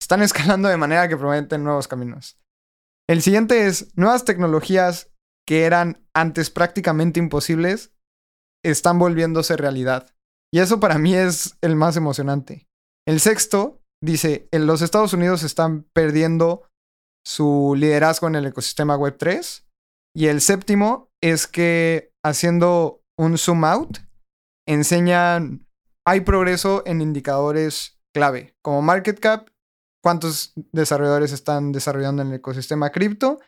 Están 0.00 0.22
escalando 0.22 0.68
de 0.68 0.78
manera 0.78 1.08
que 1.08 1.16
prometen 1.16 1.62
nuevos 1.62 1.86
caminos. 1.86 2.40
El 3.08 3.22
siguiente 3.22 3.66
es 3.66 3.96
nuevas 3.96 4.24
tecnologías 4.24 5.12
que 5.46 5.64
eran 5.64 6.06
antes 6.14 6.50
prácticamente 6.50 7.20
imposibles 7.20 7.92
están 8.64 8.98
volviéndose 8.98 9.56
realidad. 9.56 10.14
Y 10.52 10.60
eso 10.60 10.80
para 10.80 10.98
mí 10.98 11.14
es 11.14 11.58
el 11.60 11.76
más 11.76 11.96
emocionante. 11.96 12.66
El 13.06 13.20
sexto 13.20 13.82
dice, 14.02 14.48
en 14.52 14.66
los 14.66 14.80
Estados 14.80 15.12
Unidos 15.12 15.42
están 15.42 15.84
perdiendo 15.92 16.66
su 17.26 17.74
liderazgo 17.76 18.28
en 18.28 18.36
el 18.36 18.46
ecosistema 18.46 18.96
Web3. 18.96 19.64
Y 20.16 20.26
el 20.26 20.40
séptimo 20.40 21.10
es 21.22 21.46
que 21.46 22.12
haciendo 22.24 23.02
un 23.18 23.36
zoom 23.36 23.64
out, 23.64 23.98
enseñan, 24.66 25.66
hay 26.06 26.20
progreso 26.20 26.82
en 26.86 27.00
indicadores 27.00 27.98
clave, 28.14 28.54
como 28.62 28.80
market 28.82 29.18
cap, 29.18 29.48
cuántos 30.04 30.52
desarrolladores 30.70 31.32
están 31.32 31.72
desarrollando 31.72 32.20
en 32.20 32.28
el 32.28 32.34
ecosistema 32.34 32.90
cripto 32.90 33.40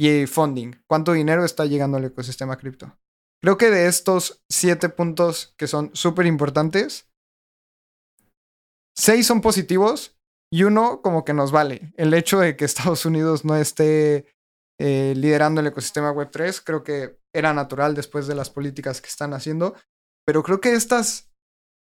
y 0.00 0.24
funding, 0.24 0.72
cuánto 0.86 1.12
dinero 1.12 1.44
está 1.44 1.66
llegando 1.66 1.98
al 1.98 2.06
ecosistema 2.06 2.56
cripto. 2.56 2.98
Creo 3.42 3.58
que 3.58 3.68
de 3.68 3.88
estos 3.88 4.42
siete 4.50 4.88
puntos 4.88 5.54
que 5.58 5.66
son 5.66 5.90
súper 5.94 6.24
importantes, 6.24 7.10
seis 8.96 9.26
son 9.26 9.42
positivos 9.42 10.18
y 10.50 10.62
uno 10.62 11.02
como 11.02 11.26
que 11.26 11.34
nos 11.34 11.52
vale. 11.52 11.92
El 11.98 12.14
hecho 12.14 12.38
de 12.38 12.56
que 12.56 12.64
Estados 12.64 13.04
Unidos 13.04 13.44
no 13.44 13.54
esté 13.54 14.34
eh, 14.80 15.12
liderando 15.14 15.60
el 15.60 15.66
ecosistema 15.66 16.10
Web3, 16.14 16.62
creo 16.64 16.84
que 16.84 17.18
era 17.34 17.52
natural 17.52 17.94
después 17.94 18.26
de 18.26 18.34
las 18.34 18.48
políticas 18.48 19.02
que 19.02 19.08
están 19.08 19.34
haciendo. 19.34 19.74
Pero 20.24 20.42
creo 20.42 20.62
que 20.62 20.72
estas 20.72 21.30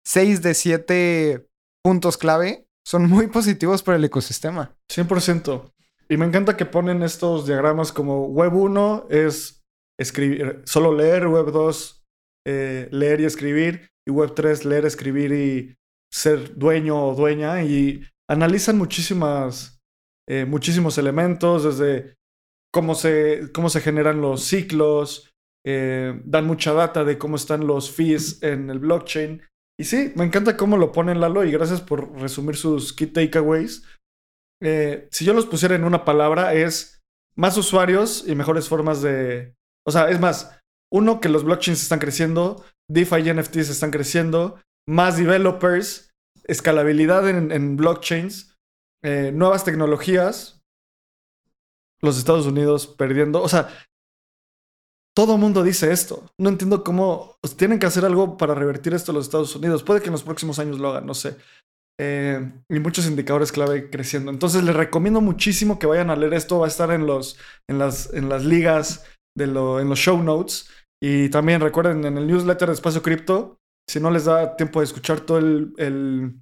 seis 0.06 0.40
de 0.40 0.54
siete 0.54 1.50
puntos 1.82 2.16
clave 2.16 2.63
son 2.84 3.08
muy 3.08 3.28
positivos 3.28 3.82
para 3.82 3.96
el 3.96 4.04
ecosistema. 4.04 4.76
100%. 4.92 5.72
Y 6.08 6.16
me 6.16 6.26
encanta 6.26 6.56
que 6.56 6.66
ponen 6.66 7.02
estos 7.02 7.46
diagramas 7.46 7.92
como 7.92 8.26
Web 8.26 8.54
1 8.54 9.06
es 9.10 9.64
escribir, 9.98 10.62
solo 10.66 10.94
leer, 10.94 11.26
Web 11.26 11.50
2, 11.50 12.04
eh, 12.46 12.88
leer 12.90 13.20
y 13.20 13.24
escribir, 13.24 13.88
y 14.06 14.10
Web 14.10 14.34
3, 14.34 14.64
leer, 14.66 14.84
escribir 14.84 15.32
y 15.32 15.76
ser 16.12 16.56
dueño 16.56 17.08
o 17.08 17.14
dueña, 17.14 17.62
y 17.62 18.04
analizan 18.28 18.76
muchísimas, 18.76 19.80
eh, 20.28 20.44
muchísimos 20.44 20.98
elementos, 20.98 21.64
desde 21.64 22.14
cómo 22.72 22.94
se, 22.94 23.50
cómo 23.54 23.70
se 23.70 23.80
generan 23.80 24.20
los 24.20 24.44
ciclos, 24.44 25.32
eh, 25.66 26.20
dan 26.24 26.46
mucha 26.46 26.74
data 26.74 27.04
de 27.04 27.16
cómo 27.16 27.36
están 27.36 27.66
los 27.66 27.90
fees 27.90 28.42
en 28.42 28.68
el 28.68 28.78
blockchain. 28.78 29.42
Y 29.78 29.84
sí, 29.84 30.12
me 30.14 30.24
encanta 30.24 30.56
cómo 30.56 30.76
lo 30.76 30.92
ponen 30.92 31.20
Lalo 31.20 31.44
y 31.44 31.50
gracias 31.50 31.80
por 31.80 32.12
resumir 32.20 32.56
sus 32.56 32.92
key 32.92 33.08
takeaways. 33.08 33.84
si 34.62 35.24
yo 35.24 35.32
los 35.32 35.46
pusiera 35.46 35.74
en 35.74 35.84
una 35.84 36.04
palabra 36.04 36.54
es 36.54 37.02
más 37.36 37.56
usuarios 37.56 38.24
y 38.26 38.34
mejores 38.34 38.68
formas 38.68 39.02
de, 39.02 39.54
o 39.86 39.90
sea, 39.90 40.08
es 40.08 40.20
más, 40.20 40.58
uno, 40.92 41.20
que 41.20 41.28
los 41.28 41.44
blockchains 41.44 41.82
están 41.82 41.98
creciendo, 41.98 42.64
DeFi 42.88 43.28
y 43.28 43.32
NFTs 43.32 43.68
están 43.70 43.90
creciendo, 43.90 44.60
más 44.86 45.16
developers, 45.16 46.14
escalabilidad 46.44 47.28
en, 47.28 47.76
blockchains, 47.76 48.56
eh, 49.02 49.32
nuevas 49.34 49.64
tecnologías, 49.64 50.62
los 52.00 52.18
Estados 52.18 52.46
Unidos 52.46 52.86
perdiendo. 52.86 53.42
O 53.42 53.48
sea, 53.48 53.68
todo 55.16 55.38
mundo 55.38 55.62
dice 55.62 55.92
esto. 55.92 56.24
No 56.38 56.48
entiendo 56.48 56.82
cómo 56.82 57.36
pues, 57.40 57.56
tienen 57.56 57.78
que 57.78 57.86
hacer 57.86 58.04
algo 58.04 58.36
para 58.36 58.54
revertir 58.54 58.94
esto 58.94 59.12
los 59.12 59.26
Estados 59.26 59.54
Unidos. 59.54 59.82
Puede 59.82 60.00
que 60.00 60.06
en 60.06 60.12
los 60.12 60.24
próximos 60.24 60.58
años 60.58 60.78
lo 60.78 60.90
hagan, 60.90 61.06
no 61.06 61.14
sé. 61.14 61.36
Eh, 62.00 62.52
y 62.68 62.80
muchos 62.80 63.06
indicadores 63.06 63.52
clave 63.52 63.90
creciendo. 63.90 64.32
Entonces 64.32 64.64
les 64.64 64.74
recomiendo 64.74 65.20
muchísimo 65.20 65.78
que 65.78 65.86
vayan 65.86 66.10
a 66.10 66.16
leer 66.16 66.34
esto. 66.34 66.58
Va 66.58 66.66
a 66.66 66.68
estar 66.68 66.90
en, 66.90 67.06
los, 67.06 67.38
en, 67.70 67.78
las, 67.78 68.12
en 68.12 68.28
las 68.28 68.44
ligas 68.44 69.06
de 69.36 69.46
lo, 69.46 69.80
en 69.80 69.88
los 69.88 70.00
show 70.00 70.20
notes. 70.20 70.68
Y 71.00 71.28
también 71.28 71.60
recuerden 71.60 72.04
en 72.04 72.18
el 72.18 72.26
newsletter 72.26 72.66
de 72.68 72.74
Espacio 72.74 73.02
Cripto, 73.02 73.58
si 73.88 74.00
no 74.00 74.10
les 74.10 74.24
da 74.24 74.56
tiempo 74.56 74.80
de 74.80 74.86
escuchar 74.86 75.20
todo 75.20 75.38
el, 75.38 75.72
el, 75.76 76.40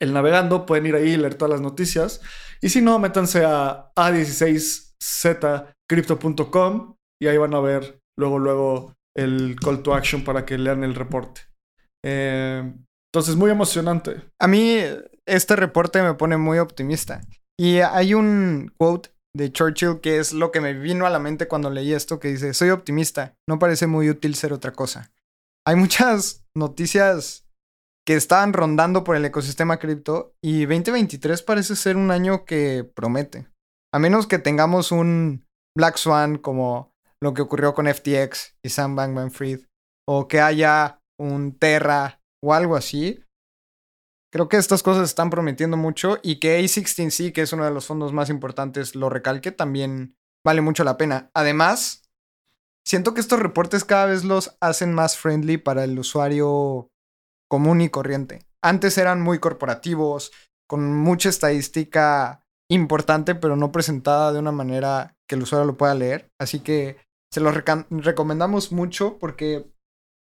el 0.00 0.12
navegando, 0.12 0.64
pueden 0.64 0.86
ir 0.86 0.94
ahí 0.94 1.10
y 1.10 1.16
leer 1.16 1.34
todas 1.34 1.50
las 1.50 1.60
noticias. 1.60 2.20
Y 2.60 2.68
si 2.68 2.80
no, 2.80 3.00
métanse 3.00 3.44
a 3.44 3.92
a16zcrypto.com 3.96 6.94
y 7.22 7.28
ahí 7.28 7.36
van 7.36 7.54
a 7.54 7.60
ver 7.60 8.00
luego, 8.18 8.40
luego 8.40 8.94
el 9.16 9.54
call 9.62 9.84
to 9.84 9.94
action 9.94 10.24
para 10.24 10.44
que 10.44 10.58
lean 10.58 10.82
el 10.82 10.96
reporte. 10.96 11.42
Eh, 12.04 12.74
entonces, 13.14 13.36
muy 13.36 13.48
emocionante. 13.48 14.22
A 14.40 14.48
mí 14.48 14.80
este 15.24 15.54
reporte 15.54 16.02
me 16.02 16.14
pone 16.14 16.36
muy 16.36 16.58
optimista. 16.58 17.20
Y 17.56 17.78
hay 17.78 18.14
un 18.14 18.72
quote 18.76 19.10
de 19.36 19.52
Churchill, 19.52 20.00
que 20.00 20.18
es 20.18 20.32
lo 20.32 20.50
que 20.50 20.60
me 20.60 20.74
vino 20.74 21.06
a 21.06 21.10
la 21.10 21.20
mente 21.20 21.46
cuando 21.46 21.70
leí 21.70 21.92
esto, 21.92 22.18
que 22.18 22.26
dice, 22.26 22.54
soy 22.54 22.70
optimista, 22.70 23.36
no 23.48 23.60
parece 23.60 23.86
muy 23.86 24.10
útil 24.10 24.34
ser 24.34 24.52
otra 24.52 24.72
cosa. 24.72 25.12
Hay 25.64 25.76
muchas 25.76 26.44
noticias 26.56 27.46
que 28.04 28.16
estaban 28.16 28.52
rondando 28.52 29.04
por 29.04 29.14
el 29.14 29.24
ecosistema 29.24 29.78
cripto 29.78 30.34
y 30.42 30.66
2023 30.66 31.40
parece 31.42 31.76
ser 31.76 31.96
un 31.96 32.10
año 32.10 32.44
que 32.44 32.82
promete. 32.82 33.46
A 33.94 34.00
menos 34.00 34.26
que 34.26 34.40
tengamos 34.40 34.90
un 34.90 35.46
Black 35.76 35.98
Swan 35.98 36.38
como 36.38 36.91
lo 37.22 37.34
que 37.34 37.42
ocurrió 37.42 37.72
con 37.72 37.86
FTX 37.86 38.56
y 38.62 38.68
Sam 38.68 38.96
Bankman 38.96 39.30
Fried, 39.30 39.60
o 40.06 40.28
que 40.28 40.40
haya 40.40 41.00
un 41.18 41.56
Terra 41.58 42.20
o 42.42 42.52
algo 42.52 42.76
así, 42.76 43.24
Creo 44.32 44.48
que 44.48 44.56
estas 44.56 44.82
cosas 44.82 45.10
están 45.10 45.28
prometiendo 45.28 45.76
mucho 45.76 46.18
y 46.22 46.40
que 46.40 46.58
A16C, 46.58 47.34
que 47.34 47.42
es 47.42 47.52
uno 47.52 47.66
de 47.66 47.70
los 47.70 47.86
fondos 47.86 48.14
más 48.14 48.30
importantes, 48.30 48.94
lo 48.94 49.10
recalque, 49.10 49.52
también 49.52 50.16
vale 50.42 50.62
mucho 50.62 50.84
la 50.84 50.96
pena. 50.96 51.30
Además, 51.34 52.08
siento 52.82 53.12
que 53.12 53.20
estos 53.20 53.40
reportes 53.40 53.84
cada 53.84 54.06
vez 54.06 54.24
los 54.24 54.56
hacen 54.58 54.94
más 54.94 55.18
friendly 55.18 55.58
para 55.58 55.84
el 55.84 55.98
usuario 55.98 56.88
común 57.46 57.82
y 57.82 57.90
corriente. 57.90 58.46
Antes 58.62 58.96
eran 58.96 59.20
muy 59.20 59.38
corporativos, 59.38 60.32
con 60.66 60.96
mucha 60.96 61.28
estadística 61.28 62.46
importante, 62.70 63.34
pero 63.34 63.56
no 63.56 63.70
presentada 63.70 64.32
de 64.32 64.38
una 64.38 64.52
manera 64.52 65.14
que 65.28 65.34
el 65.34 65.42
usuario 65.42 65.66
lo 65.66 65.76
pueda 65.76 65.94
leer. 65.94 66.30
Así 66.40 66.60
que 66.60 66.96
se 67.32 67.40
los 67.40 67.54
recomendamos 67.54 68.72
mucho 68.72 69.18
porque 69.18 69.72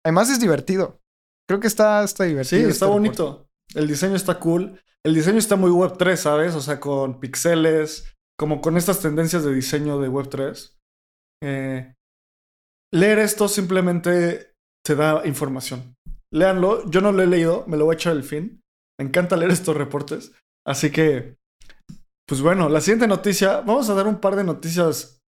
además 0.06 0.30
es 0.30 0.40
divertido. 0.40 1.02
Creo 1.48 1.60
que 1.60 1.68
está, 1.68 2.04
está 2.04 2.26
divertido. 2.26 2.62
Sí, 2.62 2.70
está 2.70 2.86
este 2.86 2.94
bonito. 2.94 3.50
El 3.74 3.88
diseño 3.88 4.16
está 4.16 4.40
cool. 4.40 4.80
El 5.04 5.16
diseño 5.16 5.40
está 5.40 5.56
muy 5.56 5.72
Web3, 5.72 6.16
¿sabes? 6.16 6.54
O 6.54 6.62
sea, 6.62 6.80
con 6.80 7.20
pixeles, 7.20 8.16
como 8.38 8.62
con 8.62 8.78
estas 8.78 9.00
tendencias 9.00 9.44
de 9.44 9.54
diseño 9.54 10.00
de 10.00 10.10
Web3. 10.10 10.78
Eh, 11.42 11.96
leer 12.94 13.20
esto 13.20 13.48
simplemente 13.48 14.54
te 14.86 14.96
da 14.96 15.26
información. 15.26 15.96
Léanlo. 16.32 16.88
Yo 16.92 17.02
no 17.02 17.12
lo 17.12 17.24
he 17.24 17.28
leído, 17.28 17.66
me 17.66 17.78
lo 17.78 17.86
voy 17.86 17.94
a 17.94 17.98
echar 17.98 18.12
al 18.14 18.24
fin. 18.24 18.62
Me 19.00 19.08
encanta 19.08 19.36
leer 19.36 19.52
estos 19.52 19.76
reportes. 19.76 20.34
Así 20.68 20.92
que, 20.92 21.38
pues 22.28 22.42
bueno, 22.42 22.70
la 22.70 22.82
siguiente 22.82 23.08
noticia. 23.08 23.62
Vamos 23.62 23.90
a 23.90 23.96
dar 23.96 24.06
un 24.06 24.20
par 24.20 24.36
de 24.36 24.44
noticias 24.44 25.19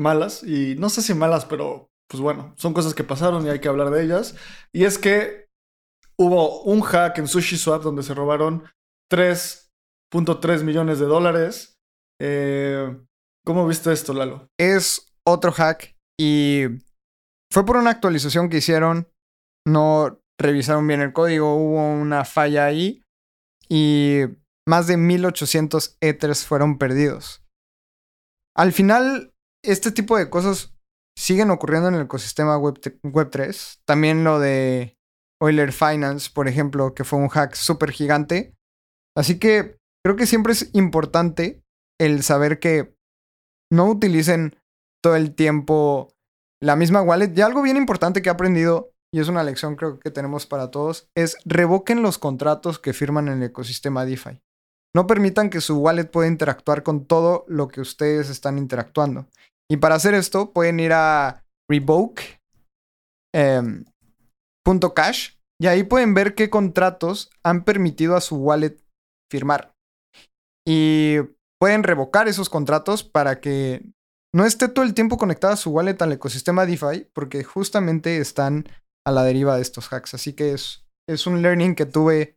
malas. 0.00 0.42
Y 0.42 0.76
no 0.76 0.88
sé 0.88 1.02
si 1.02 1.14
malas, 1.14 1.44
pero 1.44 1.90
pues 2.08 2.20
bueno, 2.20 2.54
son 2.56 2.72
cosas 2.72 2.94
que 2.94 3.04
pasaron 3.04 3.46
y 3.46 3.50
hay 3.50 3.60
que 3.60 3.68
hablar 3.68 3.90
de 3.90 4.02
ellas. 4.04 4.36
Y 4.72 4.84
es 4.84 4.98
que 4.98 5.46
hubo 6.18 6.62
un 6.62 6.80
hack 6.80 7.18
en 7.18 7.28
SushiSwap 7.28 7.82
donde 7.82 8.02
se 8.02 8.14
robaron 8.14 8.64
3.3 9.12 10.62
millones 10.62 10.98
de 10.98 11.06
dólares. 11.06 11.78
Eh, 12.20 12.96
¿Cómo 13.44 13.66
viste 13.66 13.92
esto, 13.92 14.12
Lalo? 14.12 14.48
Es 14.58 15.12
otro 15.24 15.52
hack 15.52 15.96
y 16.18 16.64
fue 17.52 17.64
por 17.64 17.76
una 17.76 17.90
actualización 17.90 18.48
que 18.48 18.58
hicieron. 18.58 19.08
No 19.66 20.20
revisaron 20.40 20.86
bien 20.86 21.00
el 21.00 21.12
código, 21.12 21.54
hubo 21.54 21.92
una 21.92 22.24
falla 22.24 22.66
ahí 22.66 23.02
y 23.68 24.20
más 24.68 24.86
de 24.86 24.96
1800 24.96 25.96
ethers 26.00 26.44
fueron 26.44 26.78
perdidos. 26.78 27.44
Al 28.54 28.72
final, 28.72 29.34
este 29.66 29.90
tipo 29.92 30.16
de 30.16 30.30
cosas 30.30 30.74
siguen 31.16 31.50
ocurriendo 31.50 31.88
en 31.88 31.94
el 31.94 32.02
ecosistema 32.02 32.56
Web, 32.58 32.80
Web 33.02 33.30
3. 33.30 33.82
También 33.84 34.24
lo 34.24 34.38
de 34.38 34.96
Euler 35.40 35.72
Finance, 35.72 36.30
por 36.32 36.48
ejemplo, 36.48 36.94
que 36.94 37.04
fue 37.04 37.18
un 37.18 37.28
hack 37.28 37.54
súper 37.54 37.90
gigante. 37.90 38.54
Así 39.16 39.38
que 39.38 39.78
creo 40.04 40.16
que 40.16 40.26
siempre 40.26 40.52
es 40.52 40.70
importante 40.74 41.62
el 41.98 42.22
saber 42.22 42.58
que 42.58 42.94
no 43.72 43.86
utilicen 43.86 44.56
todo 45.02 45.16
el 45.16 45.34
tiempo 45.34 46.14
la 46.60 46.76
misma 46.76 47.02
wallet. 47.02 47.32
Y 47.36 47.40
algo 47.40 47.62
bien 47.62 47.76
importante 47.76 48.22
que 48.22 48.28
he 48.28 48.32
aprendido, 48.32 48.92
y 49.12 49.20
es 49.20 49.28
una 49.28 49.42
lección 49.42 49.76
creo 49.76 49.98
que 49.98 50.10
tenemos 50.10 50.46
para 50.46 50.70
todos, 50.70 51.08
es 51.14 51.38
revoquen 51.44 52.02
los 52.02 52.18
contratos 52.18 52.78
que 52.78 52.92
firman 52.92 53.28
en 53.28 53.38
el 53.38 53.50
ecosistema 53.50 54.04
DeFi. 54.04 54.42
No 54.94 55.06
permitan 55.06 55.50
que 55.50 55.60
su 55.60 55.78
wallet 55.78 56.10
pueda 56.10 56.28
interactuar 56.28 56.82
con 56.82 57.04
todo 57.04 57.44
lo 57.48 57.68
que 57.68 57.80
ustedes 57.80 58.30
están 58.30 58.58
interactuando. 58.58 59.26
Y 59.70 59.78
para 59.78 59.96
hacer 59.96 60.14
esto 60.14 60.52
pueden 60.52 60.80
ir 60.80 60.92
a 60.92 61.44
revoke.cash 61.68 62.40
y 65.60 65.66
ahí 65.66 65.82
pueden 65.82 66.14
ver 66.14 66.34
qué 66.34 66.50
contratos 66.50 67.30
han 67.44 67.64
permitido 67.64 68.14
a 68.16 68.20
su 68.20 68.36
wallet 68.36 68.76
firmar. 69.30 69.74
Y 70.66 71.18
pueden 71.60 71.82
revocar 71.82 72.28
esos 72.28 72.48
contratos 72.50 73.02
para 73.02 73.40
que 73.40 73.84
no 74.34 74.44
esté 74.44 74.68
todo 74.68 74.84
el 74.84 74.94
tiempo 74.94 75.16
conectada 75.16 75.54
a 75.54 75.56
su 75.56 75.70
wallet 75.70 76.00
al 76.02 76.12
ecosistema 76.12 76.66
DeFi, 76.66 77.08
porque 77.14 77.42
justamente 77.42 78.18
están 78.18 78.68
a 79.06 79.12
la 79.12 79.24
deriva 79.24 79.56
de 79.56 79.62
estos 79.62 79.92
hacks. 79.92 80.14
Así 80.14 80.34
que 80.34 80.52
es, 80.52 80.84
es 81.08 81.26
un 81.26 81.40
learning 81.40 81.74
que 81.74 81.86
tuve 81.86 82.36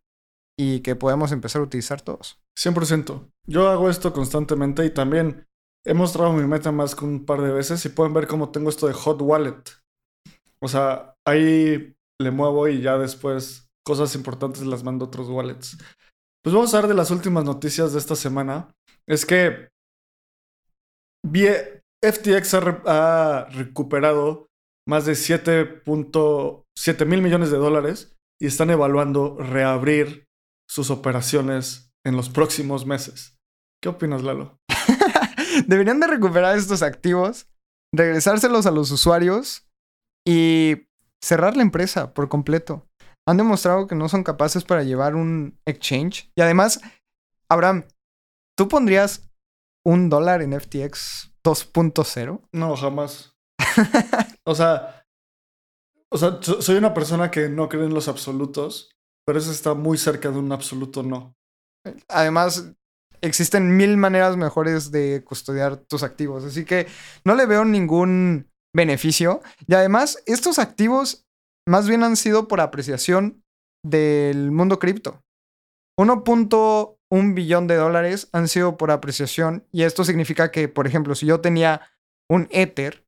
y 0.58 0.80
que 0.82 0.96
podemos 0.96 1.32
empezar 1.32 1.62
a 1.62 1.66
utilizar 1.66 2.02
todos. 2.02 2.42
100%. 2.58 3.30
Yo 3.48 3.70
hago 3.70 3.90
esto 3.90 4.14
constantemente 4.14 4.86
y 4.86 4.94
también 4.94 5.49
he 5.86 5.94
mostrado 5.94 6.34
mi 6.34 6.46
meta 6.46 6.72
más 6.72 6.96
que 6.96 7.06
un 7.06 7.26
par 7.26 7.42
de 7.42 7.52
veces 7.52 7.84
y 7.86 7.90
pueden 7.90 8.14
ver 8.14 8.28
cómo 8.28 8.52
tengo 8.52 8.70
esto 8.70 8.88
de 8.88 8.94
Hot 8.94 9.22
Wallet. 9.22 9.64
O 10.62 10.68
sea, 10.68 11.16
ahí 11.26 11.96
le 12.22 12.32
muevo 12.32 12.68
y 12.68 12.82
ya 12.82 12.98
después 12.98 13.70
cosas 13.86 14.14
importantes 14.16 14.66
las 14.66 14.84
mando 14.84 15.06
a 15.06 15.08
otros 15.08 15.30
wallets. 15.30 15.78
Pues 16.44 16.54
vamos 16.54 16.74
a 16.74 16.78
hablar 16.78 16.90
de 16.90 16.96
las 16.96 17.12
últimas 17.12 17.44
noticias 17.44 17.94
de 17.94 18.00
esta 18.00 18.16
semana. 18.16 18.74
Es 19.08 19.26
que 19.26 19.70
FTX 22.02 22.54
ha, 22.86 23.46
recuperado 23.52 24.48
más 24.88 25.06
de 25.06 25.14
7.7 25.14 27.06
mil 27.06 27.22
millones 27.22 27.52
de 27.52 27.58
dólares 27.58 28.16
y 28.40 28.48
están 28.48 28.70
evaluando 28.70 29.38
reabrir 29.38 30.28
sus 30.70 30.92
operaciones 30.92 31.92
en 32.06 32.16
los 32.16 32.30
próximos 32.30 32.86
meses. 32.86 33.38
¿Qué 33.82 33.90
opinas, 33.90 34.24
Lalo? 34.24 34.59
Deberían 35.68 36.00
de 36.00 36.08
recuperar 36.08 36.58
estos 36.58 36.82
activos, 36.82 37.48
regresárselos 37.94 38.66
a 38.66 38.72
los 38.72 38.92
usuarios 38.92 39.68
y 40.28 40.88
cerrar 41.24 41.56
la 41.56 41.64
empresa 41.64 42.14
por 42.14 42.30
completo. 42.30 42.88
Han 43.28 43.38
demostrado 43.38 43.88
que 43.88 43.96
no 43.96 44.10
son 44.10 44.24
capaces 44.24 44.64
para 44.64 44.84
llevar 44.84 45.16
un 45.16 45.60
exchange. 45.66 46.32
Y 46.36 46.42
además, 46.42 46.82
Abraham, 47.50 47.86
¿tú 48.58 48.68
pondrías 48.68 49.30
un 49.86 50.10
dólar 50.10 50.42
en 50.42 50.60
FTX 50.60 51.32
2.0? 51.44 52.42
No, 52.52 52.76
jamás. 52.76 53.36
o 54.46 54.56
sea, 54.56 55.06
o 56.12 56.18
sea, 56.18 56.40
soy 56.42 56.78
una 56.78 56.94
persona 56.94 57.30
que 57.30 57.50
no 57.50 57.70
cree 57.70 57.86
en 57.86 57.94
los 57.94 58.08
absolutos, 58.08 58.92
pero 59.26 59.38
eso 59.38 59.52
está 59.52 59.76
muy 59.76 59.98
cerca 59.98 60.32
de 60.32 60.40
un 60.40 60.52
absoluto 60.52 61.04
no. 61.04 61.36
Además, 62.08 62.74
existen 63.22 63.78
mil 63.78 63.98
maneras 63.98 64.38
mejores 64.38 64.92
de 64.92 65.24
custodiar 65.24 65.78
tus 65.78 66.04
activos, 66.04 66.44
así 66.44 66.66
que 66.66 66.88
no 67.24 67.36
le 67.36 67.46
veo 67.46 67.66
ningún 67.66 68.50
beneficio. 68.74 69.42
Y 69.68 69.74
además, 69.74 70.22
estos 70.26 70.60
activos 70.60 71.26
más 71.68 71.88
bien 71.88 72.04
han 72.04 72.16
sido 72.16 72.48
por 72.48 72.62
apreciación 72.62 73.44
del 73.84 74.52
mundo 74.52 74.80
cripto. 74.80 75.24
1.1 76.00 77.34
billón 77.34 77.68
de 77.68 77.76
dólares 77.76 78.30
han 78.32 78.48
sido 78.48 78.78
por 78.78 78.92
apreciación 78.92 79.66
y 79.72 79.84
esto 79.84 80.04
significa 80.04 80.52
que, 80.52 80.68
por 80.68 80.88
ejemplo, 80.88 81.16
si 81.16 81.26
yo 81.26 81.42
tenía 81.42 81.82
un 82.30 82.48
Ether, 82.52 83.06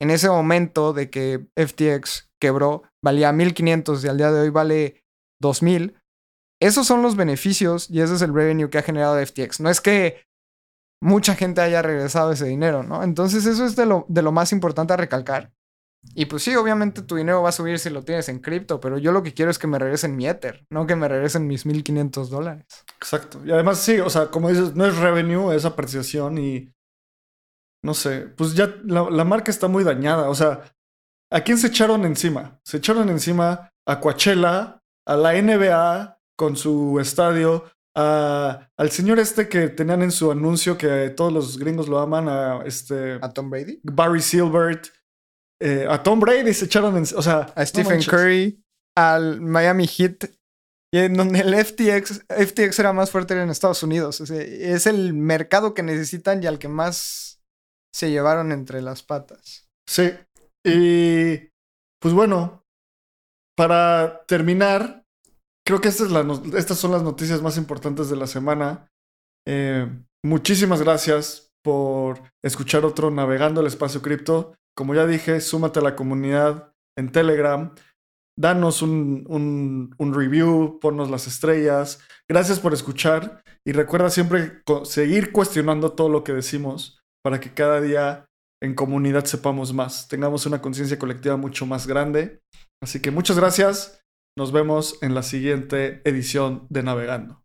en 0.00 0.10
ese 0.10 0.28
momento 0.28 0.92
de 0.92 1.10
que 1.10 1.46
FTX 1.56 2.32
quebró, 2.40 2.82
valía 3.04 3.32
1500 3.32 4.04
y 4.04 4.08
al 4.08 4.16
día 4.16 4.32
de 4.32 4.40
hoy 4.40 4.50
vale 4.50 5.04
2000. 5.40 5.96
Esos 6.62 6.86
son 6.86 7.02
los 7.02 7.16
beneficios 7.16 7.90
y 7.90 8.02
ese 8.02 8.14
es 8.14 8.22
el 8.22 8.32
revenue 8.32 8.70
que 8.70 8.78
ha 8.78 8.82
generado 8.82 9.18
FTX. 9.18 9.58
No 9.58 9.68
es 9.68 9.80
que 9.80 10.24
mucha 11.00 11.34
gente 11.34 11.60
haya 11.60 11.82
regresado 11.82 12.30
ese 12.30 12.46
dinero, 12.46 12.84
¿no? 12.84 13.02
Entonces 13.02 13.46
eso 13.46 13.66
es 13.66 13.74
de 13.74 13.84
lo, 13.84 14.32
más 14.32 14.52
importante 14.52 14.92
a 14.92 14.96
recalcar. 14.96 15.52
Y 16.14 16.26
pues 16.26 16.44
sí, 16.44 16.54
obviamente 16.54 17.02
tu 17.02 17.16
dinero 17.16 17.42
va 17.42 17.48
a 17.48 17.52
subir 17.52 17.80
si 17.80 17.90
lo 17.90 18.04
tienes 18.04 18.28
en 18.28 18.38
cripto, 18.38 18.78
pero 18.78 18.98
yo 18.98 19.10
lo 19.10 19.24
que 19.24 19.34
quiero 19.34 19.50
es 19.50 19.58
que 19.58 19.66
me 19.66 19.80
regresen 19.80 20.14
mi 20.14 20.28
Ether, 20.28 20.64
no 20.70 20.86
que 20.86 20.94
me 20.94 21.08
regresen 21.08 21.48
mis 21.48 21.66
1500 21.66 22.30
dólares. 22.30 22.84
Exacto. 22.96 23.40
Y 23.44 23.50
además 23.50 23.78
sí, 23.78 23.98
o 23.98 24.08
sea, 24.08 24.28
como 24.28 24.48
dices, 24.48 24.76
no 24.76 24.86
es 24.86 24.96
revenue, 24.96 25.52
es 25.52 25.64
apreciación 25.64 26.38
y 26.38 26.72
no 27.84 27.94
sé, 27.94 28.20
pues 28.36 28.54
ya 28.54 28.72
la, 28.84 29.24
marca 29.24 29.50
está 29.50 29.66
muy 29.66 29.82
dañada. 29.82 30.30
O 30.30 30.34
sea, 30.36 30.62
¿a 31.28 31.40
quién 31.40 31.58
se 31.58 31.66
echaron 31.66 32.04
encima? 32.04 32.60
Se 32.62 32.76
echaron 32.76 33.08
encima 33.08 33.72
a 33.84 33.98
Coachella, 33.98 34.80
a 35.04 35.16
la 35.16 35.32
NBA 35.32 36.21
con 36.42 36.56
su 36.56 36.98
estadio, 36.98 37.70
al 37.94 38.90
señor 38.90 39.20
este 39.20 39.48
que 39.48 39.68
tenían 39.68 40.02
en 40.02 40.10
su 40.10 40.32
anuncio 40.32 40.76
que 40.76 41.10
todos 41.10 41.32
los 41.32 41.56
gringos 41.56 41.86
lo 41.86 42.00
aman, 42.00 42.28
a 42.28 42.64
este... 42.66 43.20
¿A 43.22 43.32
Tom 43.32 43.48
Brady? 43.48 43.78
Barry 43.84 44.20
Silbert. 44.20 44.88
Eh, 45.62 45.86
a 45.88 46.02
Tom 46.02 46.18
Brady 46.18 46.52
se 46.52 46.64
echaron, 46.64 46.96
en, 46.96 47.04
o 47.04 47.22
sea... 47.22 47.52
A 47.54 47.64
Stephen 47.64 48.02
Curry, 48.02 48.60
al 48.98 49.40
Miami 49.40 49.86
Heat, 49.86 50.32
y 50.92 50.98
en 50.98 51.14
donde 51.14 51.38
el 51.38 51.54
FTX, 51.54 52.24
FTX 52.28 52.76
era 52.80 52.92
más 52.92 53.12
fuerte 53.12 53.40
en 53.40 53.48
Estados 53.48 53.84
Unidos. 53.84 54.20
es 54.20 54.86
el 54.88 55.14
mercado 55.14 55.74
que 55.74 55.84
necesitan 55.84 56.42
y 56.42 56.48
al 56.48 56.58
que 56.58 56.66
más 56.66 57.40
se 57.94 58.10
llevaron 58.10 58.50
entre 58.50 58.82
las 58.82 59.04
patas. 59.04 59.68
Sí. 59.88 60.10
Y 60.66 61.50
pues 62.00 62.12
bueno, 62.12 62.64
para 63.56 64.24
terminar, 64.26 65.01
creo 65.66 65.80
que 65.80 65.88
estas, 65.88 66.10
estas 66.54 66.78
son 66.78 66.92
las 66.92 67.02
noticias 67.02 67.42
más 67.42 67.56
importantes 67.56 68.08
de 68.10 68.16
la 68.16 68.26
semana. 68.26 68.88
Eh, 69.46 69.88
muchísimas 70.24 70.82
gracias 70.82 71.52
por 71.64 72.22
escuchar 72.44 72.84
otro 72.84 73.10
Navegando 73.10 73.60
el 73.60 73.66
Espacio 73.66 74.02
Cripto. 74.02 74.54
Como 74.76 74.94
ya 74.94 75.06
dije, 75.06 75.40
súmate 75.40 75.80
a 75.80 75.82
la 75.82 75.96
comunidad 75.96 76.72
en 76.96 77.12
Telegram. 77.12 77.74
Danos 78.38 78.82
un, 78.82 79.24
un, 79.28 79.94
un 79.98 80.14
review, 80.14 80.78
ponnos 80.80 81.10
las 81.10 81.26
estrellas. 81.26 82.00
Gracias 82.28 82.60
por 82.60 82.72
escuchar 82.72 83.42
y 83.64 83.72
recuerda 83.72 84.10
siempre 84.10 84.62
seguir 84.84 85.32
cuestionando 85.32 85.92
todo 85.92 86.08
lo 86.08 86.24
que 86.24 86.32
decimos 86.32 87.02
para 87.22 87.38
que 87.40 87.54
cada 87.54 87.80
día 87.80 88.26
en 88.62 88.74
comunidad 88.74 89.24
sepamos 89.24 89.72
más, 89.72 90.06
tengamos 90.06 90.46
una 90.46 90.62
conciencia 90.62 90.98
colectiva 90.98 91.36
mucho 91.36 91.66
más 91.66 91.86
grande. 91.86 92.40
Así 92.80 93.00
que 93.00 93.10
muchas 93.10 93.36
gracias. 93.36 94.01
Nos 94.34 94.50
vemos 94.50 95.02
en 95.02 95.14
la 95.14 95.22
siguiente 95.22 96.00
edición 96.08 96.66
de 96.70 96.82
Navegando. 96.82 97.44